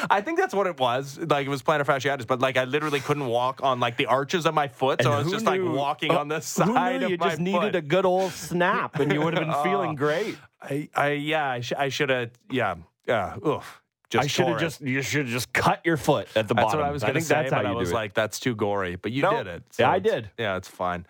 I 0.09 0.20
think 0.20 0.38
that's 0.38 0.55
what 0.55 0.68
it 0.68 0.79
was. 0.79 1.18
Like, 1.18 1.46
it 1.46 1.51
was 1.51 1.62
plantar 1.62 1.85
fasciitis, 1.85 2.29
but 2.29 2.40
like, 2.40 2.57
I 2.57 2.64
literally 2.64 3.01
couldn't 3.01 3.27
walk 3.27 3.61
on 3.64 3.81
like 3.81 3.96
the 3.96 4.07
arches 4.07 4.46
of 4.46 4.55
my 4.55 4.68
foot. 4.68 5.03
So 5.03 5.11
and 5.11 5.14
I 5.16 5.22
was 5.22 5.33
just 5.33 5.44
knew, 5.44 5.64
like 5.66 5.77
walking 5.77 6.12
uh, 6.12 6.18
on 6.18 6.29
the 6.29 6.40
side 6.40 6.68
of 6.68 6.75
my 6.75 7.01
foot. 7.01 7.11
you 7.11 7.16
just 7.16 7.40
needed 7.40 7.75
a 7.75 7.83
good 7.83 8.07
old 8.07 8.31
snap 8.33 9.01
and 9.01 9.12
you 9.12 9.20
would 9.20 9.35
have 9.35 9.42
been 9.42 9.51
uh, 9.51 9.62
feeling 9.64 9.96
great. 9.96 10.37
I, 10.62 10.88
I 10.94 11.11
yeah, 11.11 11.51
I, 11.51 11.61
sh- 11.61 11.72
I 11.77 11.88
should 11.88 12.11
have, 12.11 12.31
yeah, 12.48 12.77
yeah, 13.07 13.37
oof. 13.44 13.83
Just 14.11 14.25
I 14.25 14.27
should 14.27 14.46
have 14.46 14.61
just 14.61 14.81
you 14.83 15.01
should 15.01 15.22
have 15.22 15.33
just 15.33 15.53
cut 15.55 15.81
your 15.85 15.96
foot 15.96 16.29
at 16.37 16.46
the 16.46 16.55
that's 16.55 16.66
bottom. 16.66 16.66
That's 16.66 16.75
what 16.75 16.85
I 16.85 16.90
was 16.90 17.03
going 17.03 17.14
to 17.14 17.20
say, 17.22 17.48
but 17.48 17.64
I 17.64 17.72
was 17.72 17.92
like, 17.92 18.12
that's 18.12 18.38
too 18.38 18.55
gory. 18.55 18.96
But 18.96 19.11
you 19.11 19.22
nope. 19.22 19.38
did 19.38 19.46
it. 19.46 19.62
So 19.70 19.85
yeah, 19.85 19.90
I 19.90 19.98
did. 20.01 20.31
Yeah, 20.38 20.59
it's 20.59 20.68
fine. 20.68 21.07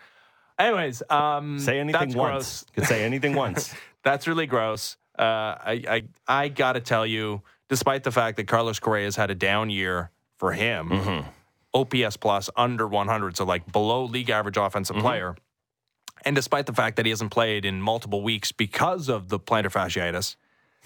Anyways, 0.59 1.03
um, 1.09 1.59
say 1.59 1.79
anything 1.79 2.13
once. 2.13 2.65
Could 2.75 2.85
say 2.85 3.03
anything 3.03 3.33
once. 3.35 3.73
That's 4.03 4.27
really 4.27 4.45
gross. 4.45 4.97
Uh, 5.17 5.21
I, 5.21 5.83
I, 5.87 6.03
I 6.27 6.47
got 6.49 6.73
to 6.73 6.79
tell 6.79 7.05
you, 7.05 7.41
despite 7.69 8.03
the 8.03 8.11
fact 8.11 8.37
that 8.37 8.47
Carlos 8.47 8.79
Correa 8.79 9.05
has 9.05 9.15
had 9.15 9.31
a 9.31 9.35
down 9.35 9.69
year 9.69 10.11
for 10.37 10.51
him, 10.51 10.89
mm-hmm. 10.89 11.29
OPS 11.73 12.17
plus 12.17 12.49
under 12.55 12.87
100, 12.87 13.37
so 13.37 13.45
like 13.45 13.71
below 13.71 14.05
league 14.05 14.29
average 14.29 14.57
offensive 14.57 14.95
mm-hmm. 14.95 15.05
player. 15.05 15.35
And 16.25 16.35
despite 16.35 16.65
the 16.65 16.73
fact 16.73 16.95
that 16.95 17.05
he 17.05 17.09
hasn't 17.09 17.31
played 17.31 17.65
in 17.65 17.81
multiple 17.81 18.23
weeks 18.23 18.51
because 18.51 19.09
of 19.09 19.29
the 19.29 19.39
plantar 19.39 19.71
fasciitis, 19.71 20.35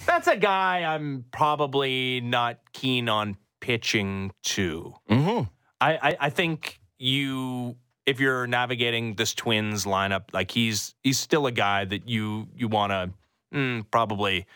that's 0.05 0.27
a 0.27 0.37
guy 0.37 0.83
I'm 0.83 1.25
probably 1.31 2.21
not 2.21 2.59
keen 2.73 3.09
on 3.09 3.37
pitching 3.59 4.31
to. 4.43 4.95
Mm-hmm. 5.09 5.43
I, 5.79 6.09
I, 6.09 6.17
I 6.21 6.29
think 6.29 6.79
you 6.97 7.75
if 8.07 8.21
you're 8.21 8.47
navigating 8.47 9.15
this 9.15 9.35
Twins 9.35 9.85
lineup, 9.85 10.33
like 10.33 10.49
he's 10.49 10.95
he's 11.03 11.19
still 11.19 11.45
a 11.45 11.51
guy 11.51 11.85
that 11.85 12.09
you 12.09 12.47
you 12.55 12.67
want 12.69 12.91
to 12.91 13.09
mm, 13.53 13.85
probably 13.91 14.47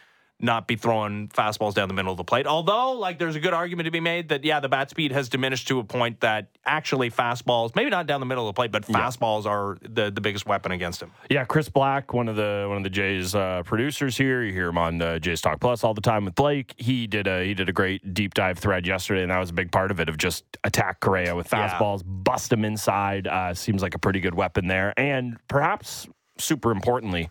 not 0.42 0.68
be 0.68 0.76
throwing 0.76 1.28
fastballs 1.30 1.74
down 1.74 1.88
the 1.88 1.94
middle 1.94 2.12
of 2.12 2.18
the 2.18 2.24
plate. 2.24 2.48
Although, 2.48 2.94
like, 2.94 3.20
there's 3.20 3.36
a 3.36 3.40
good 3.40 3.54
argument 3.54 3.86
to 3.86 3.92
be 3.92 4.00
made 4.00 4.30
that 4.30 4.44
yeah, 4.44 4.60
the 4.60 4.70
bat 4.70 4.90
speed 4.90 5.12
has 5.12 5.30
diminished 5.30 5.68
to 5.70 5.80
a 5.80 5.84
point 5.84 6.20
that 6.22 6.50
actually 6.66 7.10
fastballs, 7.12 7.76
maybe 7.76 7.90
not 7.90 8.08
down 8.08 8.20
the 8.20 8.26
middle 8.26 8.48
of 8.48 8.54
the 8.56 8.60
plate, 8.60 8.72
but 8.72 8.86
fastballs 8.86 9.46
are 9.46 9.78
the 9.82 10.12
the 10.12 10.22
biggest 10.22 10.46
weapon 10.46 10.72
against 10.72 11.02
him. 11.02 11.12
Yeah, 11.30 11.46
Chris 11.46 11.70
Black, 11.70 12.14
one 12.14 12.28
of 12.28 12.36
the 12.36 12.66
one 12.68 12.78
of 12.78 12.84
the 12.84 12.90
Jays 12.90 13.36
uh, 13.36 13.64
producers 13.66 14.18
here. 14.18 14.44
You 14.44 14.54
hear 14.54 14.68
him 14.70 14.78
on 14.78 15.02
uh, 15.02 15.20
Jays 15.20 15.42
Talk 15.42 15.60
Plus 15.60 15.84
all 15.84 15.94
the 15.94 16.02
time 16.02 16.26
with 16.26 16.36
Blake. 16.36 16.74
He 16.78 17.08
did 17.08 17.28
a 17.28 17.44
he 17.46 17.54
did 17.54 17.70
a 17.70 17.74
great 17.74 18.14
deep 18.14 18.34
dive 18.34 18.58
thread 18.60 18.86
yesterday, 18.88 19.22
and 19.22 19.32
that 19.32 19.40
was 19.40 19.50
a 19.50 19.54
big 19.54 19.72
part 19.72 19.92
of 19.92 20.00
it 20.00 20.10
of 20.10 20.18
just 20.18 20.44
attack 20.64 21.00
Correa 21.00 21.36
with 21.36 21.52
Yeah. 21.52 21.70
fastballs, 21.70 22.02
bust 22.06 22.52
him 22.52 22.66
inside. 22.66 23.28
Uh, 23.28 23.54
seems 23.54 23.82
like 23.82 23.96
a 23.96 24.00
pretty 24.00 24.20
good 24.20 24.36
weapon 24.36 24.68
there, 24.68 24.94
and 24.98 25.38
perhaps 25.48 26.08
super 26.38 26.72
importantly, 26.72 27.30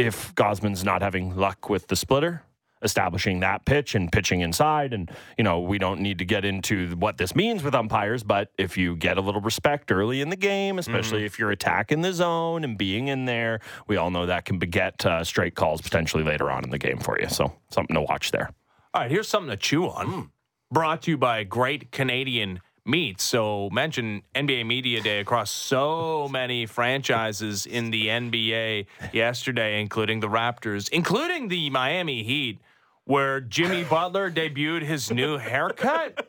if 0.00 0.34
Gausman's 0.34 0.84
not 0.84 1.02
having 1.02 1.36
luck 1.36 1.68
with 1.68 1.88
the 1.88 1.96
splitter. 1.96 2.42
Establishing 2.82 3.40
that 3.40 3.66
pitch 3.66 3.94
and 3.94 4.10
pitching 4.10 4.40
inside. 4.40 4.94
And, 4.94 5.10
you 5.36 5.44
know, 5.44 5.60
we 5.60 5.76
don't 5.76 6.00
need 6.00 6.16
to 6.16 6.24
get 6.24 6.46
into 6.46 6.96
what 6.96 7.18
this 7.18 7.36
means 7.36 7.62
with 7.62 7.74
umpires, 7.74 8.22
but 8.22 8.52
if 8.56 8.78
you 8.78 8.96
get 8.96 9.18
a 9.18 9.20
little 9.20 9.42
respect 9.42 9.92
early 9.92 10.22
in 10.22 10.30
the 10.30 10.36
game, 10.36 10.78
especially 10.78 11.26
if 11.26 11.38
you're 11.38 11.50
attacking 11.50 12.00
the 12.00 12.14
zone 12.14 12.64
and 12.64 12.78
being 12.78 13.08
in 13.08 13.26
there, 13.26 13.60
we 13.86 13.98
all 13.98 14.10
know 14.10 14.24
that 14.24 14.46
can 14.46 14.58
beget 14.58 15.04
uh, 15.04 15.22
straight 15.22 15.54
calls 15.54 15.82
potentially 15.82 16.24
later 16.24 16.50
on 16.50 16.64
in 16.64 16.70
the 16.70 16.78
game 16.78 16.96
for 16.96 17.20
you. 17.20 17.28
So 17.28 17.52
something 17.68 17.92
to 17.94 18.00
watch 18.00 18.30
there. 18.30 18.48
All 18.94 19.02
right, 19.02 19.10
here's 19.10 19.28
something 19.28 19.50
to 19.50 19.58
chew 19.58 19.84
on. 19.86 20.30
Brought 20.72 21.02
to 21.02 21.10
you 21.10 21.18
by 21.18 21.44
Great 21.44 21.92
Canadian 21.92 22.62
Meats. 22.84 23.22
So, 23.24 23.68
mention 23.70 24.22
NBA 24.34 24.66
Media 24.66 25.00
Day 25.00 25.20
across 25.20 25.50
so 25.50 26.28
many 26.28 26.66
franchises 26.66 27.66
in 27.66 27.90
the 27.90 28.08
NBA 28.08 28.86
yesterday, 29.12 29.80
including 29.80 30.20
the 30.20 30.28
Raptors, 30.28 30.88
including 30.90 31.48
the 31.48 31.70
Miami 31.70 32.22
Heat, 32.22 32.58
where 33.04 33.40
Jimmy 33.40 33.84
Butler 33.84 34.30
debuted 34.30 34.82
his 34.82 35.10
new 35.10 35.38
haircut. 35.38 36.26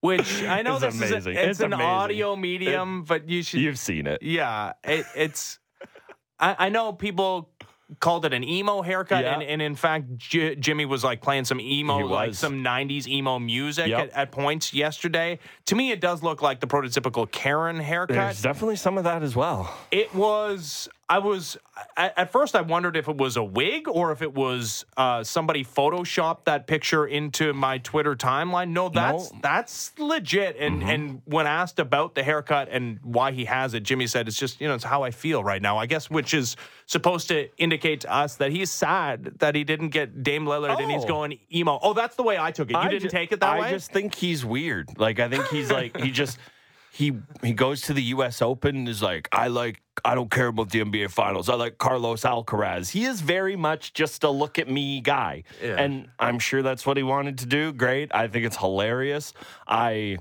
Which 0.00 0.44
I 0.44 0.62
know 0.62 0.74
It's 0.76 0.82
this 0.84 0.94
amazing. 0.94 1.16
is 1.18 1.26
a, 1.26 1.30
it's, 1.30 1.40
It's 1.50 1.60
an 1.60 1.72
amazing. 1.72 1.90
audio 1.90 2.36
medium, 2.36 3.02
but 3.02 3.28
you 3.28 3.42
should 3.42 3.60
You've 3.60 3.80
seen 3.80 4.06
it. 4.06 4.22
yeah, 4.22 4.74
it, 4.84 5.04
it's. 5.16 5.58
I, 6.38 6.54
I 6.56 6.68
know 6.68 6.92
people 6.92 7.50
called 8.00 8.24
it 8.26 8.34
an 8.34 8.44
emo 8.44 8.82
haircut, 8.82 9.24
Yeah. 9.24 9.34
and, 9.34 9.42
and 9.42 9.62
in 9.62 9.74
fact, 9.74 10.16
J- 10.16 10.54
Jimmy 10.56 10.84
was 10.84 11.02
like 11.02 11.22
playing 11.22 11.44
some 11.46 11.60
emo, 11.60 11.98
like 11.98 12.34
some 12.34 12.62
'90s 12.62 13.06
emo 13.06 13.38
music 13.38 13.88
Yep. 13.88 13.98
at, 14.00 14.10
at 14.10 14.30
points 14.30 14.74
yesterday. 14.74 15.38
To 15.66 15.74
me, 15.74 15.90
it 15.90 16.00
does 16.00 16.22
look 16.22 16.42
like 16.42 16.60
the 16.60 16.66
prototypical 16.66 17.30
Karen 17.30 17.76
haircut. 17.80 18.14
There's 18.14 18.42
definitely 18.42 18.76
some 18.76 18.98
of 18.98 19.04
that 19.04 19.22
as 19.22 19.34
well. 19.34 19.74
It 19.90 20.14
was. 20.14 20.88
I 21.10 21.18
was 21.20 21.56
at, 21.96 22.12
at 22.18 22.32
first. 22.32 22.54
I 22.54 22.60
wondered 22.60 22.94
if 22.96 23.08
it 23.08 23.16
was 23.16 23.38
a 23.38 23.42
wig 23.42 23.88
or 23.88 24.12
if 24.12 24.20
it 24.20 24.34
was 24.34 24.84
uh, 24.96 25.24
somebody 25.24 25.64
photoshopped 25.64 26.44
that 26.44 26.66
picture 26.66 27.06
into 27.06 27.54
my 27.54 27.78
Twitter 27.78 28.14
timeline. 28.14 28.70
No, 28.70 28.90
that's 28.90 29.32
that's 29.40 29.98
legit. 29.98 30.56
And 30.58 30.82
and 30.82 31.22
when 31.24 31.46
asked 31.46 31.78
about 31.78 32.14
the 32.14 32.22
haircut 32.22 32.68
and 32.70 32.98
why 33.02 33.32
he 33.32 33.46
has 33.46 33.72
it, 33.72 33.84
Jimmy 33.84 34.06
said 34.06 34.28
it's 34.28 34.36
just 34.36 34.60
you 34.60 34.68
know 34.68 34.74
it's 34.74 34.84
how 34.84 35.02
I 35.02 35.10
feel 35.10 35.42
right 35.42 35.62
now. 35.62 35.78
I 35.78 35.86
guess 35.86 36.10
which 36.10 36.34
is 36.34 36.56
supposed 36.84 37.28
to 37.28 37.48
indicate 37.56 38.02
to 38.02 38.12
us 38.12 38.36
that 38.36 38.50
he's 38.50 38.70
sad 38.70 39.32
that 39.38 39.54
he 39.54 39.64
didn't 39.64 39.88
get 39.90 40.22
Dame 40.22 40.44
Lillard 40.44 40.78
and 40.80 40.90
he's 40.90 41.04
Oh. 41.04 41.08
going 41.08 41.38
emo. 41.54 41.78
Oh, 41.82 41.94
that's 41.94 42.16
the 42.16 42.22
way 42.22 42.38
I 42.38 42.50
took 42.50 42.68
it. 42.68 42.74
You 42.74 42.78
I 42.80 42.88
didn't 42.88 43.02
ju- 43.04 43.08
take 43.08 43.32
it 43.32 43.40
that 43.40 43.48
I 43.56 43.60
way. 43.60 43.68
I 43.68 43.70
just 43.70 43.90
think 43.92 44.14
he's 44.14 44.44
weird. 44.44 44.90
Like 44.98 45.20
I 45.20 45.28
think 45.30 45.46
he's 45.48 45.70
like 45.70 45.96
he 45.98 46.10
just 46.10 46.38
he 46.98 47.12
he 47.44 47.52
goes 47.52 47.82
to 47.82 47.94
the 47.94 48.02
U.S. 48.14 48.42
Open 48.42 48.74
and 48.74 48.88
is 48.88 49.00
like 49.00 49.28
I 49.30 49.46
like 49.46 49.80
I 50.04 50.16
don't 50.16 50.32
care 50.32 50.48
about 50.48 50.70
the 50.70 50.80
NBA 50.80 51.12
Finals. 51.12 51.48
I 51.48 51.54
like 51.54 51.78
Carlos 51.78 52.22
Alcaraz. 52.22 52.90
He 52.90 53.04
is 53.04 53.20
very 53.20 53.54
much 53.54 53.92
just 53.92 54.24
a 54.24 54.30
look 54.30 54.58
at 54.58 54.68
me 54.68 55.00
guy, 55.00 55.44
Yeah. 55.62 55.76
and 55.80 56.08
I'm 56.18 56.40
sure 56.40 56.60
that's 56.60 56.84
what 56.84 56.96
he 56.96 57.04
wanted 57.04 57.38
to 57.38 57.46
do. 57.46 57.72
Great. 57.72 58.12
I 58.12 58.26
think 58.26 58.44
it's 58.44 58.56
hilarious. 58.56 59.32
I 59.68 60.18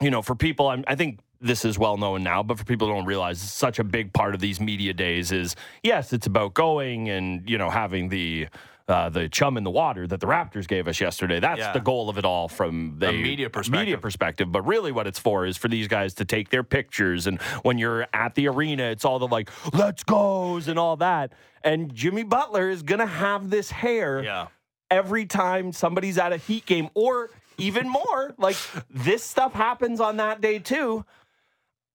you 0.00 0.10
know, 0.12 0.22
for 0.22 0.36
people, 0.36 0.68
I'm, 0.68 0.84
I 0.86 0.94
think 0.94 1.18
this 1.40 1.64
is 1.64 1.76
well 1.80 1.96
known 1.96 2.22
now, 2.22 2.44
but 2.44 2.56
for 2.58 2.64
people 2.64 2.86
who 2.86 2.94
don't 2.94 3.04
realize, 3.06 3.40
such 3.40 3.80
a 3.80 3.84
big 3.84 4.12
part 4.12 4.34
of 4.36 4.40
these 4.40 4.60
media 4.60 4.92
days 4.94 5.32
is 5.32 5.56
yes, 5.82 6.12
it's 6.12 6.28
about 6.28 6.54
going 6.54 7.08
and 7.08 7.50
you 7.50 7.58
know 7.58 7.70
having 7.70 8.08
the 8.08 8.46
uh, 8.88 9.08
the 9.10 9.28
chum 9.28 9.56
in 9.56 9.64
the 9.64 9.70
water 9.70 10.06
that 10.06 10.18
the 10.20 10.26
Raptors 10.26 10.66
gave 10.66 10.88
us 10.88 11.00
yesterday. 11.00 11.40
That's 11.40 11.60
Yeah. 11.60 11.72
the 11.72 11.80
goal 11.80 12.08
of 12.08 12.16
it 12.18 12.24
all 12.24 12.48
from 12.48 12.94
the 12.98 13.08
A 13.10 13.12
media 13.12 13.50
perspective. 13.50 13.80
Media 13.80 13.98
perspective, 13.98 14.50
but 14.50 14.62
really, 14.62 14.92
what 14.92 15.06
it's 15.06 15.18
for 15.18 15.44
is 15.46 15.56
for 15.56 15.68
these 15.68 15.88
guys 15.88 16.14
to 16.14 16.24
take 16.24 16.48
their 16.50 16.64
pictures, 16.64 17.26
and 17.26 17.40
when 17.62 17.78
you're 17.78 18.06
at 18.14 18.34
the 18.34 18.48
arena, 18.48 18.84
it's 18.84 19.04
all 19.04 19.18
the 19.18 19.28
like 19.28 19.50
"let's 19.74 20.02
goes" 20.04 20.68
and 20.68 20.78
all 20.78 20.96
that. 20.96 21.32
And 21.62 21.94
Jimmy 21.94 22.22
Butler 22.22 22.70
is 22.70 22.82
gonna 22.82 23.06
have 23.06 23.50
this 23.50 23.70
hair 23.70 24.22
yeah. 24.22 24.46
every 24.90 25.26
time 25.26 25.72
somebody's 25.72 26.16
at 26.16 26.32
a 26.32 26.36
Heat 26.38 26.64
game, 26.64 26.88
or 26.94 27.30
even 27.58 27.88
more, 27.88 28.34
like 28.38 28.56
this 28.88 29.22
stuff 29.24 29.52
happens 29.52 30.00
on 30.00 30.16
that 30.16 30.40
day 30.40 30.58
too. 30.60 31.04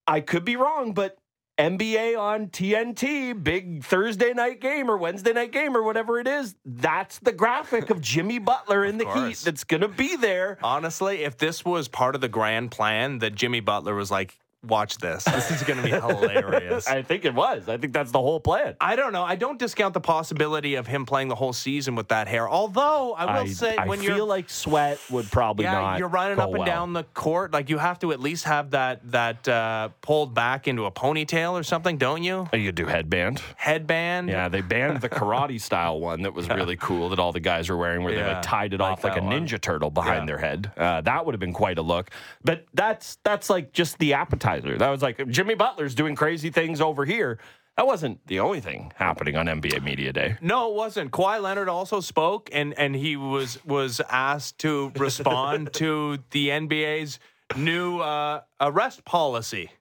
I 0.05 0.19
could 0.19 0.43
be 0.45 0.57
wrong, 0.57 0.93
but 0.93 1.17
NBA 1.57 2.17
on 2.17 2.47
TNT, 2.47 3.41
big 3.41 3.83
Thursday 3.83 4.33
night 4.33 4.59
game 4.59 4.89
or 4.89 4.97
Wednesday 4.97 5.33
night 5.33 5.51
game 5.51 5.77
or 5.77 5.83
whatever 5.83 6.19
it 6.19 6.27
is, 6.27 6.55
that's 6.65 7.19
the 7.19 7.31
graphic 7.31 7.91
of 7.91 8.01
Jimmy 8.01 8.39
Butler 8.39 8.83
in 8.85 8.97
the 8.97 9.05
Heat 9.05 9.37
that's 9.37 9.63
going 9.63 9.81
to 9.81 9.87
be 9.87 10.15
there. 10.15 10.57
Honestly, 10.63 11.23
if 11.23 11.37
this 11.37 11.63
was 11.63 11.87
part 11.87 12.15
of 12.15 12.21
the 12.21 12.27
grand 12.27 12.71
plan 12.71 13.19
that 13.19 13.35
Jimmy 13.35 13.59
Butler 13.59 13.93
was 13.93 14.09
like, 14.09 14.39
watch 14.63 14.97
this. 14.97 15.23
This 15.25 15.51
is 15.51 15.63
going 15.63 15.77
to 15.77 15.83
be 15.83 15.89
hilarious. 15.91 16.87
I 16.87 17.01
think 17.01 17.25
it 17.25 17.33
was. 17.33 17.67
I 17.69 17.77
think 17.77 17.93
that's 17.93 18.11
the 18.11 18.19
whole 18.21 18.39
plan. 18.39 18.75
I 18.79 18.95
don't 18.95 19.13
know. 19.13 19.23
I 19.23 19.35
don't 19.35 19.59
discount 19.59 19.93
the 19.93 19.99
possibility 20.01 20.75
of 20.75 20.87
him 20.87 21.05
playing 21.05 21.27
the 21.27 21.35
whole 21.35 21.53
season 21.53 21.95
with 21.95 22.07
that 22.09 22.27
hair. 22.27 22.49
Although 22.49 23.13
I 23.13 23.41
will 23.41 23.47
say, 23.47 23.75
I 23.75 23.87
when 23.87 23.99
feel 23.99 24.17
you're 24.17 24.25
like 24.25 24.49
sweat 24.49 24.99
would 25.09 25.29
probably 25.31 25.65
yeah, 25.65 25.73
not. 25.73 25.99
you're 25.99 26.07
running 26.07 26.37
go 26.37 26.43
up 26.43 26.49
and 26.49 26.57
well. 26.59 26.65
down 26.67 26.93
the 26.93 27.03
court, 27.13 27.51
like 27.53 27.69
you 27.69 27.77
have 27.77 27.99
to 27.99 28.11
at 28.11 28.19
least 28.19 28.45
have 28.45 28.71
that 28.71 29.01
that 29.11 29.47
uh, 29.47 29.89
pulled 30.01 30.33
back 30.33 30.67
into 30.67 30.85
a 30.85 30.91
ponytail 30.91 31.53
or 31.53 31.63
something, 31.63 31.97
don't 31.97 32.23
you? 32.23 32.47
You 32.53 32.71
do 32.71 32.85
headband. 32.85 33.41
Headband. 33.57 34.29
Yeah, 34.29 34.49
they 34.49 34.61
banned 34.61 35.01
the 35.01 35.09
karate 35.09 35.59
style 35.61 35.99
one 35.99 36.21
that 36.23 36.33
was 36.33 36.47
really 36.49 36.77
cool 36.77 37.09
that 37.09 37.19
all 37.19 37.31
the 37.31 37.39
guys 37.39 37.69
were 37.69 37.77
wearing, 37.77 38.03
where 38.03 38.13
they 38.15 38.23
like 38.23 38.41
tied 38.41 38.73
it 38.73 38.79
like 38.79 38.93
off 38.93 39.03
like 39.03 39.13
a 39.13 39.15
that 39.15 39.23
one. 39.23 39.45
ninja 39.47 39.59
turtle 39.59 39.89
behind 39.89 40.21
Yeah. 40.21 40.25
their 40.25 40.37
head. 40.37 40.71
Uh, 40.77 41.01
that 41.01 41.25
would 41.25 41.33
have 41.33 41.39
been 41.39 41.53
quite 41.53 41.77
a 41.77 41.81
look. 41.81 42.09
But 42.43 42.65
that's 42.73 43.17
that's 43.23 43.49
like 43.49 43.73
just 43.73 43.97
the 43.99 44.13
appetizer. 44.53 44.77
That 44.77 44.89
was 44.89 45.01
like 45.01 45.27
Jimmy 45.29 45.55
Butler's 45.55 45.95
doing 45.95 46.15
crazy 46.15 46.49
things 46.49 46.81
over 46.81 47.05
here. 47.05 47.39
That 47.77 47.87
wasn't 47.87 48.25
the 48.27 48.39
only 48.39 48.61
thing 48.61 48.91
happening 48.95 49.35
on 49.35 49.47
NBA 49.47 49.83
Media 49.83 50.13
Day. 50.13 50.37
No, 50.41 50.69
it 50.69 50.75
wasn't. 50.75 51.11
Kawhi 51.11 51.41
Leonard 51.41 51.69
also 51.69 51.99
spoke, 52.01 52.49
and 52.53 52.77
and 52.77 52.95
he 52.95 53.15
was 53.15 53.63
was 53.65 53.99
asked 54.09 54.59
to 54.59 54.91
respond 54.97 55.73
to 55.73 56.19
the 56.31 56.49
NBA's 56.49 57.19
new 57.57 57.99
uh, 57.99 58.41
arrest 58.61 59.03
policy. 59.05 59.71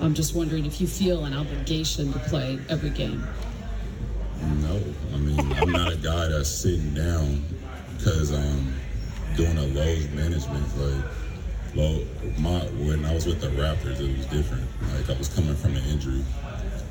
I'm 0.00 0.14
just 0.14 0.34
wondering 0.34 0.64
if 0.64 0.80
you 0.80 0.86
feel 0.86 1.24
an 1.24 1.34
obligation 1.34 2.12
to 2.12 2.18
play 2.20 2.58
every 2.68 2.90
game. 2.90 3.26
No, 4.62 4.80
I 5.12 5.16
mean 5.18 5.52
I'm 5.54 5.72
not 5.72 5.92
a 5.92 5.96
guy 5.96 6.28
that's 6.28 6.48
sitting 6.48 6.94
down 6.94 7.44
because 7.98 8.32
I'm 8.32 8.74
doing 9.36 9.58
a 9.58 9.66
load 9.66 10.10
management. 10.12 10.66
Like, 10.78 11.04
low, 11.78 12.04
my 12.38 12.58
when 12.82 13.04
I 13.04 13.14
was 13.14 13.26
with 13.26 13.40
the 13.40 13.48
Raptors, 13.48 14.00
it 14.00 14.16
was 14.16 14.26
different. 14.26 14.66
Like 14.94 15.08
I 15.08 15.16
was 15.16 15.28
coming 15.28 15.54
from 15.54 15.76
an 15.76 15.84
injury, 15.84 16.24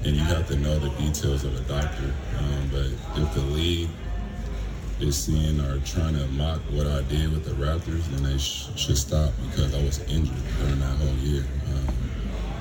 and 0.03 0.15
you 0.15 0.23
have 0.23 0.47
to 0.47 0.55
know 0.55 0.79
the 0.79 0.89
details 0.91 1.43
of 1.43 1.55
a 1.55 1.63
doctor. 1.67 2.13
Um, 2.39 2.69
but 2.71 3.21
if 3.21 3.33
the 3.33 3.41
league 3.41 3.89
is 4.99 5.15
seeing 5.15 5.59
or 5.59 5.79
trying 5.81 6.15
to 6.15 6.25
mock 6.27 6.59
what 6.71 6.87
I 6.87 7.01
did 7.03 7.31
with 7.31 7.43
the 7.43 7.51
Raptors, 7.51 8.05
then 8.05 8.23
they 8.23 8.37
sh- 8.37 8.69
should 8.75 8.97
stop 8.97 9.31
because 9.49 9.75
I 9.75 9.83
was 9.83 9.99
injured 10.07 10.35
during 10.59 10.79
that 10.79 10.97
whole 10.97 11.15
year. 11.17 11.43
Um, 11.67 11.95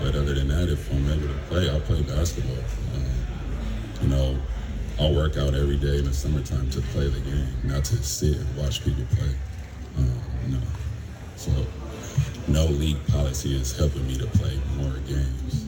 but 0.03 0.15
other 0.15 0.35
than 0.35 0.49
that, 0.49 0.69
if 0.69 0.91
I'm 0.93 1.11
able 1.11 1.29
to 1.29 1.41
play, 1.49 1.71
I'll 1.71 1.81
play 1.81 2.03
basketball. 2.03 2.63
Um, 2.95 4.03
you 4.03 4.09
know, 4.09 4.39
I'll 5.01 5.15
work 5.15 5.37
out 5.37 5.55
every 5.55 5.77
day 5.77 5.99
in 5.99 6.05
the 6.05 6.13
summertime 6.13 6.69
to 6.71 6.81
play 6.93 7.09
the 7.09 7.21
game, 7.21 7.49
not 7.65 7.85
to 7.85 7.97
sit 8.03 8.37
and 8.37 8.57
watch 8.57 8.85
people 8.85 9.05
play. 9.17 9.31
Um, 9.97 10.21
no. 10.49 10.59
So, 11.37 11.51
no 12.49 12.65
league 12.67 13.05
policy 13.09 13.57
is 13.57 13.77
helping 13.77 14.07
me 14.07 14.17
to 14.19 14.27
play 14.27 14.59
more 14.77 14.99
games. 15.07 15.67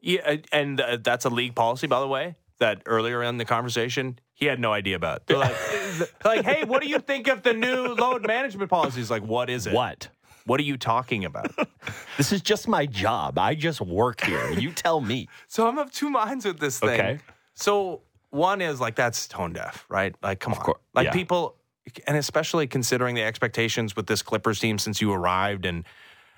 Yeah, 0.00 0.36
and 0.52 0.80
uh, 0.80 0.98
that's 1.02 1.24
a 1.24 1.30
league 1.30 1.54
policy, 1.54 1.86
by 1.86 2.00
the 2.00 2.08
way. 2.08 2.36
That 2.58 2.82
earlier 2.84 3.22
in 3.22 3.38
the 3.38 3.46
conversation, 3.46 4.18
he 4.34 4.44
had 4.44 4.60
no 4.60 4.72
idea 4.72 4.96
about. 4.96 5.26
They're 5.26 5.38
like, 5.38 5.56
like, 6.24 6.44
hey, 6.44 6.64
what 6.64 6.82
do 6.82 6.88
you 6.88 6.98
think 6.98 7.26
of 7.28 7.42
the 7.42 7.54
new 7.54 7.94
load 7.94 8.26
management 8.26 8.68
policies? 8.68 9.10
Like, 9.10 9.22
what 9.22 9.48
is 9.48 9.66
it? 9.66 9.72
What? 9.72 10.08
What 10.44 10.60
are 10.60 10.64
you 10.64 10.76
talking 10.76 11.24
about? 11.24 11.54
This 12.16 12.32
is 12.32 12.42
just 12.42 12.68
my 12.68 12.84
job. 12.84 13.38
I 13.38 13.54
just 13.54 13.80
work 13.80 14.20
here. 14.20 14.50
You 14.50 14.72
tell 14.72 15.00
me. 15.00 15.26
so 15.48 15.66
I'm 15.66 15.78
of 15.78 15.90
two 15.90 16.10
minds 16.10 16.44
with 16.44 16.60
this 16.60 16.78
thing. 16.78 17.00
Okay. 17.00 17.18
So 17.54 18.02
one 18.28 18.60
is 18.60 18.78
like 18.78 18.94
that's 18.94 19.26
tone 19.26 19.54
deaf, 19.54 19.86
right? 19.88 20.14
Like, 20.22 20.38
come 20.38 20.52
on, 20.52 20.60
course, 20.60 20.80
like 20.92 21.06
yeah. 21.06 21.12
people, 21.12 21.56
and 22.06 22.16
especially 22.16 22.66
considering 22.66 23.14
the 23.14 23.22
expectations 23.22 23.96
with 23.96 24.06
this 24.06 24.22
Clippers 24.22 24.58
team 24.60 24.78
since 24.78 25.00
you 25.00 25.12
arrived 25.12 25.64
and. 25.64 25.84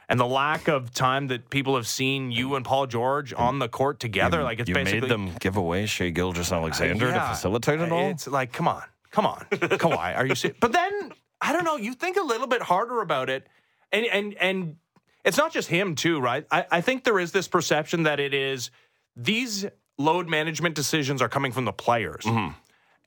And 0.08 0.20
the 0.20 0.26
lack 0.26 0.68
of 0.68 0.92
time 0.92 1.28
that 1.28 1.48
people 1.48 1.74
have 1.76 1.86
seen 1.86 2.30
you 2.32 2.54
and 2.56 2.66
Paul 2.66 2.86
George 2.86 3.32
on 3.32 3.60
the 3.60 3.68
court 3.68 3.98
together, 3.98 4.42
like 4.42 4.60
it's 4.60 4.68
you 4.68 4.74
basically 4.74 5.00
made 5.02 5.08
them 5.10 5.30
give 5.40 5.56
away 5.56 5.86
Shai 5.86 6.10
Gilgeous-Alexander 6.10 7.06
Yeah. 7.06 7.14
to 7.14 7.28
facilitate 7.34 7.80
it 7.80 7.90
all. 7.90 8.10
It's 8.10 8.26
like, 8.26 8.52
come 8.52 8.68
on, 8.68 8.82
come 9.10 9.24
on, 9.24 9.46
Kawhi, 9.52 10.14
are 10.14 10.26
you 10.26 10.34
serious? 10.34 10.58
But 10.60 10.72
then 10.72 11.12
I 11.40 11.54
don't 11.54 11.64
know. 11.64 11.76
You 11.76 11.94
think 11.94 12.18
a 12.18 12.22
little 12.22 12.46
bit 12.46 12.60
harder 12.60 13.00
about 13.00 13.30
it, 13.30 13.46
and 13.90 14.04
and 14.04 14.34
and 14.34 14.76
it's 15.24 15.38
not 15.38 15.50
just 15.50 15.68
him 15.68 15.94
too, 15.94 16.20
right? 16.20 16.44
I, 16.50 16.66
I 16.70 16.80
think 16.82 17.04
there 17.04 17.18
is 17.18 17.32
this 17.32 17.48
perception 17.48 18.02
that 18.02 18.20
it 18.20 18.34
is 18.34 18.70
these 19.16 19.64
load 19.96 20.28
management 20.28 20.74
decisions 20.74 21.22
are 21.22 21.28
coming 21.30 21.52
from 21.52 21.64
the 21.64 21.72
players. 21.72 22.24
Mm-hmm. 22.24 22.52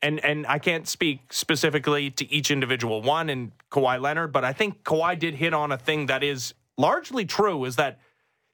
And 0.05 0.23
and 0.23 0.45
I 0.47 0.59
can't 0.59 0.87
speak 0.87 1.33
specifically 1.33 2.11
to 2.11 2.31
each 2.31 2.51
individual 2.51 3.01
one 3.01 3.29
and 3.29 3.51
Kawhi 3.71 3.99
Leonard, 3.99 4.31
but 4.31 4.45
I 4.45 4.53
think 4.53 4.83
Kawhi 4.83 5.17
did 5.17 5.35
hit 5.35 5.53
on 5.53 5.71
a 5.71 5.77
thing 5.77 6.05
that 6.05 6.23
is 6.23 6.53
largely 6.77 7.25
true 7.25 7.65
is 7.65 7.75
that 7.77 7.99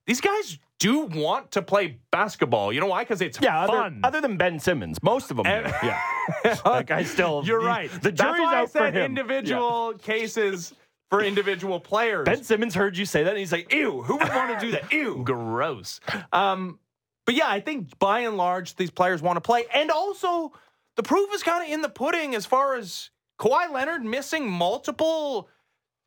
these 0.07 0.21
guys 0.21 0.57
do 0.79 1.01
want 1.01 1.51
to 1.51 1.61
play 1.61 1.99
basketball. 2.09 2.73
You 2.73 2.79
know 2.79 2.87
why? 2.87 3.03
Because 3.03 3.21
it's 3.21 3.39
yeah, 3.41 3.63
other, 3.63 3.73
fun. 3.73 3.99
other 4.03 4.19
than 4.21 4.37
Ben 4.37 4.59
Simmons, 4.59 5.03
most 5.03 5.29
of 5.29 5.37
them. 5.37 5.45
And- 5.45 5.65
do. 5.65 5.71
yeah, 5.83 6.01
that 6.63 6.87
guy 6.87 7.03
still. 7.03 7.43
You're 7.45 7.61
right. 7.61 7.91
The 8.01 8.11
jury's 8.11 8.39
why 8.39 8.55
I 8.55 8.59
out 8.61 8.71
for 8.71 8.79
said 8.79 8.95
him. 8.95 9.03
individual 9.05 9.93
cases 9.93 10.73
for 11.09 11.21
individual 11.21 11.79
players. 11.79 12.25
Ben 12.25 12.43
Simmons 12.43 12.73
heard 12.73 12.97
you 12.97 13.05
say 13.05 13.23
that, 13.23 13.31
and 13.31 13.39
he's 13.39 13.51
like, 13.51 13.71
"Ew, 13.73 14.01
who 14.01 14.17
would 14.17 14.29
want 14.29 14.57
to 14.57 14.65
do 14.65 14.71
that? 14.71 14.91
Ew." 14.91 15.21
gross. 15.25 15.99
Um, 16.31 16.79
but 17.25 17.35
yeah, 17.35 17.49
I 17.49 17.59
think 17.59 17.99
by 17.99 18.21
and 18.21 18.37
large 18.37 18.75
these 18.75 18.89
players 18.89 19.21
want 19.21 19.35
to 19.35 19.41
play, 19.41 19.65
and 19.73 19.91
also 19.91 20.53
the 20.95 21.03
proof 21.03 21.33
is 21.33 21.43
kind 21.43 21.63
of 21.63 21.69
in 21.73 21.81
the 21.81 21.89
pudding 21.89 22.35
as 22.35 22.45
far 22.45 22.75
as 22.75 23.09
Kawhi 23.39 23.71
Leonard 23.71 24.03
missing 24.03 24.49
multiple. 24.49 25.47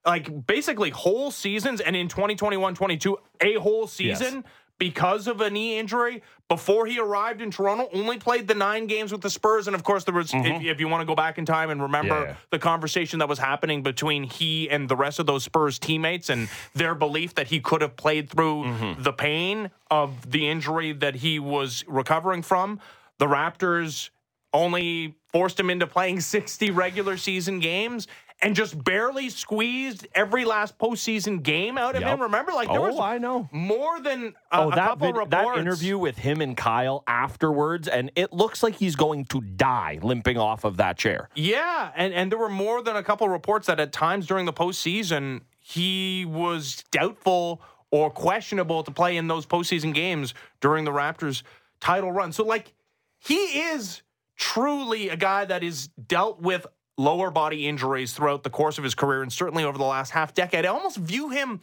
Like 0.07 0.47
basically 0.47 0.91
whole 0.91 1.31
seasons, 1.31 1.81
and 1.81 1.97
in 1.97 2.09
2021 2.09 2.75
22, 2.75 3.17
a 3.41 3.55
whole 3.55 3.87
season 3.87 4.45
because 4.79 5.27
of 5.27 5.41
a 5.41 5.49
knee 5.49 5.79
injury. 5.79 6.23
Before 6.51 6.85
he 6.85 6.99
arrived 6.99 7.41
in 7.41 7.51
Toronto, 7.51 7.89
only 7.95 8.19
played 8.19 8.47
the 8.47 8.55
nine 8.55 8.87
games 8.87 9.13
with 9.13 9.23
the 9.23 9.31
Spurs. 9.31 9.67
And 9.67 9.75
of 9.75 9.83
course, 9.83 10.05
there 10.05 10.13
was, 10.15 10.35
if, 10.35 10.63
if 10.63 10.79
you 10.79 10.89
want 10.89 11.01
to 11.01 11.07
go 11.07 11.15
back 11.15 11.39
in 11.39 11.47
time 11.47 11.71
and 11.71 11.81
remember 11.81 12.15
Mm-hmm. 12.15 12.29
Yeah. 12.33 12.37
the 12.51 12.59
conversation 12.59 13.21
that 13.21 13.29
was 13.31 13.39
happening 13.39 13.83
between 13.83 14.25
he 14.25 14.69
and 14.69 14.87
the 14.91 14.97
rest 14.97 15.19
of 15.19 15.25
those 15.25 15.43
Spurs 15.43 15.79
teammates 15.79 16.29
and 16.29 16.51
their 16.75 16.95
belief 16.95 17.37
that 17.37 17.47
he 17.47 17.61
could 17.61 17.81
have 17.81 17.97
played 17.97 18.29
through 18.29 18.65
Mm-hmm. 18.65 19.03
the 19.05 19.13
pain 19.15 19.71
of 19.91 20.31
the 20.31 20.47
injury 20.51 20.93
that 20.93 21.15
he 21.15 21.39
was 21.39 21.83
recovering 21.89 22.43
from. 22.43 22.79
The 23.19 23.27
Raptors 23.27 24.11
only 24.55 25.17
forced 25.33 25.61
him 25.61 25.69
into 25.69 25.87
playing 25.87 26.21
60 26.23 26.71
regular 26.71 27.19
season 27.19 27.61
games 27.61 28.07
and 28.43 28.57
just 28.57 28.83
barely 28.83 29.31
squeezed 29.31 30.07
every 30.15 30.45
last 30.45 30.77
postseason 30.79 31.43
game 31.43 31.79
out 31.79 31.95
of 31.95 32.03
Yep. 32.03 32.11
him. 32.15 32.23
Remember, 32.23 32.53
like 32.53 32.69
there 32.69 32.81
Oh, 32.81 32.89
was 32.91 32.99
I 32.99 33.19
know. 33.19 33.49
more 33.53 34.01
than 34.01 34.35
a, 34.51 34.61
oh, 34.61 34.71
that 34.71 34.77
couple 34.77 35.07
vid- 35.09 35.17
reports. 35.17 35.31
that 35.31 35.59
interview 35.59 35.97
with 35.99 36.19
him 36.19 36.41
and 36.41 36.57
Kyle 36.57 37.05
afterwards, 37.07 37.87
and 37.89 38.11
it 38.17 38.33
looks 38.33 38.63
like 38.63 38.75
he's 38.75 38.97
going 38.97 39.25
to 39.27 39.41
die 39.41 39.99
limping 40.03 40.37
off 40.37 40.65
of 40.65 40.79
that 40.79 40.97
chair. 40.99 41.29
Yeah, 41.37 41.93
and 41.95 42.13
and 42.13 42.31
there 42.31 42.39
were 42.39 42.49
more 42.51 42.83
than 42.83 42.97
a 42.97 43.03
couple 43.05 43.29
reports 43.29 43.67
that 43.69 43.79
at 43.81 43.93
times 43.93 44.27
during 44.27 44.47
the 44.47 44.53
postseason 44.53 45.43
he 45.61 46.25
was 46.27 46.85
doubtful 46.91 47.63
or 47.91 48.11
questionable 48.11 48.83
to 48.83 48.91
play 48.91 49.17
in 49.17 49.29
those 49.29 49.47
postseason 49.47 49.95
games 49.95 50.35
during 50.61 50.85
the 50.85 50.91
Raptors 50.91 51.43
title 51.81 52.11
run. 52.13 52.33
So 52.33 52.45
like 52.45 52.73
he 53.21 53.37
is 53.37 54.03
truly 54.37 55.09
a 55.09 55.17
guy 55.17 55.45
that 55.45 55.63
is 55.63 55.89
dealt 55.89 56.41
with 56.41 56.67
lower 56.97 57.31
body 57.31 57.67
injuries 57.67 58.13
throughout 58.13 58.43
the 58.43 58.51
course 58.51 58.79
of 58.79 58.85
his 58.85 58.95
career 58.95 59.23
and 59.23 59.33
certainly 59.33 59.65
over 59.65 59.79
the 59.79 59.85
last 59.85 60.11
half 60.11 60.35
decade. 60.35 60.65
I 60.65 60.69
almost 60.69 60.97
view 60.97 61.31
him 61.31 61.61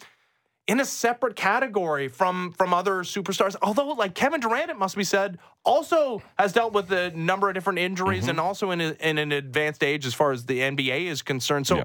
in 0.68 0.80
a 0.80 0.86
separate 0.86 1.36
category 1.36 2.08
from 2.08 2.54
from 2.54 2.74
other 2.74 3.02
superstars. 3.02 3.56
Although, 3.62 3.90
like 3.90 4.16
Kevin 4.16 4.40
Durant, 4.40 4.70
it 4.70 4.78
must 4.78 4.96
be 4.96 5.04
said, 5.04 5.40
also 5.66 6.22
has 6.38 6.54
dealt 6.54 6.74
with 6.74 6.92
a 6.92 7.12
number 7.12 7.50
of 7.50 7.56
different 7.56 7.80
injuries 7.80 8.22
mm-hmm. 8.22 8.32
and 8.32 8.40
also 8.40 8.72
in, 8.72 8.82
a, 8.82 8.96
in 9.00 9.18
an 9.18 9.32
advanced 9.32 9.84
age 9.84 10.06
as 10.06 10.14
far 10.14 10.32
as 10.32 10.46
the 10.46 10.60
NBA 10.60 11.06
is 11.06 11.22
concerned. 11.22 11.68
So, 11.68 11.78
Yeah. 11.78 11.84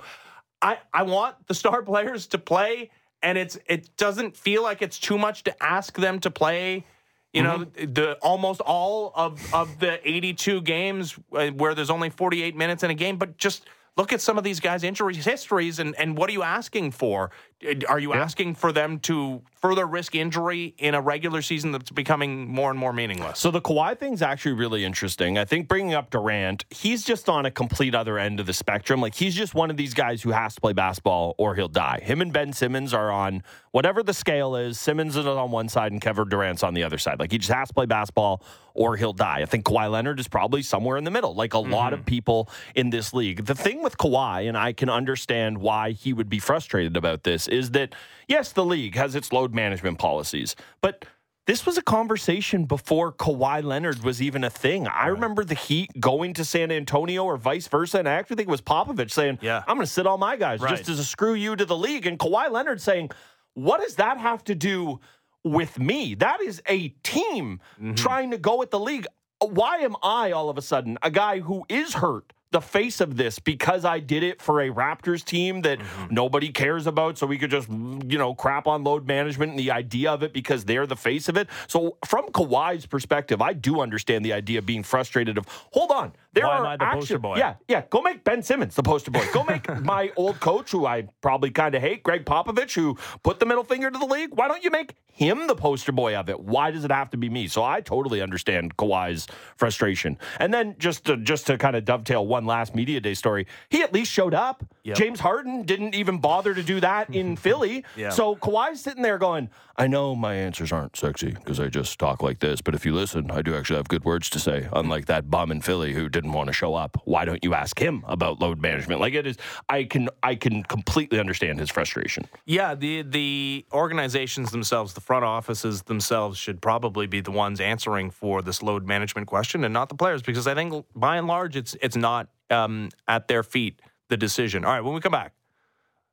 I 0.63 0.79
I 0.93 1.03
want 1.03 1.35
the 1.47 1.55
star 1.55 1.83
players 1.93 2.27
to 2.29 2.39
play, 2.39 2.91
and 3.23 3.37
it's 3.39 3.59
it 3.67 3.97
doesn't 3.97 4.37
feel 4.37 4.63
like 4.63 4.83
it's 4.83 4.99
too 4.99 5.19
much 5.19 5.45
to 5.45 5.63
ask 5.63 5.97
them 5.97 6.21
to 6.21 6.31
play. 6.31 6.85
You 7.33 7.43
know, 7.43 7.65
the 7.65 8.15
almost 8.23 8.63
all 8.63 9.13
of 9.15 9.55
of 9.55 9.79
the 9.79 10.01
82 10.09 10.63
games 10.63 11.19
uh, 11.33 11.49
where 11.49 11.75
there's 11.75 11.91
only 11.91 12.09
48 12.09 12.57
minutes 12.57 12.83
in 12.83 12.91
a 12.91 12.95
game, 12.95 13.19
but 13.19 13.37
just 13.37 13.67
look 13.97 14.13
at 14.13 14.23
some 14.23 14.39
of 14.39 14.45
these 14.45 14.59
guys' 14.59 14.83
injury 14.85 15.15
histories 15.15 15.79
and 15.79 15.95
and 15.97 16.17
what 16.17 16.31
are 16.31 16.33
you 16.33 16.43
asking 16.43 16.93
for? 16.93 17.31
Uh, 17.65 17.75
Are 17.89 17.99
you 17.99 18.13
asking 18.13 18.55
for 18.55 18.73
them 18.73 18.99
to 19.01 19.43
further 19.53 19.87
risk 19.87 20.15
injury 20.15 20.75
in 20.79 20.95
a 20.95 21.01
regular 21.01 21.41
season 21.41 21.73
that's 21.73 21.91
becoming 21.91 22.49
more 22.49 22.71
and 22.71 22.79
more 22.79 22.93
meaningless? 22.93 23.39
So 23.39 23.51
the 23.51 23.61
Kawhi 23.61 23.99
thing's 23.99 24.23
actually 24.23 24.53
really 24.53 24.85
interesting. 24.85 25.39
I 25.39 25.45
think 25.45 25.69
bringing 25.69 25.95
up 25.95 26.11
Durant, 26.11 26.65
he's 26.71 27.05
just 27.05 27.29
on 27.29 27.47
a 27.47 27.51
complete 27.51 27.95
other 27.95 28.19
end 28.19 28.41
of 28.41 28.47
the 28.47 28.53
spectrum. 28.53 29.01
Like 29.01 29.15
he's 29.15 29.35
just 29.35 29.55
one 29.55 29.71
of 29.71 29.77
these 29.77 29.95
guys 29.95 30.23
who 30.23 30.31
has 30.31 30.55
to 30.57 30.61
play 30.61 30.75
basketball 30.75 31.35
or 31.39 31.55
he'll 31.55 31.69
die. 31.69 32.01
Him 32.03 32.21
and 32.21 32.33
Ben 32.33 32.53
Simmons 32.53 32.93
are 32.93 33.11
on 33.11 33.43
whatever 33.71 34.03
the 34.03 34.15
scale 34.15 34.55
is. 34.57 34.79
Simmons 34.79 35.17
is 35.17 35.27
on 35.27 35.51
one 35.51 35.69
side 35.69 35.93
and 35.93 36.01
Kevin 36.01 36.29
Durant's 36.29 36.63
on 36.63 36.75
the 36.75 36.83
other 36.83 36.99
side. 36.99 37.19
Like 37.19 37.33
he 37.33 37.39
just 37.39 37.53
has 37.53 37.69
to 37.69 37.75
play 37.75 37.87
basketball 37.87 38.43
or 38.77 38.97
he'll 38.97 39.15
die. 39.15 39.41
I 39.41 39.47
think 39.47 39.65
Kawhi 39.65 39.91
Leonard 39.91 40.21
is 40.21 40.29
probably 40.29 40.63
somewhere 40.63 40.99
in 40.99 41.05
the 41.05 41.11
middle, 41.11 41.35
like 41.35 41.55
a 41.55 41.59
lot 41.59 41.95
of 41.95 42.05
people 42.05 42.51
in 42.75 42.91
this 42.91 43.15
league. 43.15 43.47
The 43.47 43.55
thing 43.55 43.83
with 43.83 43.97
Kawhi, 43.97 44.47
and 44.47 44.57
I 44.57 44.75
can 44.75 44.91
understand 44.91 45.59
why 45.59 45.93
he 45.93 46.13
would 46.13 46.29
be 46.29 46.39
frustrated 46.39 46.95
about 46.95 47.23
this, 47.23 47.46
is 47.49 47.71
that 47.73 47.95
yes, 48.29 48.53
the 48.53 48.65
league 48.65 48.95
has 48.97 49.15
its 49.15 49.33
load 49.33 49.55
management 49.55 49.99
policies, 49.99 50.57
but 50.81 51.05
this 51.47 51.65
was 51.65 51.79
a 51.79 51.83
conversation 51.83 52.65
before 52.65 53.13
Kawhi 53.13 53.63
Leonard 53.63 54.03
was 54.03 54.21
even 54.21 54.43
a 54.43 54.51
thing. 54.51 54.89
I 54.89 55.07
remember 55.07 55.45
the 55.45 55.55
Heat 55.55 55.91
going 56.01 56.35
to 56.35 56.45
San 56.45 56.73
Antonio 56.73 57.25
or 57.25 57.37
vice 57.37 57.69
versa, 57.69 58.01
and 58.01 58.09
I 58.09 58.15
actually 58.15 58.35
think 58.37 58.49
it 58.49 58.51
was 58.51 58.61
Popovich 58.63 59.13
saying, 59.13 59.39
Yeah. 59.41 59.63
I'm 59.69 59.77
going 59.77 59.87
to 59.87 59.93
sit 59.93 60.09
all 60.09 60.19
my 60.19 60.35
guys 60.37 60.61
Right. 60.61 60.77
just 60.77 60.89
as 60.89 60.99
a 60.99 61.05
screw 61.05 61.35
you 61.35 61.55
to 61.55 61.65
the 61.65 61.77
league. 61.77 62.05
And 62.05 62.19
Kawhi 62.19 62.51
Leonard 62.51 62.81
saying, 62.81 63.11
What 63.55 63.81
does 63.81 63.95
that 63.95 64.19
have 64.19 64.43
to 64.45 64.57
do 64.57 64.99
with 65.45 65.79
me? 65.79 66.17
That 66.17 66.41
is 66.41 66.61
a 66.69 66.89
team 67.05 67.61
Mm-hmm. 67.81 67.95
trying 67.95 68.33
to 68.33 68.39
go 68.39 68.61
at 68.63 68.73
the 68.73 68.81
league. 68.81 69.07
Why 69.41 69.77
am 69.79 69.95
I 70.03 70.33
all 70.33 70.49
of 70.49 70.59
a 70.59 70.63
sudden 70.63 70.99
a 71.03 71.13
guy 71.13 71.39
who 71.41 71.65
is 71.69 71.95
hurt? 71.95 72.33
The 72.53 72.61
face 72.61 73.01
of 73.01 73.17
this 73.17 73.39
because 73.39 73.85
I 73.85 73.99
did 73.99 74.23
it 74.23 74.41
for 74.41 74.61
a 74.63 74.71
Raptors 74.71 75.25
team 75.25 75.63
that 75.63 75.79
Mm-hmm. 75.81 76.15
nobody 76.15 76.49
cares 76.51 76.87
about, 76.87 77.19
so 77.19 77.27
we 77.27 77.39
could 77.39 77.51
just 77.51 77.69
you 77.69 78.19
know 78.19 78.35
crap 78.35 78.67
on 78.67 78.83
load 78.85 79.07
management 79.07 79.51
and 79.51 79.59
the 79.59 79.71
idea 79.73 80.11
of 80.13 80.23
it 80.23 80.33
because 80.33 80.65
they're 80.65 80.87
the 80.87 80.97
face 80.97 81.29
of 81.29 81.37
it. 81.37 81.49
So 81.67 81.99
from 82.07 82.27
Kawhi's 82.29 82.87
perspective, 82.87 83.43
I 83.43 83.53
do 83.53 83.81
understand 83.81 84.25
the 84.25 84.33
idea 84.33 84.61
of 84.61 84.67
being 84.67 84.83
frustrated. 84.85 85.37
Of 85.39 85.47
hold 85.73 85.91
on, 85.91 86.13
there 86.33 86.47
Why 86.47 86.53
are 86.53 86.61
am 86.61 86.67
I 86.67 86.77
the 86.77 86.85
actu- 86.85 86.99
poster 87.01 87.19
boy? 87.19 87.37
Yeah, 87.39 87.55
yeah. 87.69 87.83
Go 87.91 88.01
make 88.01 88.25
Ben 88.25 88.43
Simmons 88.43 88.75
the 88.75 88.83
poster 88.83 89.11
boy. 89.11 89.25
Go 89.33 89.43
make 89.45 89.69
my 89.83 90.13
old 90.17 90.39
coach, 90.41 90.71
who 90.71 90.87
I 90.87 91.09
probably 91.21 91.51
kind 91.51 91.75
of 91.75 91.83
hate, 91.83 92.03
Gregg 92.05 92.25
Popovich, 92.25 92.75
who 92.75 92.97
put 93.23 93.39
the 93.41 93.47
middle 93.47 93.65
finger 93.65 93.91
to 93.91 93.99
the 93.99 94.07
league. 94.07 94.31
Why 94.33 94.49
don't 94.49 94.63
you 94.65 94.71
make 94.71 94.95
him 95.13 95.47
the 95.49 95.57
poster 95.57 95.93
boy 95.93 96.15
of 96.17 96.29
it? 96.29 96.39
Why 96.41 96.71
does 96.71 96.85
it 96.85 96.91
have 96.93 97.11
to 97.11 97.17
be 97.17 97.29
me? 97.29 97.49
So 97.49 97.63
I 97.65 97.81
totally 97.81 98.23
understand 98.23 98.77
Kawhi's 98.77 99.27
frustration. 99.57 100.17
And 100.39 100.55
then 100.55 100.77
just 100.79 101.05
to, 101.07 101.17
just 101.17 101.47
to 101.49 101.59
kind 101.59 101.75
of 101.77 101.85
dovetail 101.85 102.27
one 102.37 102.45
last 102.45 102.75
media 102.75 103.01
day 103.01 103.15
story, 103.15 103.47
he 103.71 103.83
at 103.83 103.93
least 103.93 104.13
showed 104.13 104.35
up. 104.35 104.63
Yep. 104.85 104.97
James 104.97 105.21
Harden 105.21 105.63
didn't 105.63 105.95
even 105.95 106.19
bother 106.19 106.55
to 106.55 106.63
do 106.63 106.81
that 106.81 107.09
in 107.15 107.37
Philly. 107.45 107.85
Yeah. 107.97 108.11
So 108.11 108.37
Kawhi's 108.37 108.81
sitting 108.83 109.03
there 109.03 109.19
going, 109.19 109.49
I 109.79 109.87
know 109.87 110.15
my 110.15 110.35
answers 110.35 110.73
aren't 110.73 110.97
sexy 110.97 111.33
because 111.33 111.61
I 111.61 111.69
just 111.69 111.99
talk 111.99 112.23
like 112.23 112.39
this, 112.39 112.61
but 112.61 112.75
if 112.75 112.87
you 112.87 112.95
listen, 112.95 113.31
I 113.31 113.43
do 113.43 113.55
actually 113.55 113.77
have 113.77 113.89
good 113.89 114.05
words 114.05 114.31
to 114.31 114.39
say, 114.39 114.69
unlike 114.73 115.07
that 115.07 115.31
bum 115.31 115.51
in 115.51 115.61
Philly 115.61 115.93
who 115.93 116.09
didn't 116.09 116.33
want 116.33 116.47
to 116.47 116.53
show 116.53 116.75
up. 116.75 117.01
Why 117.05 117.25
don't 117.25 117.43
you 117.45 117.55
ask 117.55 117.79
him 117.79 118.05
about 118.07 118.41
load 118.41 118.61
management? 118.61 119.01
Like 119.01 119.15
it 119.15 119.27
is 119.27 119.37
I 119.69 119.85
can 119.85 120.09
I 120.23 120.35
can 120.35 120.63
completely 120.63 121.19
understand 121.19 121.59
his 121.59 121.71
frustration. 121.71 122.27
Yeah, 122.45 122.75
the 122.75 123.03
the 123.03 123.67
organizations 123.73 124.51
themselves, 124.51 124.95
the 124.95 125.01
front 125.01 125.25
offices 125.25 125.83
themselves, 125.83 126.39
should 126.39 126.61
probably 126.63 127.07
be 127.07 127.21
the 127.21 127.31
ones 127.31 127.61
answering 127.61 128.11
for 128.11 128.43
this 128.43 128.63
load 128.63 128.87
management 128.87 129.27
question, 129.27 129.65
and 129.65 129.75
not 129.75 129.89
the 129.89 129.95
players, 129.95 130.23
because 130.23 130.47
I 130.47 130.55
think 130.55 130.85
by 130.95 131.17
and 131.17 131.27
large, 131.27 131.57
it's 131.57 131.77
it's 131.83 131.97
not 131.97 132.26
um, 132.51 132.89
at 133.09 133.29
their 133.29 133.43
feet 133.43 133.81
the 134.09 134.17
decision. 134.17 134.65
All 134.65 134.73
right, 134.73 134.81
when 134.81 134.95
we 134.95 135.01
come 135.01 135.13
back, 135.13 135.33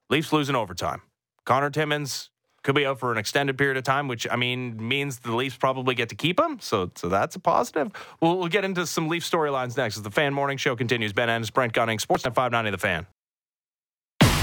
Leafs 0.09 0.33
losing 0.33 0.55
overtime. 0.55 1.01
Connor 1.45 1.69
Timmins 1.69 2.29
could 2.63 2.75
be 2.75 2.85
out 2.85 2.99
for 2.99 3.11
an 3.11 3.17
extended 3.17 3.57
period 3.57 3.77
of 3.77 3.83
time, 3.83 4.07
which 4.07 4.25
I 4.29 4.35
mean 4.35 4.87
means 4.87 5.19
the 5.19 5.35
Leafs 5.35 5.57
probably 5.57 5.95
get 5.95 6.09
to 6.09 6.15
keep 6.15 6.39
him. 6.39 6.59
So 6.61 6.91
so 6.95 7.09
that's 7.09 7.35
a 7.35 7.39
positive. 7.39 7.91
We'll, 8.21 8.37
we'll 8.37 8.47
get 8.47 8.63
into 8.63 8.87
some 8.87 9.09
Leaf 9.09 9.23
storylines 9.23 9.77
next 9.77 9.97
as 9.97 10.03
the 10.03 10.11
Fan 10.11 10.33
Morning 10.33 10.57
Show 10.57 10.75
continues. 10.75 11.13
Ben 11.13 11.29
Ennis, 11.29 11.49
Brent 11.49 11.73
Gunning, 11.73 11.97
Sportsnet 11.97 12.33
590, 12.33 12.71
The 12.71 12.77
Fan. 12.77 13.07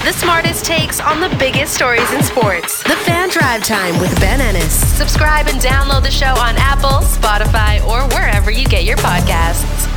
The 0.03 0.13
smartest 0.13 0.65
takes 0.65 0.99
on 0.99 1.19
the 1.19 1.29
biggest 1.37 1.75
stories 1.75 2.11
in 2.11 2.23
sports. 2.23 2.81
The 2.83 2.95
Fan 2.95 3.29
Drive 3.29 3.63
Time 3.63 3.99
with 3.99 4.19
Ben 4.19 4.41
Ennis. 4.41 4.73
Subscribe 4.97 5.47
and 5.47 5.61
download 5.61 6.01
the 6.01 6.11
show 6.11 6.33
on 6.39 6.55
Apple, 6.57 7.05
Spotify, 7.05 7.85
or 7.85 8.07
wherever 8.15 8.49
you 8.49 8.65
get 8.65 8.83
your 8.83 8.97
podcasts. 8.97 9.90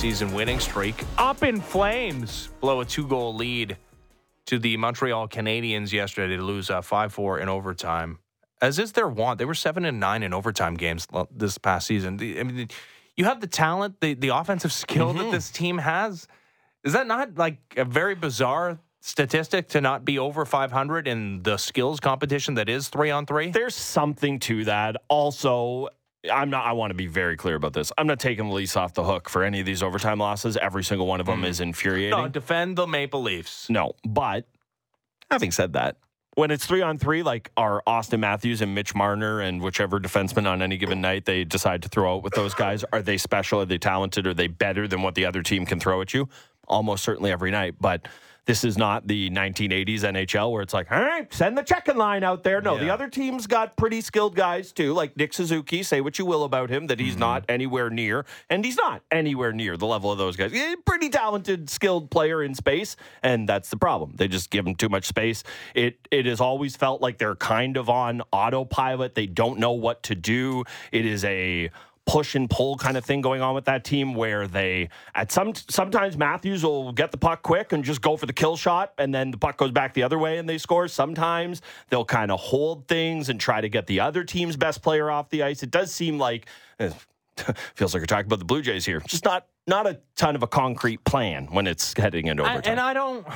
Three-game 0.00 0.32
winning 0.32 0.60
streak 0.60 1.04
up 1.16 1.42
in 1.42 1.60
flames. 1.60 2.50
Blow 2.60 2.80
a 2.80 2.84
two-goal 2.84 3.34
lead 3.34 3.76
to 4.46 4.58
the 4.58 4.76
Montreal 4.76 5.26
Canadiens 5.28 5.92
yesterday 5.92 6.36
to 6.36 6.42
lose 6.42 6.70
uh, 6.70 6.80
5-4 6.80 7.40
in 7.40 7.48
overtime. 7.48 8.18
As 8.62 8.78
is 8.78 8.92
their 8.92 9.08
want, 9.08 9.38
they 9.38 9.44
were 9.44 9.54
seven 9.54 9.84
and 9.84 9.98
nine 10.00 10.22
in 10.22 10.32
overtime 10.32 10.74
games 10.74 11.06
this 11.30 11.58
past 11.58 11.86
season. 11.86 12.16
The- 12.16 12.38
I 12.40 12.42
mean, 12.44 12.68
you 13.16 13.24
have 13.24 13.40
the 13.40 13.46
talent, 13.46 14.00
the 14.00 14.14
the 14.14 14.28
offensive 14.28 14.72
skill 14.72 15.12
that 15.14 15.30
this 15.30 15.50
team 15.50 15.78
has. 15.78 16.26
Is 16.84 16.92
that 16.92 17.06
not 17.06 17.36
like 17.36 17.58
a 17.76 17.84
very 17.84 18.14
bizarre 18.14 18.78
statistic 19.00 19.68
to 19.70 19.80
not 19.80 20.04
be 20.04 20.18
over 20.18 20.44
500 20.44 21.06
in 21.08 21.42
the 21.42 21.56
skills 21.56 21.98
competition 22.00 22.54
that 22.54 22.68
is 22.68 22.88
three 22.88 23.10
on 23.10 23.26
three? 23.26 23.50
There's 23.50 23.74
something 23.76 24.38
to 24.40 24.64
that. 24.64 24.96
Also, 25.08 25.88
I'm 26.30 26.50
not. 26.50 26.66
I 26.66 26.72
want 26.72 26.90
to 26.90 26.94
be 26.94 27.06
very 27.06 27.36
clear 27.36 27.54
about 27.54 27.72
this. 27.72 27.92
I'm 27.98 28.06
not 28.06 28.18
taking 28.18 28.48
the 28.48 28.54
Leafs 28.54 28.76
off 28.76 28.94
the 28.94 29.04
hook 29.04 29.28
for 29.28 29.42
any 29.42 29.60
of 29.60 29.66
these 29.66 29.82
overtime 29.82 30.18
losses. 30.18 30.56
Every 30.56 30.84
single 30.84 31.06
one 31.06 31.20
of 31.20 31.26
them 31.26 31.38
mm-hmm. 31.38 31.46
is 31.46 31.60
infuriating. 31.60 32.18
No, 32.18 32.28
defend 32.28 32.76
the 32.76 32.86
Maple 32.86 33.22
Leafs. 33.22 33.68
No, 33.70 33.92
but 34.04 34.46
having 35.30 35.50
said 35.50 35.74
that, 35.74 35.96
when 36.34 36.50
it's 36.50 36.66
three 36.66 36.82
on 36.82 36.98
three, 36.98 37.22
like 37.22 37.50
are 37.56 37.82
Auston 37.86 38.20
Matthews 38.20 38.60
and 38.60 38.74
Mitch 38.74 38.94
Marner 38.94 39.40
and 39.40 39.60
whichever 39.60 39.98
defenseman 39.98 40.46
on 40.46 40.62
any 40.62 40.76
given 40.76 41.00
night 41.00 41.24
they 41.24 41.44
decide 41.44 41.82
to 41.82 41.88
throw 41.88 42.16
out 42.16 42.22
with 42.22 42.34
those 42.34 42.54
guys, 42.54 42.84
are 42.92 43.02
they 43.02 43.18
special? 43.18 43.60
Are 43.60 43.66
they 43.66 43.78
talented? 43.78 44.26
Are 44.26 44.34
they 44.34 44.46
better 44.46 44.86
than 44.86 45.02
what 45.02 45.14
the 45.14 45.26
other 45.26 45.42
team 45.42 45.66
can 45.66 45.80
throw 45.80 46.00
at 46.00 46.14
you? 46.14 46.28
Almost 46.66 47.04
certainly 47.04 47.30
every 47.30 47.50
night, 47.50 47.74
but. 47.80 48.06
This 48.48 48.64
is 48.64 48.78
not 48.78 49.06
the 49.06 49.28
1980s 49.28 50.00
NHL 50.00 50.50
where 50.50 50.62
it's 50.62 50.72
like, 50.72 50.90
all 50.90 51.02
right, 51.02 51.30
send 51.34 51.58
the 51.58 51.62
checking 51.62 51.98
line 51.98 52.24
out 52.24 52.44
there. 52.44 52.62
No, 52.62 52.78
the 52.78 52.88
other 52.88 53.06
team's 53.10 53.46
got 53.46 53.76
pretty 53.76 54.00
skilled 54.00 54.34
guys 54.34 54.72
too, 54.72 54.94
like 54.94 55.14
Nick 55.18 55.34
Suzuki. 55.34 55.82
Say 55.82 56.00
what 56.00 56.18
you 56.18 56.24
will 56.24 56.44
about 56.44 56.70
him, 56.70 56.86
that 56.86 56.98
he's 56.98 57.10
Mm-hmm. 57.12 57.20
not 57.20 57.44
anywhere 57.50 57.90
near, 57.90 58.24
and 58.48 58.64
he's 58.64 58.78
not 58.78 59.02
anywhere 59.10 59.52
near 59.52 59.76
the 59.76 59.84
level 59.86 60.10
of 60.10 60.16
those 60.16 60.34
guys. 60.34 60.52
Eh, 60.54 60.76
Pretty 60.86 61.10
talented, 61.10 61.68
skilled 61.68 62.10
player 62.10 62.42
in 62.42 62.54
space, 62.54 62.96
and 63.22 63.46
that's 63.46 63.68
the 63.68 63.76
problem. 63.76 64.14
They 64.16 64.28
just 64.28 64.48
give 64.48 64.66
him 64.66 64.74
too 64.76 64.88
much 64.88 65.04
space. 65.04 65.44
It 65.74 66.08
it 66.10 66.24
has 66.24 66.40
always 66.40 66.74
felt 66.74 67.02
like 67.02 67.18
they're 67.18 67.36
kind 67.36 67.76
of 67.76 67.90
on 67.90 68.22
autopilot. 68.32 69.14
They 69.14 69.26
don't 69.26 69.58
know 69.58 69.72
what 69.72 70.02
to 70.04 70.14
do. 70.14 70.64
It 70.90 71.04
is 71.04 71.22
a 71.26 71.70
push 72.08 72.34
and 72.34 72.48
pull 72.48 72.74
kind 72.78 72.96
of 72.96 73.04
thing 73.04 73.20
going 73.20 73.42
on 73.42 73.54
with 73.54 73.66
that 73.66 73.84
team 73.84 74.14
where 74.14 74.48
they 74.48 74.88
at 75.14 75.30
some 75.30 75.52
sometimes 75.54 76.16
Matthews 76.16 76.64
will 76.64 76.90
get 76.90 77.10
the 77.12 77.18
puck 77.18 77.42
quick 77.42 77.72
and 77.72 77.84
just 77.84 78.00
go 78.00 78.16
for 78.16 78.24
the 78.24 78.32
kill 78.32 78.56
shot 78.56 78.94
and 78.96 79.14
then 79.14 79.30
the 79.30 79.36
puck 79.36 79.58
goes 79.58 79.72
back 79.72 79.92
the 79.92 80.02
other 80.02 80.18
way 80.18 80.38
and 80.38 80.48
they 80.48 80.56
score. 80.56 80.88
Sometimes 80.88 81.60
they'll 81.90 82.06
kind 82.06 82.30
of 82.30 82.40
hold 82.40 82.88
things 82.88 83.28
and 83.28 83.38
try 83.38 83.60
to 83.60 83.68
get 83.68 83.86
the 83.86 84.00
other 84.00 84.24
team's 84.24 84.56
best 84.56 84.80
player 84.82 85.10
off 85.10 85.28
the 85.28 85.42
ice. 85.42 85.62
It 85.62 85.70
does 85.70 85.92
seem 85.92 86.18
like 86.18 86.46
eh, 86.80 86.90
feels 87.74 87.92
like 87.92 88.00
we're 88.00 88.06
talking 88.06 88.24
about 88.26 88.38
the 88.38 88.46
Blue 88.46 88.62
Jays 88.62 88.86
here. 88.86 89.00
Just 89.00 89.26
not 89.26 89.46
not 89.66 89.86
a 89.86 90.00
ton 90.16 90.34
of 90.34 90.42
a 90.42 90.46
concrete 90.46 91.04
plan 91.04 91.46
when 91.50 91.66
it's 91.66 91.92
heading 91.94 92.26
into 92.26 92.42
I- 92.42 92.52
overtime. 92.54 92.70
and 92.72 92.80
I 92.80 92.94
don't. 92.94 93.26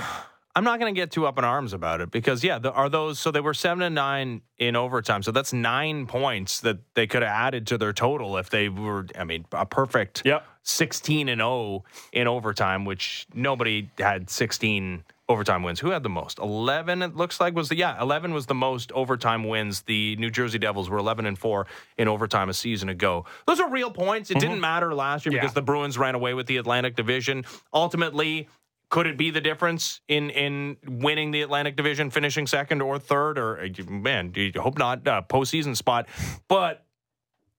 I'm 0.55 0.65
not 0.65 0.79
going 0.79 0.95
to 0.95 1.01
get 1.01 1.11
too 1.11 1.27
up 1.27 1.39
in 1.39 1.45
arms 1.45 1.73
about 1.73 2.01
it 2.01 2.11
because 2.11 2.45
yeah, 2.45 2.59
the, 2.59 2.73
are 2.73 2.89
those 2.89 3.19
so 3.19 3.31
they 3.31 3.41
were 3.41 3.55
seven 3.55 3.83
and 3.83 3.95
nine 3.95 4.43
in 4.59 4.77
overtime, 4.77 5.23
so 5.23 5.31
that's 5.33 5.53
nine 5.53 6.07
points 6.07 6.61
that 6.61 6.79
they 6.95 7.07
could 7.07 7.23
have 7.23 7.31
added 7.31 7.67
to 7.69 7.79
their 7.79 7.93
total 7.93 8.37
if 8.37 8.51
they 8.51 8.69
were. 8.69 9.07
I 9.19 9.25
mean, 9.25 9.47
a 9.53 9.65
perfect 9.65 10.23
Yep. 10.25 10.45
16 10.65 11.29
and 11.29 11.41
0 11.41 11.85
in 12.13 12.29
overtime, 12.29 12.85
which 12.85 13.27
nobody 13.35 13.91
had 13.99 14.29
16 14.31 15.03
overtime 15.29 15.63
wins. 15.63 15.81
Who 15.81 15.91
had 15.91 16.03
the 16.03 16.11
most? 16.11 16.39
11 16.39 17.03
it 17.03 17.17
looks 17.17 17.41
like 17.41 17.55
was 17.55 17.69
the 17.69 17.77
yeah, 17.77 18.01
11 18.01 18.35
was 18.35 18.47
the 18.47 18.55
most 18.55 18.93
overtime 18.93 19.45
wins. 19.45 19.83
The 19.83 20.17
New 20.17 20.31
Jersey 20.31 20.59
Devils 20.59 20.91
were 20.91 20.99
11 20.99 21.27
and 21.27 21.39
4 21.39 21.67
in 21.99 22.09
overtime 22.09 22.49
a 22.49 22.55
season 22.55 22.89
ago. 22.89 23.25
Those 23.47 23.59
are 23.59 23.71
real 23.71 23.91
points. 23.91 24.31
It 24.31 24.35
mm-hmm. 24.35 24.41
didn't 24.49 24.61
matter 24.61 24.95
last 24.95 25.25
year 25.25 25.35
Yeah. 25.35 25.41
because 25.41 25.55
the 25.55 25.63
Bruins 25.63 25.97
ran 25.99 26.15
away 26.15 26.35
with 26.35 26.47
the 26.47 26.59
Atlantic 26.59 26.95
Division. 26.95 27.45
Ultimately, 27.73 28.49
could 28.93 29.07
it 29.07 29.17
be 29.17 29.31
the 29.31 29.41
difference 29.41 30.03
in 30.07 30.29
in 30.29 30.77
winning 30.87 31.31
the 31.31 31.41
Atlantic 31.41 31.77
Division, 31.77 32.11
finishing 32.11 32.47
second 32.47 32.83
or 32.83 32.99
third, 32.99 33.39
or 33.39 33.59
uh, 33.59 33.91
man, 33.91 34.33
you 34.37 34.53
hope 34.61 34.77
not 34.77 35.09
uh, 35.09 35.23
postseason 35.27 35.75
spot, 35.75 36.07
but 36.47 36.85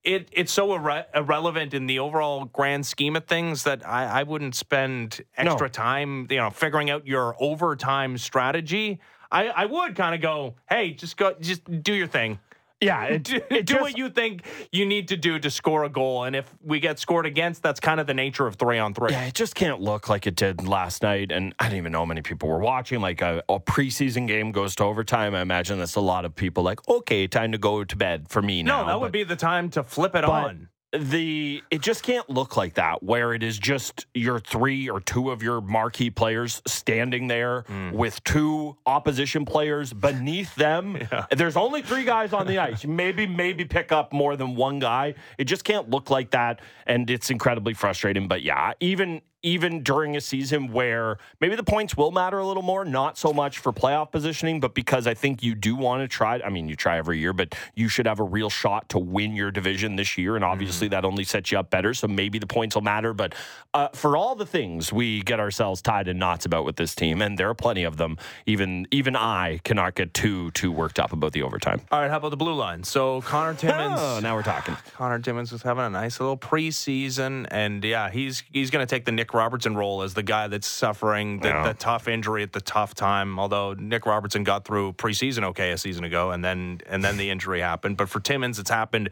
it 0.04 0.28
it's 0.30 0.52
so 0.52 0.68
irre- 0.68 1.06
irrelevant 1.12 1.74
in 1.74 1.86
the 1.86 1.98
overall 1.98 2.44
grand 2.44 2.86
scheme 2.86 3.16
of 3.16 3.24
things 3.24 3.64
that 3.64 3.84
I, 3.84 4.20
I 4.20 4.22
wouldn't 4.22 4.54
spend 4.54 5.22
extra 5.36 5.66
No. 5.66 5.72
time, 5.72 6.28
you 6.30 6.36
know, 6.36 6.50
figuring 6.50 6.88
out 6.88 7.04
your 7.04 7.34
overtime 7.40 8.16
strategy. 8.16 9.00
I, 9.32 9.48
I 9.48 9.64
would 9.64 9.96
kind 9.96 10.14
of 10.14 10.20
go, 10.20 10.54
hey, 10.68 10.92
just 10.92 11.16
go, 11.16 11.34
just 11.40 11.64
do 11.82 11.94
your 11.94 12.06
thing. 12.06 12.38
Yeah, 12.84 13.04
it, 13.04 13.22
Do, 13.24 13.36
it 13.50 13.66
do 13.66 13.74
just- 13.74 13.80
what 13.80 13.98
you 13.98 14.08
think 14.08 14.42
you 14.72 14.86
need 14.86 15.08
to 15.08 15.16
do 15.16 15.38
to 15.38 15.50
score 15.50 15.84
a 15.84 15.88
goal, 15.88 16.24
and 16.24 16.36
if 16.36 16.52
we 16.62 16.80
get 16.80 16.98
scored 16.98 17.26
against, 17.26 17.62
that's 17.62 17.80
kind 17.80 17.98
of 18.00 18.06
the 18.06 18.14
nature 18.14 18.46
of 18.46 18.56
three 18.56 18.78
on 18.78 18.94
three. 18.94 19.10
Yeah, 19.12 19.24
it 19.26 19.34
just 19.34 19.54
can't 19.54 19.80
look 19.80 20.08
like 20.08 20.26
it 20.26 20.36
did 20.36 20.66
last 20.66 21.02
night. 21.02 21.32
And 21.32 21.54
I 21.58 21.68
don't 21.68 21.78
even 21.78 21.92
know 21.92 22.00
how 22.00 22.04
many 22.04 22.22
people 22.22 22.48
were 22.48 22.58
watching. 22.58 23.00
Like 23.00 23.20
a, 23.22 23.42
a 23.48 23.58
preseason 23.60 24.26
game 24.28 24.52
goes 24.52 24.74
to 24.76 24.84
overtime. 24.84 25.34
I 25.34 25.40
imagine 25.40 25.78
that's 25.78 25.94
a 25.96 26.00
lot 26.00 26.24
of 26.24 26.34
people 26.34 26.62
like, 26.62 26.86
okay, 26.88 27.26
time 27.26 27.52
to 27.52 27.58
go 27.58 27.84
to 27.84 27.96
bed 27.96 28.28
for 28.28 28.42
me 28.42 28.62
now. 28.62 28.82
No, 28.82 28.86
that 28.86 28.92
But 28.94 29.00
would 29.00 29.12
be 29.12 29.24
the 29.24 29.36
time 29.36 29.70
to 29.70 29.82
flip 29.82 30.14
it 30.14 30.22
but 30.22 30.30
on. 30.30 30.68
The 30.98 31.62
it 31.70 31.80
just 31.82 32.02
can't 32.02 32.28
look 32.30 32.56
like 32.56 32.74
that 32.74 33.02
where 33.02 33.32
it 33.34 33.42
is 33.42 33.58
just 33.58 34.06
your 34.14 34.38
three 34.38 34.88
or 34.88 35.00
two 35.00 35.30
of 35.30 35.42
your 35.42 35.60
marquee 35.60 36.10
players 36.10 36.62
standing 36.66 37.26
there 37.28 37.62
Hmm. 37.66 37.90
with 37.92 38.22
two 38.24 38.76
opposition 38.86 39.44
players 39.44 39.92
beneath 39.92 40.54
them. 40.54 40.98
There's 41.30 41.56
only 41.56 41.82
three 41.82 42.04
guys 42.04 42.32
on 42.32 42.46
the 42.46 42.58
ice. 42.58 42.84
Maybe 42.84 43.26
maybe 43.26 43.64
pick 43.64 43.92
up 43.92 44.12
more 44.12 44.36
than 44.36 44.54
one 44.54 44.78
guy. 44.78 45.14
It 45.38 45.44
just 45.44 45.64
can't 45.64 45.90
look 45.90 46.10
like 46.10 46.30
that 46.30 46.60
and 46.86 47.08
it's 47.10 47.30
incredibly 47.30 47.74
frustrating. 47.74 48.28
But 48.28 48.42
yeah, 48.42 48.72
even 48.80 49.22
even 49.44 49.82
during 49.82 50.16
a 50.16 50.20
season 50.20 50.72
where 50.72 51.18
maybe 51.38 51.54
the 51.54 51.62
points 51.62 51.96
will 51.96 52.10
matter 52.10 52.38
a 52.38 52.46
little 52.46 52.62
more, 52.62 52.84
not 52.84 53.18
so 53.18 53.32
much 53.32 53.58
for 53.58 53.72
playoff 53.72 54.10
positioning, 54.10 54.58
but 54.58 54.74
because 54.74 55.06
I 55.06 55.12
think 55.12 55.42
you 55.42 55.54
do 55.54 55.76
want 55.76 56.02
to 56.02 56.08
try. 56.08 56.40
I 56.40 56.48
mean, 56.48 56.66
you 56.66 56.74
try 56.74 56.96
every 56.96 57.18
year, 57.18 57.34
but 57.34 57.54
you 57.74 57.88
should 57.88 58.06
have 58.06 58.20
a 58.20 58.24
real 58.24 58.48
shot 58.48 58.88
to 58.88 58.98
win 58.98 59.36
your 59.36 59.50
division 59.50 59.96
this 59.96 60.16
year. 60.16 60.34
And 60.34 60.44
obviously, 60.44 60.88
that 60.88 61.04
only 61.04 61.24
sets 61.24 61.52
you 61.52 61.58
up 61.58 61.68
better. 61.68 61.92
So 61.92 62.08
maybe 62.08 62.38
the 62.38 62.46
points 62.46 62.74
will 62.74 62.82
matter. 62.82 63.12
But 63.12 63.34
uh, 63.74 63.88
for 63.92 64.16
all 64.16 64.34
the 64.34 64.46
things 64.46 64.92
we 64.92 65.20
get 65.20 65.38
ourselves 65.40 65.82
tied 65.82 66.08
in 66.08 66.18
knots 66.18 66.46
about 66.46 66.64
with 66.64 66.76
this 66.76 66.94
team, 66.94 67.20
and 67.20 67.38
there 67.38 67.50
are 67.50 67.54
plenty 67.54 67.84
of 67.84 67.98
them, 67.98 68.16
even 68.46 68.88
even 68.90 69.14
I 69.14 69.60
cannot 69.62 69.94
get 69.94 70.14
too 70.14 70.52
too 70.52 70.72
worked 70.72 70.98
up 70.98 71.12
about 71.12 71.32
the 71.32 71.42
overtime. 71.42 71.82
All 71.92 72.00
right, 72.00 72.10
how 72.10 72.16
about 72.16 72.30
the 72.30 72.38
blue 72.38 72.54
line? 72.54 72.82
So 72.82 73.20
Connor 73.20 73.54
Timmins. 73.58 74.00
Oh, 74.00 74.20
now 74.22 74.34
we're 74.34 74.42
talking. 74.42 74.74
Connor 74.94 75.18
Timmins 75.18 75.52
was 75.52 75.60
having 75.60 75.84
a 75.84 75.90
nice 75.90 76.18
little 76.18 76.38
preseason, 76.38 77.46
and 77.50 77.84
yeah, 77.84 78.08
he's 78.08 78.42
he's 78.50 78.70
going 78.70 78.86
to 78.86 78.90
take 78.90 79.04
the 79.04 79.12
Nick 79.12 79.33
Robertson 79.34 79.76
role 79.76 80.02
as 80.02 80.14
the 80.14 80.22
guy 80.22 80.46
that's 80.48 80.66
suffering 80.66 81.40
the, 81.40 81.48
Yeah. 81.48 81.68
the 81.68 81.74
tough 81.74 82.08
injury 82.08 82.42
at 82.42 82.52
the 82.52 82.60
tough 82.60 82.94
time. 82.94 83.38
Although 83.38 83.74
Nick 83.74 84.06
Robertson 84.06 84.44
got 84.44 84.64
through 84.64 84.94
preseason 84.94 85.44
okay 85.44 85.72
a 85.72 85.78
season 85.78 86.04
ago, 86.04 86.30
and 86.30 86.44
then 86.44 86.80
and 86.88 87.04
then 87.04 87.16
the 87.16 87.30
injury 87.30 87.60
happened. 87.60 87.96
But 87.96 88.08
for 88.08 88.20
Timmins, 88.20 88.58
it's 88.58 88.70
happened 88.70 89.10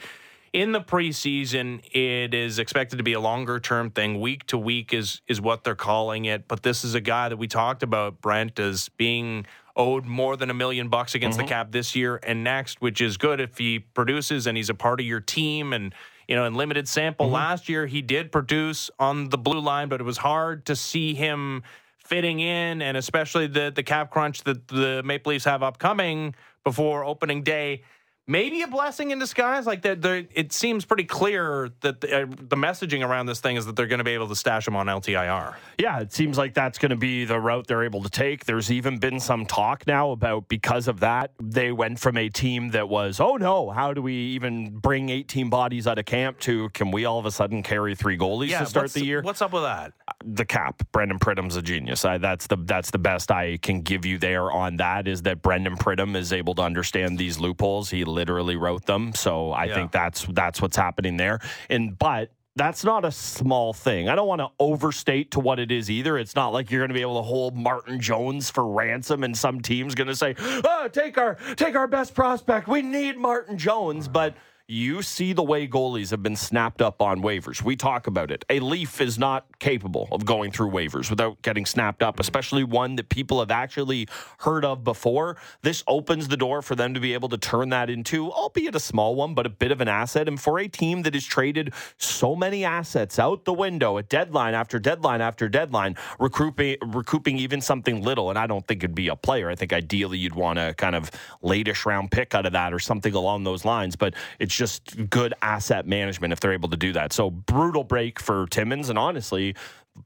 in 0.53 0.73
the 0.73 0.81
preseason. 0.81 1.81
It 1.93 2.35
is 2.35 2.59
expected 2.59 2.97
to 2.97 3.03
be 3.03 3.15
a 3.15 3.21
longer 3.21 3.59
term 3.59 3.91
thing. 3.91 4.21
Week 4.21 4.47
to 4.47 4.59
week 4.59 4.93
is 4.93 5.21
is 5.27 5.41
what 5.41 5.65
they're 5.65 5.75
calling 5.75 6.25
it. 6.25 6.49
But 6.49 6.63
this 6.63 6.85
is 6.85 6.95
a 6.95 7.01
guy 7.01 7.29
that 7.29 7.37
we 7.37 7.49
talked 7.49 7.83
about, 7.83 8.21
Brent, 8.21 8.59
as 8.59 8.89
being 8.91 9.47
owed 9.77 10.05
more 10.05 10.37
than 10.37 10.51
a 10.51 10.55
million 10.55 10.89
bucks 10.89 11.15
against 11.15 11.39
the 11.39 11.45
mm-hmm. 11.45 11.49
cap 11.49 11.73
this 11.73 11.97
year 11.97 12.21
and 12.23 12.45
next, 12.45 12.81
which 12.83 13.01
is 13.01 13.17
good 13.17 13.41
if 13.41 13.57
he 13.59 13.79
produces 13.79 14.47
and 14.47 14.57
he's 14.57 14.69
a 14.69 14.75
part 14.75 15.01
of 15.01 15.07
your 15.07 15.21
team 15.21 15.73
and 15.73 15.95
you 16.29 16.37
know, 16.37 16.45
in 16.45 16.55
limited 16.55 16.89
sample 16.89 17.27
mm-hmm. 17.27 17.35
last 17.35 17.69
year, 17.69 17.87
he 17.87 18.03
did 18.03 18.33
produce 18.33 18.91
on 18.99 19.29
the 19.29 19.39
blue 19.39 19.61
line, 19.61 19.89
but 19.89 20.01
it 20.01 20.05
was 20.05 20.19
hard 20.19 20.67
to 20.67 20.77
see 20.77 21.15
him 21.15 21.63
fitting 21.99 22.41
in, 22.41 22.83
and 22.83 22.97
especially 22.97 23.47
the 23.47 23.73
the 23.75 23.83
cap 23.83 24.11
crunch 24.11 24.43
that 24.45 24.69
the 24.69 25.03
Maple 25.05 25.31
Leafs 25.31 25.45
have 25.45 25.63
upcoming 25.63 26.35
before 26.65 27.05
opening 27.05 27.43
day. 27.43 27.83
Maybe 28.27 28.63
a 28.63 28.69
blessing 28.69 29.11
in 29.11 29.19
disguise. 29.19 29.67
Like 29.67 29.83
that, 29.83 30.05
it 30.35 30.53
seems 30.53 30.85
pretty 30.85 31.05
clear 31.05 31.71
that 31.81 32.01
the, 32.01 32.23
uh, 32.23 32.27
the 32.27 32.57
messaging 32.57 33.07
around 33.07 33.27
this 33.27 33.41
thing 33.41 33.57
is 33.57 33.67
that 33.67 33.77
they're 33.77 33.87
going 33.87 33.99
to 33.99 34.05
be 34.05 34.13
able 34.13 34.29
to 34.29 34.37
stash 34.37 34.67
him 34.67 34.77
on 34.77 34.87
LTIR. 34.87 35.55
Yeah, 35.79 36.01
it 36.01 36.13
seems 36.13 36.39
like 36.39 36.55
that's 36.55 36.79
going 36.79 36.91
to 36.91 36.97
be 36.97 37.25
the 37.25 37.41
route 37.41 37.67
they're 37.67 37.85
able 37.85 38.03
to 38.03 38.11
take. 38.11 38.45
There's 38.45 38.71
even 38.71 38.99
been 38.99 39.21
some 39.21 39.47
talk 39.47 39.87
now 39.87 40.11
about 40.11 40.49
because 40.49 40.89
of 40.89 41.01
that, 41.01 41.33
they 41.41 41.73
went 41.73 41.99
from 41.99 42.17
a 42.17 42.29
team 42.29 42.71
that 42.71 42.89
was, 42.89 43.21
oh 43.21 43.37
no, 43.37 43.71
how 43.71 43.93
do 43.93 44.03
we 44.03 44.15
even 44.15 44.71
bring 44.79 45.09
18 45.09 45.51
bodies 45.51 45.87
out 45.87 45.99
of 45.99 46.05
camp 46.05 46.39
to 46.41 46.69
can 46.71 46.91
we 46.91 47.05
all 47.05 47.19
of 47.19 47.27
a 47.27 47.31
sudden 47.31 47.63
carry 47.63 47.95
three 47.95 48.17
goalies 48.17 48.57
to 48.59 48.67
start 48.67 48.93
the 48.93 49.05
year? 49.05 49.23
What's 49.23 49.43
up 49.43 49.53
with 49.53 49.63
that? 49.63 49.93
The 50.25 50.45
cap. 50.45 50.83
Brandon 50.93 51.19
Pridham's 51.19 51.57
a 51.57 51.63
genius. 51.63 52.05
I, 52.05 52.19
that's 52.19 52.47
the 52.47 52.57
that's 52.57 52.91
the 52.91 52.99
best 52.99 53.31
I 53.31 53.57
can 53.59 53.83
give 53.83 54.05
you 54.07 54.19
there 54.19 54.51
on 54.51 54.77
that. 54.77 55.09
Is 55.09 55.23
that 55.23 55.43
Brendan 55.43 55.77
Pridham 55.77 56.17
is 56.17 56.33
able 56.33 56.55
to 56.57 56.63
understand 56.63 57.19
these 57.19 57.39
loopholes. 57.39 57.91
He 57.91 58.05
literally 58.05 58.57
wrote 58.57 58.87
them. 58.87 59.15
So 59.15 59.51
I 59.53 59.65
Yeah. 59.65 59.75
think 59.75 59.93
that's 59.93 60.25
that's 60.27 60.61
what's 60.63 60.77
happening 60.77 61.17
there. 61.17 61.41
And 61.69 61.99
but. 61.99 62.31
That's 62.55 62.85
not 62.85 63.07
a 63.07 63.11
small 63.11 63.73
thing. 63.73 64.11
I 64.11 64.15
don't 64.15 64.29
want 64.29 64.43
to 64.43 64.49
overstate 64.61 65.31
to 65.31 65.41
what 65.41 65.59
it 65.59 65.73
is 65.73 65.91
either. 65.91 66.19
It's 66.19 66.35
not 66.35 66.49
like 66.53 66.71
you're 66.71 66.81
going 66.83 66.91
to 66.91 66.95
be 66.95 67.01
able 67.01 67.17
to 67.17 67.23
hold 67.23 67.57
Martin 67.57 67.99
Jones 67.99 68.51
for 68.51 68.67
ransom, 68.71 69.25
and 69.25 69.35
some 69.35 69.63
team's 69.63 69.95
going 69.95 70.09
to 70.09 70.15
say, 70.15 70.35
"Oh, 70.39 70.87
take 70.93 71.17
our 71.17 71.37
take 71.57 71.77
our 71.77 71.87
best 71.89 72.15
prospect. 72.15 72.69
We 72.69 72.83
need 72.83 73.17
Martin 73.17 73.57
Jones." 73.57 74.07
But 74.07 74.35
you 74.69 75.03
see 75.03 75.33
the 75.33 75.43
way 75.43 75.67
goalies 75.67 76.11
have 76.11 76.23
been 76.23 76.37
snapped 76.37 76.81
up 76.81 77.03
on 77.03 77.23
waivers. 77.23 77.63
We 77.63 77.77
talk 77.77 78.07
about 78.07 78.31
it. 78.31 78.45
A 78.49 78.61
Leaf 78.61 79.01
is 79.01 79.19
not 79.19 79.59
capable 79.59 80.09
of 80.13 80.25
going 80.25 80.53
through 80.53 80.71
waivers 80.71 81.11
without 81.11 81.43
getting 81.43 81.67
snapped 81.67 82.03
up, 82.03 82.21
especially 82.21 82.65
one 82.65 82.97
that 82.97 83.09
people 83.09 83.41
have 83.41 83.51
actually 83.51 84.09
heard 84.39 84.65
of 84.65 84.85
before. 84.85 85.37
This 85.63 85.83
opens 85.87 86.29
the 86.29 86.37
door 86.37 86.63
for 86.63 86.75
them 86.75 86.95
to 86.95 87.01
be 87.01 87.15
able 87.15 87.29
to 87.31 87.39
turn 87.39 87.71
that 87.71 87.91
into, 87.91 88.31
albeit 88.31 88.75
a 88.75 88.81
small 88.81 89.15
one, 89.15 89.35
but 89.35 89.47
a 89.47 89.51
bit 89.51 89.73
of 89.73 89.81
an 89.81 89.89
asset. 89.89 90.29
And 90.29 90.41
for 90.41 90.59
a 90.59 90.69
team 90.69 91.03
that 91.03 91.15
has 91.15 91.25
traded 91.25 91.73
so 91.99 92.35
many 92.37 92.65
assets 92.65 93.19
out 93.19 93.45
the 93.45 93.53
window 93.53 93.99
at 93.99 94.09
deadline 94.09 94.55
after 94.55 94.79
deadline 94.79 95.21
after 95.21 95.49
deadline, 95.49 95.97
recouping, 96.19 96.77
recouping 96.87 97.39
even 97.39 97.61
something 97.61 98.03
little, 98.03 98.31
and 98.31 98.39
I 98.39 98.47
don't 98.47 98.67
think 98.67 98.83
it'd 98.83 98.95
be 98.95 99.09
a 99.09 99.17
player. 99.17 99.51
I 99.51 99.55
think 99.55 99.73
ideally 99.73 100.19
you'd 100.19 100.35
want 100.35 100.59
a 100.59 100.75
kind 100.75 100.95
of 100.95 101.11
latish 101.43 101.85
round 101.85 102.11
pick 102.11 102.35
out 102.35 102.47
of 102.47 102.53
that 102.53 102.73
or 102.73 102.79
something 102.79 103.15
along 103.15 103.45
those 103.45 103.65
lines. 103.65 103.97
But 103.97 104.15
it's 104.53 104.59
just 104.59 105.09
good 105.09 105.33
asset 105.41 105.87
management 105.87 106.33
if 106.33 106.41
they're 106.41 106.53
able 106.53 106.69
to 106.69 106.77
do 106.77 106.93
that. 106.93 107.13
So 107.13 107.31
brutal 107.31 107.85
break 107.85 108.21
for 108.21 108.47
Timmins, 108.49 108.91
and 108.91 108.99
honestly, 108.99 109.55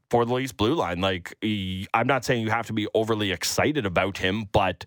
for 0.09 0.25
the 0.25 0.33
Leafs 0.33 0.53
blue 0.53 0.73
line, 0.73 1.01
like 1.01 1.33
he- 1.41 1.87
I'm 1.93 2.07
not 2.07 2.23
saying 2.23 2.43
you 2.43 2.49
have 2.49 2.67
to 2.67 2.73
be 2.73 2.87
overly 2.93 3.31
excited 3.31 3.85
about 3.85 4.17
him, 4.17 4.45
but 4.51 4.85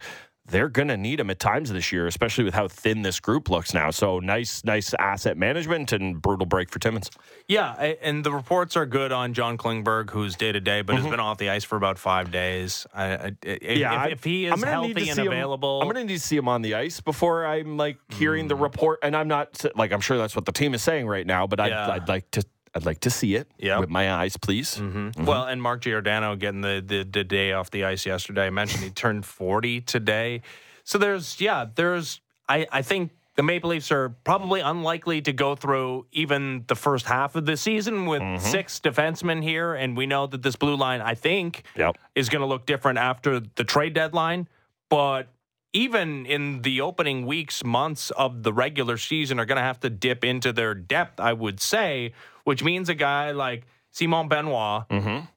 they're 0.50 0.68
going 0.68 0.88
to 0.88 0.96
need 0.96 1.20
him 1.20 1.30
at 1.30 1.38
times 1.38 1.72
this 1.72 1.92
year, 1.92 2.06
especially 2.06 2.44
with 2.44 2.54
how 2.54 2.68
thin 2.68 3.02
this 3.02 3.20
group 3.20 3.48
looks 3.48 3.72
now. 3.72 3.90
So 3.90 4.18
nice, 4.18 4.64
nice 4.64 4.94
asset 4.94 5.36
management 5.36 5.92
and 5.92 6.20
brutal 6.20 6.46
break 6.46 6.70
for 6.70 6.78
Timmins. 6.78 7.10
Yeah, 7.48 7.72
and 8.02 8.24
the 8.24 8.32
reports 8.32 8.76
are 8.76 8.86
good 8.86 9.12
on 9.12 9.34
John 9.34 9.56
Klingberg, 9.56 10.10
who's 10.10 10.36
day 10.36 10.52
to 10.52 10.60
day, 10.60 10.82
but 10.82 10.96
has 10.96 11.02
mm-hmm. 11.02 11.12
been 11.12 11.20
off 11.20 11.38
the 11.38 11.50
ice 11.50 11.64
for 11.64 11.76
about 11.76 11.98
five 11.98 12.30
days. 12.30 12.86
I, 12.94 13.04
I, 13.04 13.32
if, 13.42 13.86
I- 13.86 14.06
if, 14.06 14.12
if 14.12 14.24
he 14.24 14.46
is 14.46 14.52
I'm 14.52 14.60
gonna 14.60 14.86
need 14.86 14.94
to 14.94 15.00
healthy 15.00 15.08
and 15.10 15.16
see 15.16 15.22
him- 15.22 15.32
available, 15.32 15.80
I'm 15.80 15.86
going 15.86 15.96
to 15.96 16.04
need 16.04 16.18
to 16.18 16.26
see 16.26 16.36
him 16.36 16.48
on 16.48 16.62
the 16.62 16.74
ice 16.74 17.00
before 17.00 17.46
I'm 17.46 17.76
like 17.76 17.98
hearing 18.12 18.48
the 18.48 18.56
hmm. 18.56 18.62
report. 18.62 19.00
And 19.02 19.16
I'm 19.16 19.28
not 19.28 19.64
like 19.76 19.92
I'm 19.92 20.00
sure 20.00 20.18
that's 20.18 20.36
what 20.36 20.46
the 20.46 20.52
team 20.52 20.74
is 20.74 20.82
saying 20.82 21.06
right 21.06 21.26
now, 21.26 21.46
but 21.46 21.60
I'd, 21.60 21.70
Yeah. 21.70 21.90
I'd 21.90 22.08
like 22.08 22.30
to. 22.32 22.44
I'd 22.74 22.86
like 22.86 23.00
to 23.00 23.10
see 23.10 23.34
it 23.34 23.48
Yep. 23.58 23.80
with 23.80 23.90
my 23.90 24.12
eyes, 24.12 24.36
please. 24.36 24.76
Mm-hmm. 24.76 25.24
Well, 25.24 25.44
and 25.44 25.60
Mark 25.60 25.80
Giordano 25.82 26.36
getting 26.36 26.60
the, 26.60 26.82
the 26.86 27.02
the 27.04 27.24
day 27.24 27.52
off 27.52 27.70
the 27.70 27.84
ice 27.84 28.06
yesterday. 28.06 28.46
I 28.46 28.50
mentioned 28.50 28.84
he 28.84 28.90
turned 28.90 29.26
40 29.26 29.80
today. 29.82 30.42
So 30.84 30.96
there's 30.98 31.40
yeah, 31.40 31.66
there's 31.74 32.20
I 32.48 32.66
I 32.70 32.82
think 32.82 33.10
the 33.36 33.42
Maple 33.42 33.70
Leafs 33.70 33.90
are 33.90 34.10
probably 34.24 34.60
unlikely 34.60 35.22
to 35.22 35.32
go 35.32 35.54
through 35.54 36.06
even 36.12 36.64
the 36.66 36.74
first 36.76 37.06
half 37.06 37.34
of 37.36 37.46
the 37.46 37.56
season 37.56 38.06
with 38.06 38.22
Mm-hmm. 38.22 38.44
six 38.44 38.78
defensemen 38.80 39.42
here 39.42 39.74
and 39.74 39.96
we 39.96 40.06
know 40.06 40.26
that 40.26 40.42
this 40.42 40.56
blue 40.56 40.76
line 40.76 41.00
I 41.00 41.14
think 41.14 41.64
Yep. 41.76 41.96
is 42.14 42.28
going 42.28 42.40
to 42.42 42.46
look 42.46 42.66
different 42.66 42.98
after 42.98 43.40
the 43.40 43.64
trade 43.64 43.94
deadline, 43.94 44.46
but 44.88 45.28
even 45.72 46.26
in 46.26 46.62
the 46.62 46.80
opening 46.80 47.24
weeks, 47.26 47.62
months 47.64 48.10
of 48.10 48.42
the 48.42 48.52
regular 48.52 48.96
season 48.96 49.38
are 49.38 49.44
going 49.44 49.56
to 49.56 49.62
have 49.62 49.78
to 49.80 49.88
dip 49.90 50.24
into 50.24 50.52
their 50.52 50.74
depth, 50.74 51.20
I 51.20 51.32
would 51.32 51.60
say, 51.60 52.12
which 52.44 52.62
means 52.64 52.88
a 52.88 52.94
guy 52.94 53.32
like 53.32 53.66
Simon 53.90 54.28
Benoit 54.28 54.84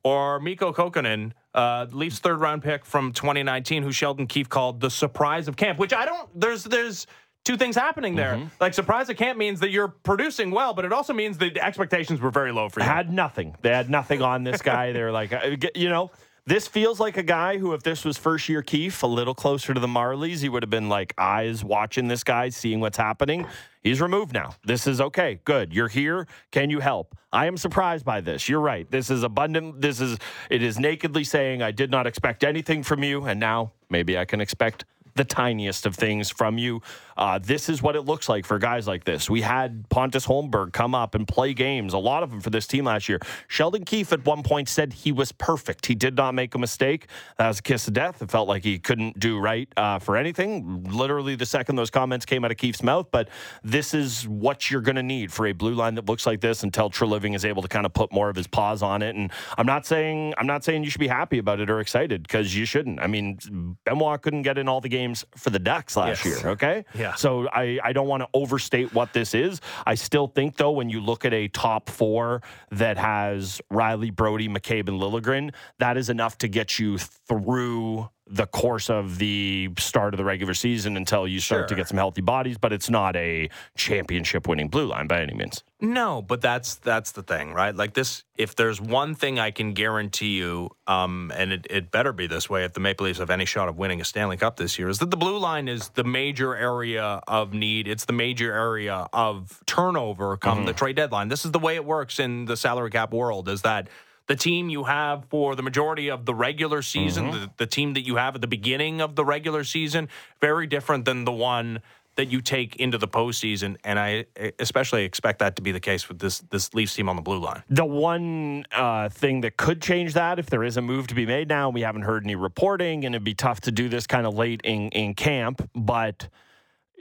or 0.03 0.39
Mikko 0.39 0.73
Kokkonen, 0.73 1.31
uh, 1.53 1.87
Leafs 1.91 2.19
third 2.19 2.39
round 2.39 2.63
pick 2.63 2.85
from 2.85 3.11
2019, 3.13 3.83
who 3.83 3.91
Sheldon 3.91 4.27
Keefe 4.27 4.49
called 4.49 4.79
the 4.79 4.89
surprise 4.89 5.47
of 5.47 5.55
camp, 5.55 5.79
which 5.79 5.93
I 5.93 6.05
don't, 6.05 6.29
there's, 6.39 6.63
there's, 6.63 7.07
Two 7.45 7.57
things 7.57 7.75
happening 7.75 8.15
there. 8.15 8.49
Like 8.61 8.73
surprise 8.73 9.09
at 9.09 9.17
camp 9.17 9.37
means 9.37 9.59
that 9.59 9.69
you're 9.69 9.89
producing 9.89 10.49
well, 10.49 10.73
but 10.73 10.85
it 10.85 10.93
also 10.93 11.11
means 11.11 11.37
that 11.39 11.53
the 11.53 11.61
expectations 11.61 12.21
were 12.21 12.31
very 12.31 12.53
low 12.53 12.69
for 12.69 12.79
you. 12.79 12.85
had 12.85 13.11
nothing. 13.11 13.53
They 13.61 13.69
had 13.69 13.89
nothing 13.89 14.21
on 14.21 14.45
this 14.45 14.61
guy. 14.61 14.93
They're 14.93 15.11
like, 15.11 15.33
uh, 15.33 15.57
you 15.75 15.89
know, 15.89 16.11
this 16.45 16.67
feels 16.67 16.99
like 16.99 17.15
a 17.15 17.23
guy 17.23 17.57
who, 17.57 17.73
if 17.73 17.83
this 17.83 18.03
was 18.03 18.17
first 18.17 18.49
year 18.49 18.61
Keefe, 18.61 19.01
a 19.03 19.07
little 19.07 19.33
closer 19.33 19.73
to 19.73 19.79
the 19.79 19.87
Marlies, 19.87 20.41
he 20.41 20.49
would 20.49 20.61
have 20.61 20.69
been 20.69 20.89
like 20.89 21.13
eyes 21.17 21.63
watching 21.63 22.09
this 22.09 22.23
guy, 22.23 22.49
seeing 22.49 22.81
what's 22.81 22.97
happening. 22.97 23.47
He's 23.81 24.01
removed 24.01 24.33
now. 24.33 24.55
This 24.63 24.85
is 24.85 24.99
okay. 24.99 25.39
Good. 25.45 25.73
You're 25.73 25.87
here. 25.87 26.27
Can 26.51 26.69
you 26.69 26.79
help? 26.79 27.15
I 27.31 27.47
am 27.47 27.57
surprised 27.57 28.05
by 28.05 28.21
this. 28.21 28.49
You're 28.49 28.59
right. 28.59 28.89
This 28.91 29.09
is 29.09 29.23
abundant. 29.23 29.81
This 29.81 30.01
is, 30.01 30.17
it 30.49 30.61
is 30.61 30.77
nakedly 30.77 31.23
saying, 31.23 31.61
I 31.61 31.71
did 31.71 31.89
not 31.89 32.07
expect 32.07 32.43
anything 32.43 32.83
from 32.83 33.03
you. 33.03 33.25
And 33.25 33.39
now 33.39 33.71
maybe 33.89 34.17
I 34.17 34.25
can 34.25 34.41
expect 34.41 34.85
the 35.15 35.23
tiniest 35.23 35.85
of 35.85 35.95
things 35.95 36.29
from 36.29 36.57
you. 36.57 36.81
Uh, 37.15 37.39
this 37.39 37.69
is 37.69 37.81
what 37.81 37.95
it 37.95 38.01
looks 38.01 38.27
like 38.27 38.45
for 38.45 38.57
guys 38.57 38.87
like 38.87 39.03
this. 39.03 39.29
We 39.29 39.41
had 39.41 39.87
Pontus 39.89 40.25
Holmberg 40.25 40.73
come 40.73 40.95
up 40.95 41.13
and 41.15 41.27
play 41.27 41.53
games, 41.53 41.93
a 41.93 41.97
lot 41.97 42.23
of 42.23 42.31
them 42.31 42.41
for 42.41 42.49
this 42.49 42.65
team 42.65 42.85
last 42.85 43.07
year. 43.07 43.19
Sheldon 43.47 43.85
Keefe 43.85 44.11
at 44.13 44.25
one 44.25 44.43
point 44.43 44.67
said 44.67 44.93
he 44.93 45.11
was 45.11 45.31
perfect. 45.31 45.85
He 45.85 45.95
did 45.95 46.15
not 46.15 46.33
make 46.33 46.55
a 46.55 46.57
mistake. 46.57 47.07
That 47.37 47.47
was 47.47 47.59
a 47.59 47.61
kiss 47.61 47.87
of 47.87 47.93
death. 47.93 48.21
It 48.21 48.31
felt 48.31 48.47
like 48.47 48.63
he 48.63 48.79
couldn't 48.79 49.19
do 49.19 49.39
right 49.39 49.69
uh, 49.77 49.99
for 49.99 50.17
anything. 50.17 50.83
Literally, 50.85 51.35
the 51.35 51.45
second 51.45 51.75
those 51.75 51.91
comments 51.91 52.25
came 52.25 52.43
out 52.43 52.51
of 52.51 52.57
Keefe's 52.57 52.81
mouth. 52.81 53.07
But 53.11 53.29
this 53.63 53.93
is 53.93 54.27
what 54.27 54.71
you're 54.71 54.81
going 54.81 54.95
to 54.95 55.03
need 55.03 55.31
for 55.31 55.45
a 55.45 55.51
blue 55.51 55.75
line 55.75 55.95
that 55.95 56.07
looks 56.07 56.25
like 56.25 56.41
this 56.41 56.63
until 56.63 56.89
Treliving 56.89 57.35
is 57.35 57.45
able 57.45 57.61
to 57.61 57.67
kind 57.67 57.85
of 57.85 57.93
put 57.93 58.11
more 58.11 58.29
of 58.29 58.35
his 58.35 58.47
paws 58.47 58.81
on 58.81 59.01
it. 59.01 59.15
And 59.15 59.31
I'm 59.57 59.67
not 59.67 59.85
saying 59.85 60.33
I'm 60.37 60.47
not 60.47 60.63
saying 60.63 60.83
you 60.83 60.89
should 60.89 60.99
be 60.99 61.07
happy 61.07 61.37
about 61.37 61.59
it 61.59 61.69
or 61.69 61.79
excited 61.79 62.23
because 62.23 62.55
you 62.55 62.65
shouldn't. 62.65 62.99
I 62.99 63.07
mean, 63.07 63.77
Benoit 63.85 64.21
couldn't 64.21 64.41
get 64.41 64.57
in 64.57 64.67
all 64.67 64.81
the 64.81 64.89
games 64.89 65.02
for 65.35 65.49
the 65.49 65.59
Ducks 65.59 65.95
last 65.97 66.25
Yes. 66.25 66.43
year. 66.43 66.51
Okay. 66.51 66.85
Yeah. 66.93 67.13
So 67.15 67.47
I, 67.49 67.79
I 67.83 67.93
don't 67.93 68.07
want 68.07 68.21
to 68.23 68.29
overstate 68.33 68.93
what 68.93 69.13
this 69.13 69.33
is. 69.33 69.61
I 69.85 69.95
still 69.95 70.27
think, 70.27 70.57
though, 70.57 70.71
when 70.71 70.89
you 70.89 70.99
look 71.01 71.25
at 71.25 71.33
a 71.33 71.47
top 71.49 71.89
four 71.89 72.41
that 72.71 72.97
has 72.97 73.61
Rielly, 73.71 74.15
Brodie, 74.15 74.47
McCabe, 74.49 74.87
and 74.89 74.99
Liljegren, 75.01 75.53
that 75.79 75.97
is 75.97 76.09
enough 76.09 76.37
to 76.39 76.47
get 76.47 76.79
you 76.79 76.97
through 76.97 78.09
the 78.25 78.45
course 78.47 78.89
of 78.89 79.17
the 79.17 79.69
start 79.77 80.13
of 80.13 80.17
the 80.17 80.23
regular 80.23 80.53
season 80.53 80.95
until 80.95 81.27
you 81.27 81.39
start 81.41 81.67
to 81.67 81.75
get 81.75 81.87
some 81.89 81.97
healthy 81.97 82.21
bodies. 82.21 82.57
But 82.57 82.71
it's 82.71 82.89
not 82.89 83.15
a 83.17 83.49
championship 83.75 84.47
winning 84.47 84.69
blue 84.69 84.85
line 84.87 85.07
by 85.07 85.21
any 85.21 85.33
means. 85.33 85.63
No, 85.83 86.21
but 86.21 86.39
that's 86.39 86.75
that's 86.75 87.11
the 87.11 87.23
thing, 87.23 87.53
right? 87.53 87.75
Like 87.75 87.93
this, 87.93 88.23
if 88.37 88.55
there's 88.55 88.79
one 88.79 89.15
thing 89.15 89.37
I 89.37 89.51
can 89.51 89.73
guarantee 89.73 90.37
you, 90.37 90.69
um, 90.87 91.29
and 91.35 91.51
it, 91.51 91.67
it 91.69 91.91
better 91.91 92.13
be 92.13 92.25
this 92.25 92.49
way 92.49 92.63
if 92.63 92.71
the 92.71 92.79
Maple 92.79 93.05
Leafs 93.05 93.19
have 93.19 93.29
any 93.29 93.43
shot 93.43 93.67
of 93.67 93.77
winning 93.77 93.99
a 93.99 94.05
Stanley 94.05 94.37
Cup 94.37 94.55
this 94.55 94.79
year, 94.79 94.87
is 94.87 94.99
that 94.99 95.11
the 95.11 95.17
blue 95.17 95.37
line 95.37 95.67
is 95.67 95.89
the 95.89 96.05
major 96.05 96.55
area 96.55 97.19
of 97.27 97.53
need. 97.53 97.89
It's 97.89 98.05
the 98.05 98.13
major 98.13 98.53
area 98.53 99.09
of 99.11 99.61
turnover 99.65 100.37
come 100.37 100.63
the 100.63 100.71
trade 100.71 100.95
deadline. 100.95 101.27
This 101.27 101.43
is 101.43 101.51
the 101.51 101.59
way 101.59 101.75
it 101.75 101.83
works 101.83 102.17
in 102.17 102.45
the 102.45 102.55
salary 102.55 102.89
cap 102.89 103.11
world. 103.11 103.49
Is 103.49 103.63
that 103.63 103.89
the 104.27 104.37
team 104.37 104.69
you 104.69 104.85
have 104.85 105.25
for 105.25 105.53
the 105.53 105.63
majority 105.63 106.09
of 106.09 106.25
the 106.25 106.33
regular 106.33 106.81
season, 106.81 107.31
the, 107.31 107.49
the 107.57 107.67
team 107.67 107.93
that 107.95 108.05
you 108.05 108.15
have 108.15 108.35
at 108.35 108.41
the 108.41 108.47
beginning 108.47 109.01
of 109.01 109.17
the 109.17 109.25
regular 109.25 109.65
season, 109.65 110.07
very 110.39 110.65
different 110.65 111.03
than 111.03 111.25
the 111.25 111.33
one 111.33 111.81
that 112.15 112.27
you 112.31 112.41
take 112.41 112.75
into 112.75 112.97
the 112.97 113.07
postseason, 113.07 113.77
and 113.83 113.97
I 113.99 114.25
especially 114.59 115.03
expect 115.03 115.39
that 115.39 115.55
to 115.55 115.61
be 115.61 115.71
the 115.71 115.79
case 115.79 116.07
with 116.07 116.19
this 116.19 116.39
this 116.51 116.73
Leafs 116.73 116.93
team 116.95 117.09
on 117.09 117.15
the 117.15 117.21
blue 117.21 117.39
line. 117.39 117.63
The 117.69 117.85
one 117.85 118.65
uh, 118.71 119.09
thing 119.09 119.41
that 119.41 119.57
could 119.57 119.81
change 119.81 120.13
that, 120.13 120.37
if 120.39 120.49
there 120.49 120.63
is 120.63 120.77
a 120.77 120.81
move 120.81 121.07
to 121.07 121.15
be 121.15 121.25
made 121.25 121.47
now, 121.47 121.69
we 121.69 121.81
haven't 121.81 122.03
heard 122.03 122.23
any 122.23 122.35
reporting, 122.35 123.05
and 123.05 123.15
it'd 123.15 123.23
be 123.23 123.33
tough 123.33 123.61
to 123.61 123.71
do 123.71 123.89
this 123.89 124.05
kind 124.07 124.27
of 124.27 124.35
late 124.35 124.61
in, 124.63 124.89
in 124.89 125.13
camp, 125.15 125.67
but. 125.75 126.29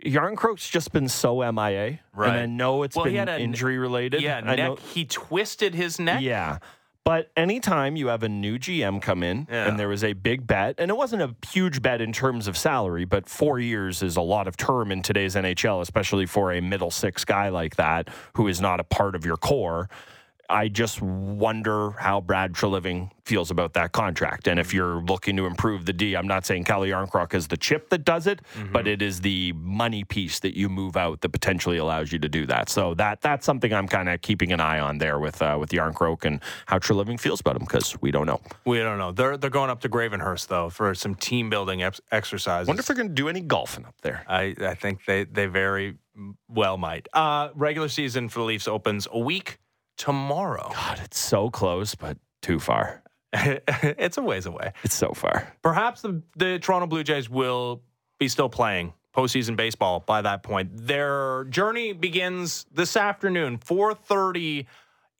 Jarnkrok's 0.04 0.68
just 0.68 0.90
been 0.92 1.06
so 1.08 1.36
MIA, 1.52 2.00
Right. 2.12 2.28
and 2.30 2.36
I 2.40 2.46
know 2.46 2.82
it's 2.82 2.96
Well, 2.96 3.04
been 3.04 3.28
a- 3.28 3.38
injury 3.38 3.78
related. 3.78 4.20
Yeah, 4.20 4.38
I 4.38 4.56
neck. 4.56 4.58
know, 4.58 4.74
He 4.74 5.04
twisted 5.04 5.74
his 5.76 6.00
neck. 6.00 6.22
Yeah. 6.22 6.58
But 7.04 7.30
anytime 7.36 7.96
you 7.96 8.06
have 8.08 8.22
a 8.22 8.28
new 8.28 8.58
GM 8.58 9.02
come 9.02 9.22
in 9.24 9.48
Yeah. 9.50 9.66
and 9.68 9.78
there 9.78 9.88
was 9.88 10.04
a 10.04 10.12
big 10.12 10.46
bet, 10.46 10.76
and 10.78 10.88
it 10.90 10.96
wasn't 10.96 11.22
a 11.22 11.34
huge 11.48 11.82
bet 11.82 12.00
in 12.00 12.12
terms 12.12 12.46
of 12.46 12.56
salary, 12.56 13.04
but 13.04 13.28
four 13.28 13.58
years 13.58 14.02
is 14.02 14.16
a 14.16 14.20
lot 14.22 14.46
of 14.46 14.56
term 14.56 14.92
in 14.92 15.02
today's 15.02 15.34
NHL, 15.34 15.80
especially 15.80 16.26
for 16.26 16.52
a 16.52 16.60
middle 16.60 16.92
six 16.92 17.24
guy 17.24 17.48
like 17.48 17.74
that 17.76 18.08
who 18.34 18.46
is 18.46 18.60
not 18.60 18.78
a 18.78 18.84
part 18.84 19.16
of 19.16 19.26
your 19.26 19.36
core. 19.36 19.88
I 20.50 20.68
just 20.68 21.00
wonder 21.00 21.92
how 21.92 22.20
Brad 22.20 22.52
Treliving 22.52 23.10
feels 23.24 23.50
about 23.50 23.72
that 23.74 23.92
contract. 23.92 24.48
And 24.48 24.58
if 24.60 24.74
you're 24.74 25.00
looking 25.02 25.36
to 25.36 25.46
improve 25.46 25.86
the 25.86 25.92
D, 25.92 26.14
I'm 26.14 26.26
not 26.26 26.44
saying 26.44 26.64
Calle 26.64 26.82
Jarnkrok 26.82 27.32
is 27.34 27.46
the 27.48 27.56
chip 27.56 27.88
that 27.90 28.04
does 28.04 28.26
it, 28.26 28.40
Mm-hmm. 28.56 28.72
but 28.72 28.86
it 28.88 29.00
is 29.00 29.20
the 29.20 29.52
money 29.54 30.04
piece 30.04 30.40
that 30.40 30.56
you 30.56 30.68
move 30.68 30.96
out 30.96 31.20
that 31.22 31.28
potentially 31.30 31.78
allows 31.78 32.12
you 32.12 32.18
to 32.18 32.28
do 32.28 32.44
that. 32.46 32.68
So 32.68 32.94
that 32.94 33.20
that's 33.22 33.46
something 33.46 33.72
I'm 33.72 33.88
kind 33.88 34.08
of 34.08 34.20
keeping 34.20 34.52
an 34.52 34.60
eye 34.60 34.80
on 34.80 34.98
there 34.98 35.18
with 35.18 35.40
uh, 35.40 35.56
with 35.58 35.70
Jarnkrok 35.70 36.24
and 36.24 36.40
how 36.66 36.78
Treliving 36.78 37.18
feels 37.18 37.40
about 37.40 37.56
him 37.56 37.62
because 37.62 37.96
we 38.02 38.10
don't 38.10 38.26
know. 38.26 38.40
We 38.66 38.78
don't 38.78 38.98
know. 38.98 39.12
They're 39.12 39.36
they're 39.36 39.48
going 39.50 39.70
up 39.70 39.80
to 39.82 39.88
Gravenhurst 39.88 40.48
though 40.48 40.68
for 40.70 40.94
some 40.94 41.14
team 41.14 41.48
building 41.50 41.82
ex- 41.82 42.00
exercises. 42.10 42.66
Wonder 42.68 42.80
if 42.80 42.86
they're 42.86 42.96
going 42.96 43.08
to 43.08 43.14
do 43.14 43.28
any 43.28 43.40
golfing 43.40 43.86
up 43.86 43.94
there. 44.02 44.24
I, 44.28 44.54
I 44.60 44.74
think 44.74 45.04
they, 45.06 45.24
they 45.24 45.46
very 45.46 45.96
well 46.48 46.76
might. 46.76 47.06
Uh, 47.14 47.48
regular 47.54 47.88
season 47.88 48.28
for 48.28 48.40
the 48.40 48.44
Leafs 48.46 48.68
opens 48.68 49.06
a 49.10 49.18
week 49.18 49.58
tomorrow. 49.96 50.70
God, 50.72 51.00
it's 51.04 51.18
so 51.18 51.50
close, 51.50 51.94
but 51.94 52.16
too 52.40 52.58
far. 52.58 53.02
it's 53.32 54.18
a 54.18 54.22
ways 54.22 54.46
away. 54.46 54.72
It's 54.84 54.94
so 54.94 55.12
far. 55.12 55.52
Perhaps 55.62 56.02
the, 56.02 56.22
the 56.36 56.58
Toronto 56.58 56.86
Blue 56.86 57.02
Jays 57.02 57.30
will 57.30 57.82
be 58.18 58.28
still 58.28 58.48
playing 58.48 58.92
postseason 59.14 59.56
baseball 59.56 60.00
by 60.00 60.22
that 60.22 60.42
point. 60.42 60.70
Their 60.72 61.44
journey 61.44 61.92
begins 61.92 62.66
this 62.72 62.96
afternoon, 62.96 63.58
4:30 63.58 64.66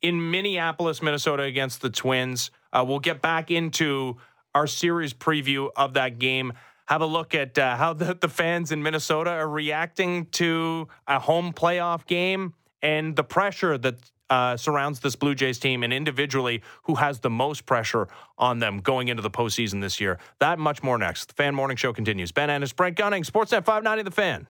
in 0.01 0.31
Minneapolis, 0.31 1.03
Minnesota, 1.03 1.45
against 1.45 1.81
the 1.81 1.91
Twins. 1.91 2.51
Uh, 2.73 2.85
we'll 2.87 2.99
get 2.99 3.23
back 3.23 3.51
into 3.51 4.17
our 4.55 4.67
series 4.67 5.15
preview 5.15 5.71
of 5.77 5.95
that 5.95 6.19
game. 6.19 6.53
Have 6.87 7.01
a 7.01 7.07
look 7.07 7.35
at 7.35 7.57
uh, 7.59 7.77
how 7.77 7.93
the, 7.93 8.15
the 8.15 8.29
fans 8.29 8.73
in 8.73 8.83
Minnesota 8.83 9.31
are 9.31 9.49
reacting 9.49 10.27
to 10.33 10.89
a 11.07 11.19
home 11.19 11.53
playoff 11.53 12.07
game 12.07 12.55
and 12.83 13.15
the 13.15 13.25
pressure 13.25 13.79
that 13.79 14.12
uh, 14.31 14.57
surrounds 14.57 15.01
this 15.01 15.17
Blue 15.17 15.35
Jays 15.35 15.59
team 15.59 15.83
and 15.83 15.93
individually 15.93 16.63
who 16.85 16.95
has 16.97 17.21
the 17.21 17.31
most 17.31 17.67
pressure 17.67 18.09
on 18.39 18.59
them 18.59 18.81
going 18.81 19.09
into 19.09 19.23
the 19.23 19.31
postseason 19.31 19.81
this 19.81 20.01
year. 20.01 20.19
That 20.41 20.59
much 20.59 20.83
more 20.83 20.99
next. 20.99 21.27
The 21.27 21.35
Fan 21.35 21.55
Morning 21.55 21.77
Show 21.77 21.93
continues. 21.93 22.33
Ben 22.33 22.51
Ennis, 22.51 22.73
Brent 22.73 22.97
Gunning, 22.97 23.23
Sportsnet 23.23 23.65
590, 23.65 24.03
The 24.03 24.11
Fan. 24.11 24.49